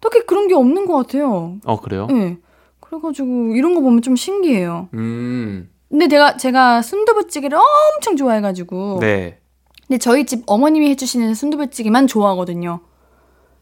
딱히 0.00 0.24
그런 0.26 0.48
게 0.48 0.54
없는 0.54 0.86
것 0.86 0.96
같아요. 0.96 1.58
어 1.64 1.80
그래요? 1.80 2.06
네. 2.06 2.38
그래가지고 2.80 3.54
이런 3.54 3.74
거 3.74 3.82
보면 3.82 4.00
좀 4.00 4.16
신기해요. 4.16 4.88
음, 4.94 5.68
근데 5.90 6.06
내가 6.06 6.38
제가 6.38 6.80
순두부찌개를 6.80 7.58
엄청 7.58 8.16
좋아해가지고. 8.16 8.98
네. 9.00 9.38
근데 9.86 9.98
저희 9.98 10.24
집 10.24 10.42
어머님이 10.46 10.88
해주시는 10.90 11.34
순두부찌개만 11.34 12.06
좋아하거든요. 12.06 12.80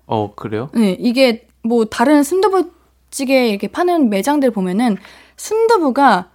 어 0.07 0.35
그래요? 0.37 0.71
네, 0.75 0.93
이게 1.01 1.49
뭐 1.65 1.85
다른 1.87 2.23
순두부찌개 2.23 3.49
이렇게 3.49 3.67
파는 3.67 4.09
매장들 4.09 4.53
보면은 4.53 4.97
순두부가 5.37 6.31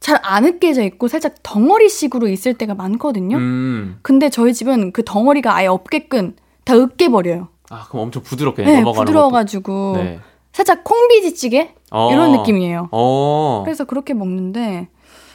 잘 0.00 0.18
안 0.22 0.44
으깨져 0.44 0.82
있고 0.84 1.08
살짝 1.08 1.34
덩어리식으로 1.42 2.28
있을 2.28 2.54
때가 2.54 2.74
많거든요. 2.74 3.36
음, 3.36 3.98
근데 4.02 4.28
저희 4.30 4.52
집은 4.54 4.92
그 4.92 5.02
덩어리가 5.04 5.54
아예 5.54 5.66
없게끔 5.66 6.36
다 6.64 6.74
으깨 6.76 7.08
버려요. 7.08 7.48
아 7.70 7.86
그럼 7.88 8.04
엄청 8.06 8.22
부드럽게 8.22 8.64
네, 8.64 8.84
부드러워가지고. 8.84 9.92
네. 9.96 10.20
살짝 10.52 10.84
콩비지찌개 10.84 11.74
어. 11.90 12.10
이런 12.12 12.32
느낌이에요. 12.32 12.88
어. 12.90 13.60
그래서 13.64 13.84
그렇게 13.84 14.14
먹는데 14.14 14.88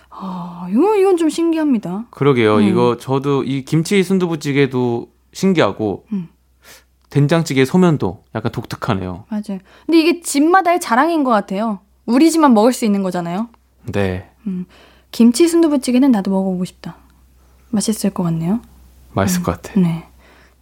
아 0.10 0.68
이건 0.72 0.98
이건 0.98 1.18
좀 1.18 1.30
신기합니다. 1.30 2.06
그러게요. 2.10 2.56
음. 2.58 2.64
이거 2.64 2.98
저도 2.98 3.44
이 3.44 3.64
김치 3.64 4.02
순두부찌개도 4.04 5.10
신기하고 5.34 6.06
음. 6.14 6.28
된장찌개 7.12 7.66
소면도 7.66 8.24
약간 8.34 8.52
독특하네요. 8.52 9.26
맞아요. 9.30 9.60
근데 9.86 10.00
이게 10.00 10.22
집마다의 10.22 10.80
자랑인 10.80 11.24
것 11.24 11.30
같아요. 11.30 11.82
우리 12.08 12.32
집만 12.32 12.54
먹을 12.56 12.74
수 12.74 12.86
있는 12.86 13.04
거잖아요. 13.04 13.50
네, 13.92 14.31
김치 15.12 15.48
순두부찌개는 15.48 16.12
나도 16.12 16.32
먹어보고 16.32 16.66
싶다. 16.66 16.98
맛있을 17.70 18.10
것 18.12 18.24
같네요. 18.24 18.62
맛있을 19.14 19.44
것 19.44 19.62
같아. 19.62 19.80
네. 19.80 20.06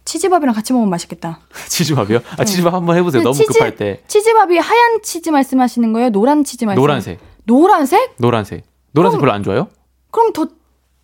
치즈밥이랑 0.04 0.54
같이 0.54 0.72
먹으면 0.72 0.90
맛있겠다. 0.90 1.40
치즈밥이요? 1.68 2.20
아 2.38 2.44
치즈밥 2.44 2.74
한번 2.74 2.96
해보세요. 2.96 3.22
근데 3.22 3.24
너무 3.30 3.38
치즈- 3.38 3.52
급할 3.58 3.76
때 3.76 4.02
치즈밥이 4.08 4.58
하얀 4.58 5.02
치즈 5.02 5.30
말씀하시는 5.30 5.92
거예요? 5.92 6.10
노란 6.10 6.42
치즈 6.42 6.64
말씀? 6.64 6.80
노란색, 6.80 7.20
노란색? 7.44 8.16
노란색, 8.18 8.64
노란색 8.92 9.18
그럼- 9.18 9.20
별로 9.20 9.32
안 9.32 9.42
좋아요? 9.42 9.68
그럼 10.10 10.32
더 10.32 10.46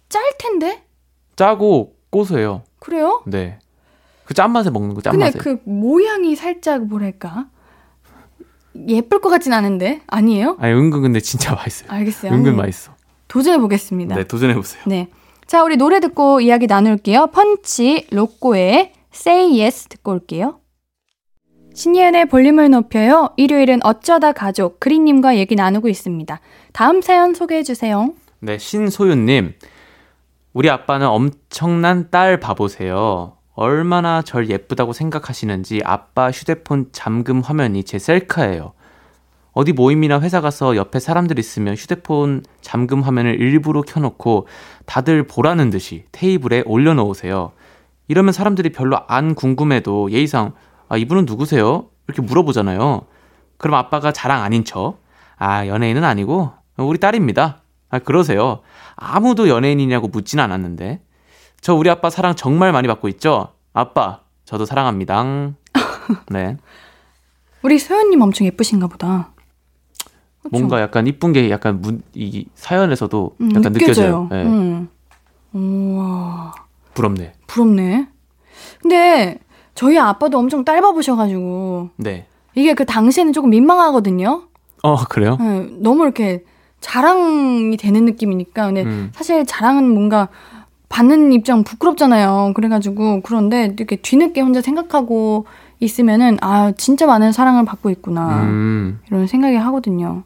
짤 0.09 0.23
텐데? 0.39 0.85
짜고 1.35 1.97
고소해요. 2.11 2.63
그래요? 2.79 3.23
네, 3.27 3.59
그 4.25 4.35
짠맛에 4.35 4.71
먹는 4.71 4.95
거 4.95 5.01
근데 5.03 5.11
짠맛에. 5.33 5.39
그 5.41 5.59
모양이 5.65 6.37
살짝 6.37 6.85
뭐랄까? 6.87 7.47
예쁠 8.89 9.21
것 9.21 9.29
같진 9.29 9.53
않은데? 9.53 10.01
아니에요? 10.07 10.57
아니 10.61 10.73
은근 10.73 11.03
근데 11.03 11.21
진짜 11.21 11.55
맛있어요. 11.55 11.91
알겠어요. 11.91 12.33
은근 12.33 12.51
한번 12.51 12.67
맛있어. 12.67 12.93
도전해 13.29 13.59
보겠습니다. 13.59 14.15
네, 14.15 14.25
도전해 14.25 14.55
보세요. 14.55 14.83
네. 14.87 15.09
자, 15.47 15.63
우리 15.63 15.77
노래 15.77 16.01
듣고 16.01 16.41
이야기 16.41 16.67
나눌게요. 16.67 17.29
펀치 17.29 18.07
로꼬의 18.11 18.93
Say 19.15 19.61
Yes 19.61 19.89
듣고 19.89 20.13
올게요. 20.13 20.61
신예은의 21.75 22.29
볼륨을 22.29 22.71
높여요. 22.71 23.31
일요일은 23.37 23.81
어쩌다 23.85 24.33
가족 24.33 24.81
그린님과 24.81 25.37
얘기 25.37 25.55
나누고 25.55 25.89
있습니다. 25.89 26.41
다음 26.73 27.03
사연 27.03 27.35
소개해 27.35 27.63
주세요. 27.63 28.15
네, 28.41 28.59
신소윤님. 28.59 29.55
우리 30.55 30.71
아빠는 30.71 31.07
엄청난 31.07 32.11
딸 32.11 32.41
바보세요. 32.41 33.37
얼마나 33.57 34.21
절 34.21 34.51
예쁘다고 34.51 34.93
생각하시는지 34.93 35.81
아빠 35.83 36.31
휴대폰 36.31 36.91
잠금 36.93 37.41
화면이 37.41 37.85
제 37.85 37.99
셀카예요. 37.99 38.75
어디 39.53 39.73
모임이나 39.73 40.21
회사 40.21 40.43
가서 40.43 40.77
옆에 40.77 41.01
사람들 41.01 41.39
있으면 41.39 41.75
휴대폰 41.75 42.45
잠금 42.61 43.01
화면을 43.01 43.41
일부러 43.41 43.81
켜놓고 43.81 44.47
다들 44.85 45.27
보라는 45.27 45.71
듯이 45.71 46.05
테이블에 46.13 46.65
올려놓으세요. 46.67 47.53
이러면 48.09 48.35
사람들이 48.35 48.73
별로 48.73 49.01
안 49.09 49.35
궁금해도 49.35 50.11
예의상 50.13 50.53
아 50.91 50.99
이분은 50.99 51.25
누구세요? 51.25 51.87
이렇게 52.07 52.21
물어보잖아요. 52.21 53.07
그럼 53.57 53.75
아빠가 53.75 54.13
자랑 54.13 54.43
아닌 54.43 54.65
척. 54.67 54.99
아 55.39 55.67
연예인은 55.67 56.05
아니고 56.05 56.53
우리 56.77 56.99
딸입니다. 56.99 57.63
아 57.89 57.99
그러세요. 58.01 58.61
아무도 58.97 59.49
연예인이냐고 59.49 60.09
묻진 60.09 60.41
않았는데 60.41 61.01
저 61.67 61.75
우리 61.75 61.91
아빠 61.91 62.11
사랑 62.11 62.37
정말 62.37 62.71
많이 62.71 62.87
받고 62.87 63.09
있죠? 63.09 63.49
아빠, 63.73 64.21
저도 64.45 64.67
사랑합니다. 64.67 65.25
네. 66.31 66.59
우리 67.63 67.81
소연님 67.81 68.23
엄청 68.23 68.47
예쁘신가 68.47 68.87
보다. 68.87 69.33
그쵸? 70.45 70.51
뭔가 70.53 70.81
약간 70.81 71.09
이쁜 71.09 71.33
게 71.33 71.51
약간 71.51 71.81
문, 71.81 72.03
이 72.15 72.47
사연에서도 72.55 73.37
음, 73.41 73.51
약간 73.57 73.73
느껴져요. 73.73 74.29
네. 74.31 74.45
음. 74.45 74.89
우와, 75.55 76.55
부럽네. 76.95 77.33
부럽네. 77.49 78.11
근데 78.81 79.41
저희 79.75 79.99
아빠도 79.99 80.39
엄청 80.39 80.65
딸바보셔가지고 80.65 81.91
네. 81.97 82.29
이게 82.55 82.75
그 82.75 82.85
당시에는 82.85 83.33
조금 83.33 83.51
민망하거든요. 83.51 84.47
어, 84.85 84.97
그래요? 85.07 85.37
네, 85.41 85.69
너무 85.81 86.05
이렇게 86.05 86.45
자랑이 86.79 87.77
되는 87.77 88.05
느낌이니까. 88.05 88.67
근데 88.67 88.85
음. 88.85 89.11
사실 89.13 89.45
자랑은 89.45 89.89
뭔가 89.89 90.29
받는 90.89 91.33
입장 91.33 91.65
부끄럽잖아요. 91.65 92.53
그래가지고 92.55 93.21
그런데 93.23 93.75
이렇게 93.77 93.97
뒤늦게 93.97 94.41
혼자 94.41 94.61
생각하고 94.61 95.47
있으면은 95.81 96.39
아 96.41 96.73
진짜 96.77 97.07
많은 97.07 97.33
사랑을 97.33 97.65
받고 97.65 97.91
있구나 97.91 98.43
음, 98.45 99.01
이런 99.09 99.27
생각이 99.27 99.57
하거든요. 99.57 100.23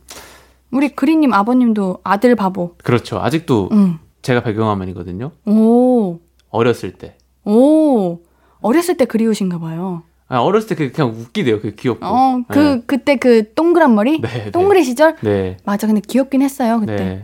우리 0.71 0.91
그리님 0.91 1.33
아버님도 1.33 1.99
아들 2.05 2.37
바보. 2.37 2.75
그렇죠. 2.85 3.19
아직도 3.21 3.71
응. 3.73 3.99
제가 4.23 4.43
배경화면이거든요. 4.43 5.33
오, 5.47 6.21
어렸을 6.51 6.93
때. 6.93 7.17
오. 7.45 8.21
어렸을 8.61 8.97
때 8.97 9.07
그리우신가 9.07 9.59
봐요. 9.59 10.03
아, 10.29 10.39
어렸을 10.39 10.77
때 10.77 10.91
그냥 10.91 11.11
웃기대요. 11.11 11.57
그게 11.61 11.75
귀엽고. 11.75 12.07
어, 12.07 12.43
그, 12.47 12.59
네. 12.59 12.83
그때 12.87 13.17
그 13.17 13.53
동그란 13.55 13.95
머리? 13.95 14.21
네, 14.21 14.29
네. 14.29 14.51
동그리 14.53 14.85
시절? 14.85 15.17
네. 15.23 15.57
맞아. 15.65 15.89
근데 15.89 16.01
귀엽긴 16.07 16.43
했어요, 16.43 16.79
그때. 16.79 16.95
네. 16.97 17.23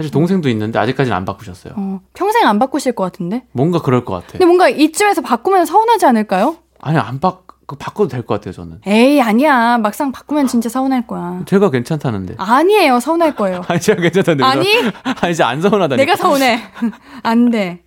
사실 0.00 0.10
동생도 0.10 0.48
있는데 0.48 0.78
아직까지는 0.78 1.14
안 1.16 1.24
바꾸셨어요. 1.26 1.74
어, 1.76 2.00
평생 2.14 2.46
안 2.46 2.58
바꾸실 2.58 2.92
것 2.92 3.04
같은데? 3.04 3.44
뭔가 3.52 3.80
그럴 3.82 4.04
것 4.04 4.14
같아. 4.14 4.32
근데 4.32 4.46
뭔가 4.46 4.68
이쯤에서 4.68 5.20
바꾸면 5.20 5.66
서운하지 5.66 6.06
않을까요? 6.06 6.56
아니, 6.80 6.96
안 6.98 7.20
바, 7.20 7.38
그 7.66 7.76
바꿔도 7.76 8.08
될 8.08 8.22
것 8.24 8.34
같아요, 8.34 8.52
저는. 8.54 8.80
에이, 8.86 9.20
아니야. 9.20 9.76
막상 9.78 10.10
바꾸면 10.10 10.46
진짜 10.46 10.68
서운할 10.70 11.06
거야. 11.06 11.42
제가 11.46 11.70
괜찮다는데. 11.70 12.34
아니에요. 12.38 12.98
서운할 13.00 13.36
거예요. 13.36 13.60
아니, 13.68 13.78
제가 13.80 14.00
괜찮다는데. 14.00 14.42
아니? 14.44 14.66
아니, 15.04 15.34
진짜 15.34 15.48
안 15.48 15.60
서운하다니까. 15.60 15.96
내가 15.96 16.16
서운해. 16.16 16.60
안 17.22 17.50
돼. 17.50 17.82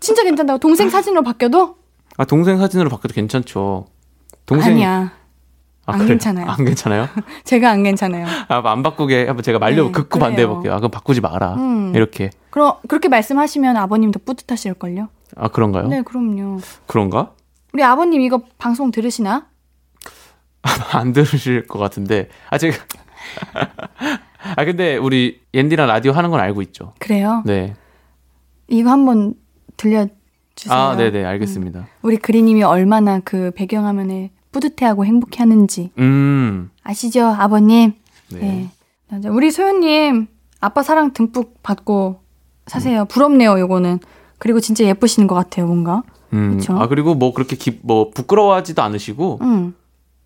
진짜 0.00 0.22
괜찮다고. 0.24 0.58
동생 0.58 0.90
사진으로 0.90 1.22
바뀌어도? 1.22 1.76
아, 2.18 2.24
동생 2.26 2.58
사진으로 2.58 2.90
바꿔도 2.90 3.14
괜찮죠. 3.14 3.86
동생. 4.44 4.72
아니야. 4.74 5.12
아, 5.86 5.92
안 5.92 5.98
그래요? 5.98 6.08
괜찮아요. 6.08 6.46
안 6.46 6.64
괜찮아요? 6.64 7.08
제가 7.44 7.70
안 7.70 7.82
괜찮아요. 7.82 8.26
아, 8.48 8.62
안 8.70 8.82
바꾸게 8.82 9.26
한번 9.26 9.42
제가 9.42 9.58
말려 9.58 9.84
네, 9.84 9.90
극구 9.92 10.18
그래요. 10.18 10.28
반대해 10.28 10.46
볼게요. 10.46 10.72
아, 10.72 10.76
그럼 10.76 10.90
바꾸지 10.90 11.20
마라. 11.20 11.54
음. 11.54 11.94
이렇게. 11.94 12.30
그러, 12.50 12.80
그렇게 12.88 13.08
말씀하시면 13.08 13.76
아버님도 13.76 14.20
뿌듯하실 14.24 14.74
걸요? 14.74 15.08
아, 15.36 15.48
그런가요? 15.48 15.88
네, 15.88 16.02
그럼요. 16.02 16.58
그런가? 16.86 17.32
우리 17.72 17.82
아버님 17.82 18.20
이거 18.20 18.42
방송 18.58 18.90
들으시나? 18.90 19.46
안 20.92 21.12
들으실 21.12 21.66
것 21.66 21.78
같은데. 21.78 22.28
아, 22.50 22.58
제가. 22.58 22.76
아, 24.56 24.64
근데 24.64 24.96
우리 24.96 25.40
옌디랑 25.54 25.86
라디오 25.86 26.12
하는 26.12 26.30
건 26.30 26.40
알고 26.40 26.62
있죠. 26.62 26.94
그래요? 26.98 27.42
네. 27.46 27.74
이거 28.68 28.90
한번 28.90 29.34
들려 29.76 30.06
주세요. 30.54 30.76
아, 30.76 30.96
네 30.96 31.10
네, 31.10 31.24
알겠습니다. 31.24 31.86
우리 32.02 32.16
그리 32.16 32.42
님이 32.42 32.62
얼마나 32.62 33.20
그 33.20 33.50
배경화면에 33.54 34.30
뿌듯해하고 34.56 35.04
행복해하는지 35.04 35.90
음. 35.98 36.70
아시죠, 36.82 37.26
아버님? 37.26 37.92
네. 38.30 38.70
네. 39.10 39.28
우리 39.28 39.50
소연님 39.50 40.28
아빠 40.60 40.82
사랑 40.82 41.12
듬뿍 41.12 41.62
받고 41.62 42.20
사세요. 42.66 43.04
부럽네요, 43.04 43.58
요거는. 43.60 44.00
그리고 44.38 44.60
진짜 44.60 44.84
예쁘시는 44.84 45.26
것 45.26 45.34
같아요, 45.34 45.66
뭔가. 45.66 46.02
음. 46.32 46.56
그쵸? 46.56 46.76
아, 46.76 46.88
그리고 46.88 47.14
뭐 47.14 47.32
그렇게 47.32 47.56
기, 47.56 47.78
뭐 47.82 48.10
부끄러워하지도 48.10 48.82
않으시고 48.82 49.38
응. 49.42 49.74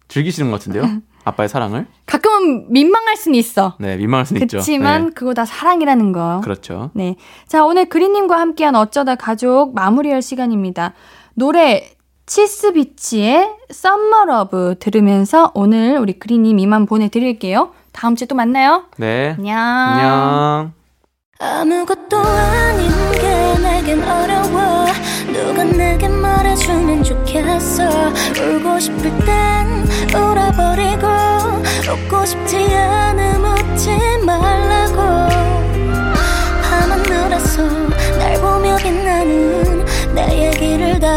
즐기시는 0.08 0.50
것 0.50 0.58
같은데요? 0.58 0.84
아빠의 1.24 1.48
사랑을? 1.48 1.86
가끔은 2.06 2.72
민망할 2.72 3.16
수는 3.16 3.38
있어. 3.38 3.74
네, 3.78 3.96
민망할 3.96 4.24
수는 4.24 4.42
있죠. 4.42 4.58
그치만 4.58 5.06
네. 5.06 5.10
그거 5.14 5.34
다 5.34 5.44
사랑이라는 5.44 6.12
거. 6.12 6.40
그렇죠. 6.42 6.90
네. 6.94 7.16
자, 7.46 7.64
오늘 7.64 7.88
그리님과 7.88 8.40
함께한 8.40 8.74
어쩌다 8.74 9.16
가족 9.16 9.74
마무리할 9.74 10.22
시간입니다. 10.22 10.94
노래 11.34 11.90
치스비치의 12.30 13.56
Summer 13.72 14.24
Love 14.26 14.76
들으면서 14.78 15.50
오늘 15.52 15.98
우리 15.98 16.16
그리님 16.16 16.60
이만 16.60 16.86
보내드릴게요. 16.86 17.72
다음 17.90 18.14
주에 18.14 18.28
또 18.28 18.36
만나요. 18.36 18.84
네. 18.98 19.34
안녕. 19.36 19.58
안녕. 19.58 20.72
아무것도 21.40 22.18
아닌 22.18 22.88
게 23.14 23.58
내겐 23.60 24.02
어려워 24.08 24.86
누가 25.32 25.64
내게 25.64 26.06
말해주면 26.06 27.02
좋겠어 27.02 27.88
울고 28.38 28.78
싶을 28.78 29.10
땐 29.26 29.88
울어버리고 30.14 31.08
웃고 31.90 32.26
싶지 32.26 32.58
않음 32.76 33.42
웃지 33.44 33.90
말라고 34.24 34.98
밤하늘에서 36.62 37.62
날 38.18 38.40
보며 38.40 38.76
빛나는 38.76 39.84
내 40.14 40.46
얘기를 40.46 41.00
다 41.00 41.08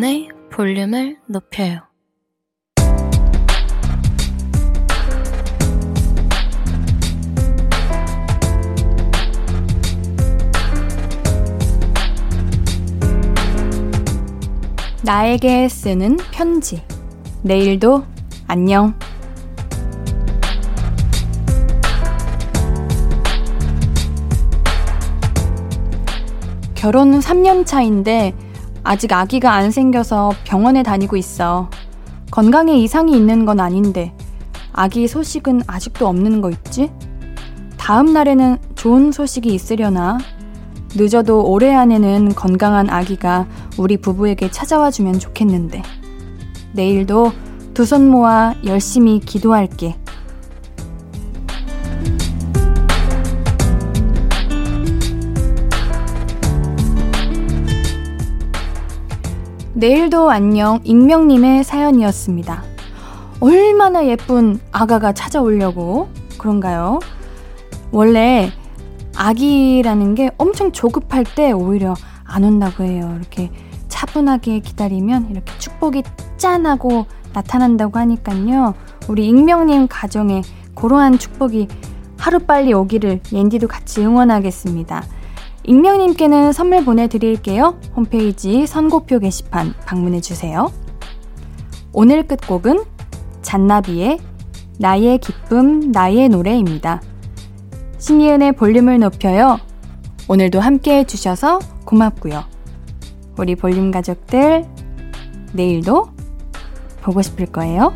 신예은의 0.00 0.30
볼륨을 0.50 1.18
높여요. 1.26 1.80
나에게 15.02 15.68
쓰는 15.68 16.16
편지. 16.32 16.82
내일도 17.42 18.04
안녕. 18.46 18.94
결혼 26.74 27.20
3년 27.20 27.66
차인데 27.66 28.49
아직 28.90 29.12
아기가 29.12 29.52
안 29.54 29.70
생겨서 29.70 30.32
병원에 30.42 30.82
다니고 30.82 31.16
있어. 31.16 31.70
건강에 32.32 32.76
이상이 32.76 33.12
있는 33.12 33.46
건 33.46 33.60
아닌데 33.60 34.12
아기 34.72 35.06
소식은 35.06 35.62
아직도 35.68 36.08
없는 36.08 36.40
거 36.40 36.50
있지? 36.50 36.90
다음 37.76 38.12
날에는 38.12 38.58
좋은 38.74 39.12
소식이 39.12 39.54
있으려나? 39.54 40.18
늦어도 40.96 41.48
올해 41.48 41.72
안에는 41.72 42.34
건강한 42.34 42.90
아기가 42.90 43.46
우리 43.78 43.96
부부에게 43.96 44.50
찾아와 44.50 44.90
주면 44.90 45.20
좋겠는데. 45.20 45.82
내일도 46.72 47.30
두 47.74 47.84
손 47.84 48.10
모아 48.10 48.56
열심히 48.64 49.20
기도할게. 49.20 49.99
내일도 59.80 60.30
안녕 60.30 60.78
익명님의 60.84 61.64
사연이었습니다. 61.64 62.62
얼마나 63.40 64.06
예쁜 64.06 64.60
아가가 64.72 65.14
찾아오려고 65.14 66.10
그런가요? 66.36 66.98
원래 67.90 68.52
아기라는 69.16 70.14
게 70.16 70.30
엄청 70.36 70.70
조급할 70.70 71.24
때 71.34 71.52
오히려 71.52 71.94
안 72.24 72.44
온다고 72.44 72.84
해요. 72.84 73.10
이렇게 73.18 73.50
차분하게 73.88 74.58
기다리면 74.58 75.30
이렇게 75.30 75.50
축복이 75.56 76.02
짠하고 76.36 77.06
나타난다고 77.32 77.98
하니까요. 78.00 78.74
우리 79.08 79.28
익명님 79.28 79.88
가정에 79.88 80.42
그러한 80.74 81.16
축복이 81.16 81.68
하루빨리 82.18 82.74
오기를 82.74 83.20
옌디도 83.32 83.66
같이 83.66 84.04
응원하겠습니다. 84.04 85.04
익명님께는 85.70 86.52
선물 86.52 86.84
보내드릴게요. 86.84 87.78
홈페이지 87.94 88.66
선고표 88.66 89.20
게시판 89.20 89.72
방문해주세요. 89.86 90.68
오늘 91.92 92.26
끝곡은 92.26 92.82
잔나비의 93.42 94.18
나의 94.80 95.18
기쁨, 95.18 95.92
나의 95.92 96.28
노래입니다. 96.28 97.00
신이은의 97.98 98.56
볼륨을 98.56 98.98
높여요. 98.98 99.60
오늘도 100.26 100.58
함께 100.58 100.98
해주셔서 100.98 101.60
고맙고요. 101.84 102.42
우리 103.38 103.54
볼륨 103.54 103.92
가족들, 103.92 104.66
내일도 105.52 106.08
보고 107.00 107.22
싶을 107.22 107.46
거예요. 107.46 107.94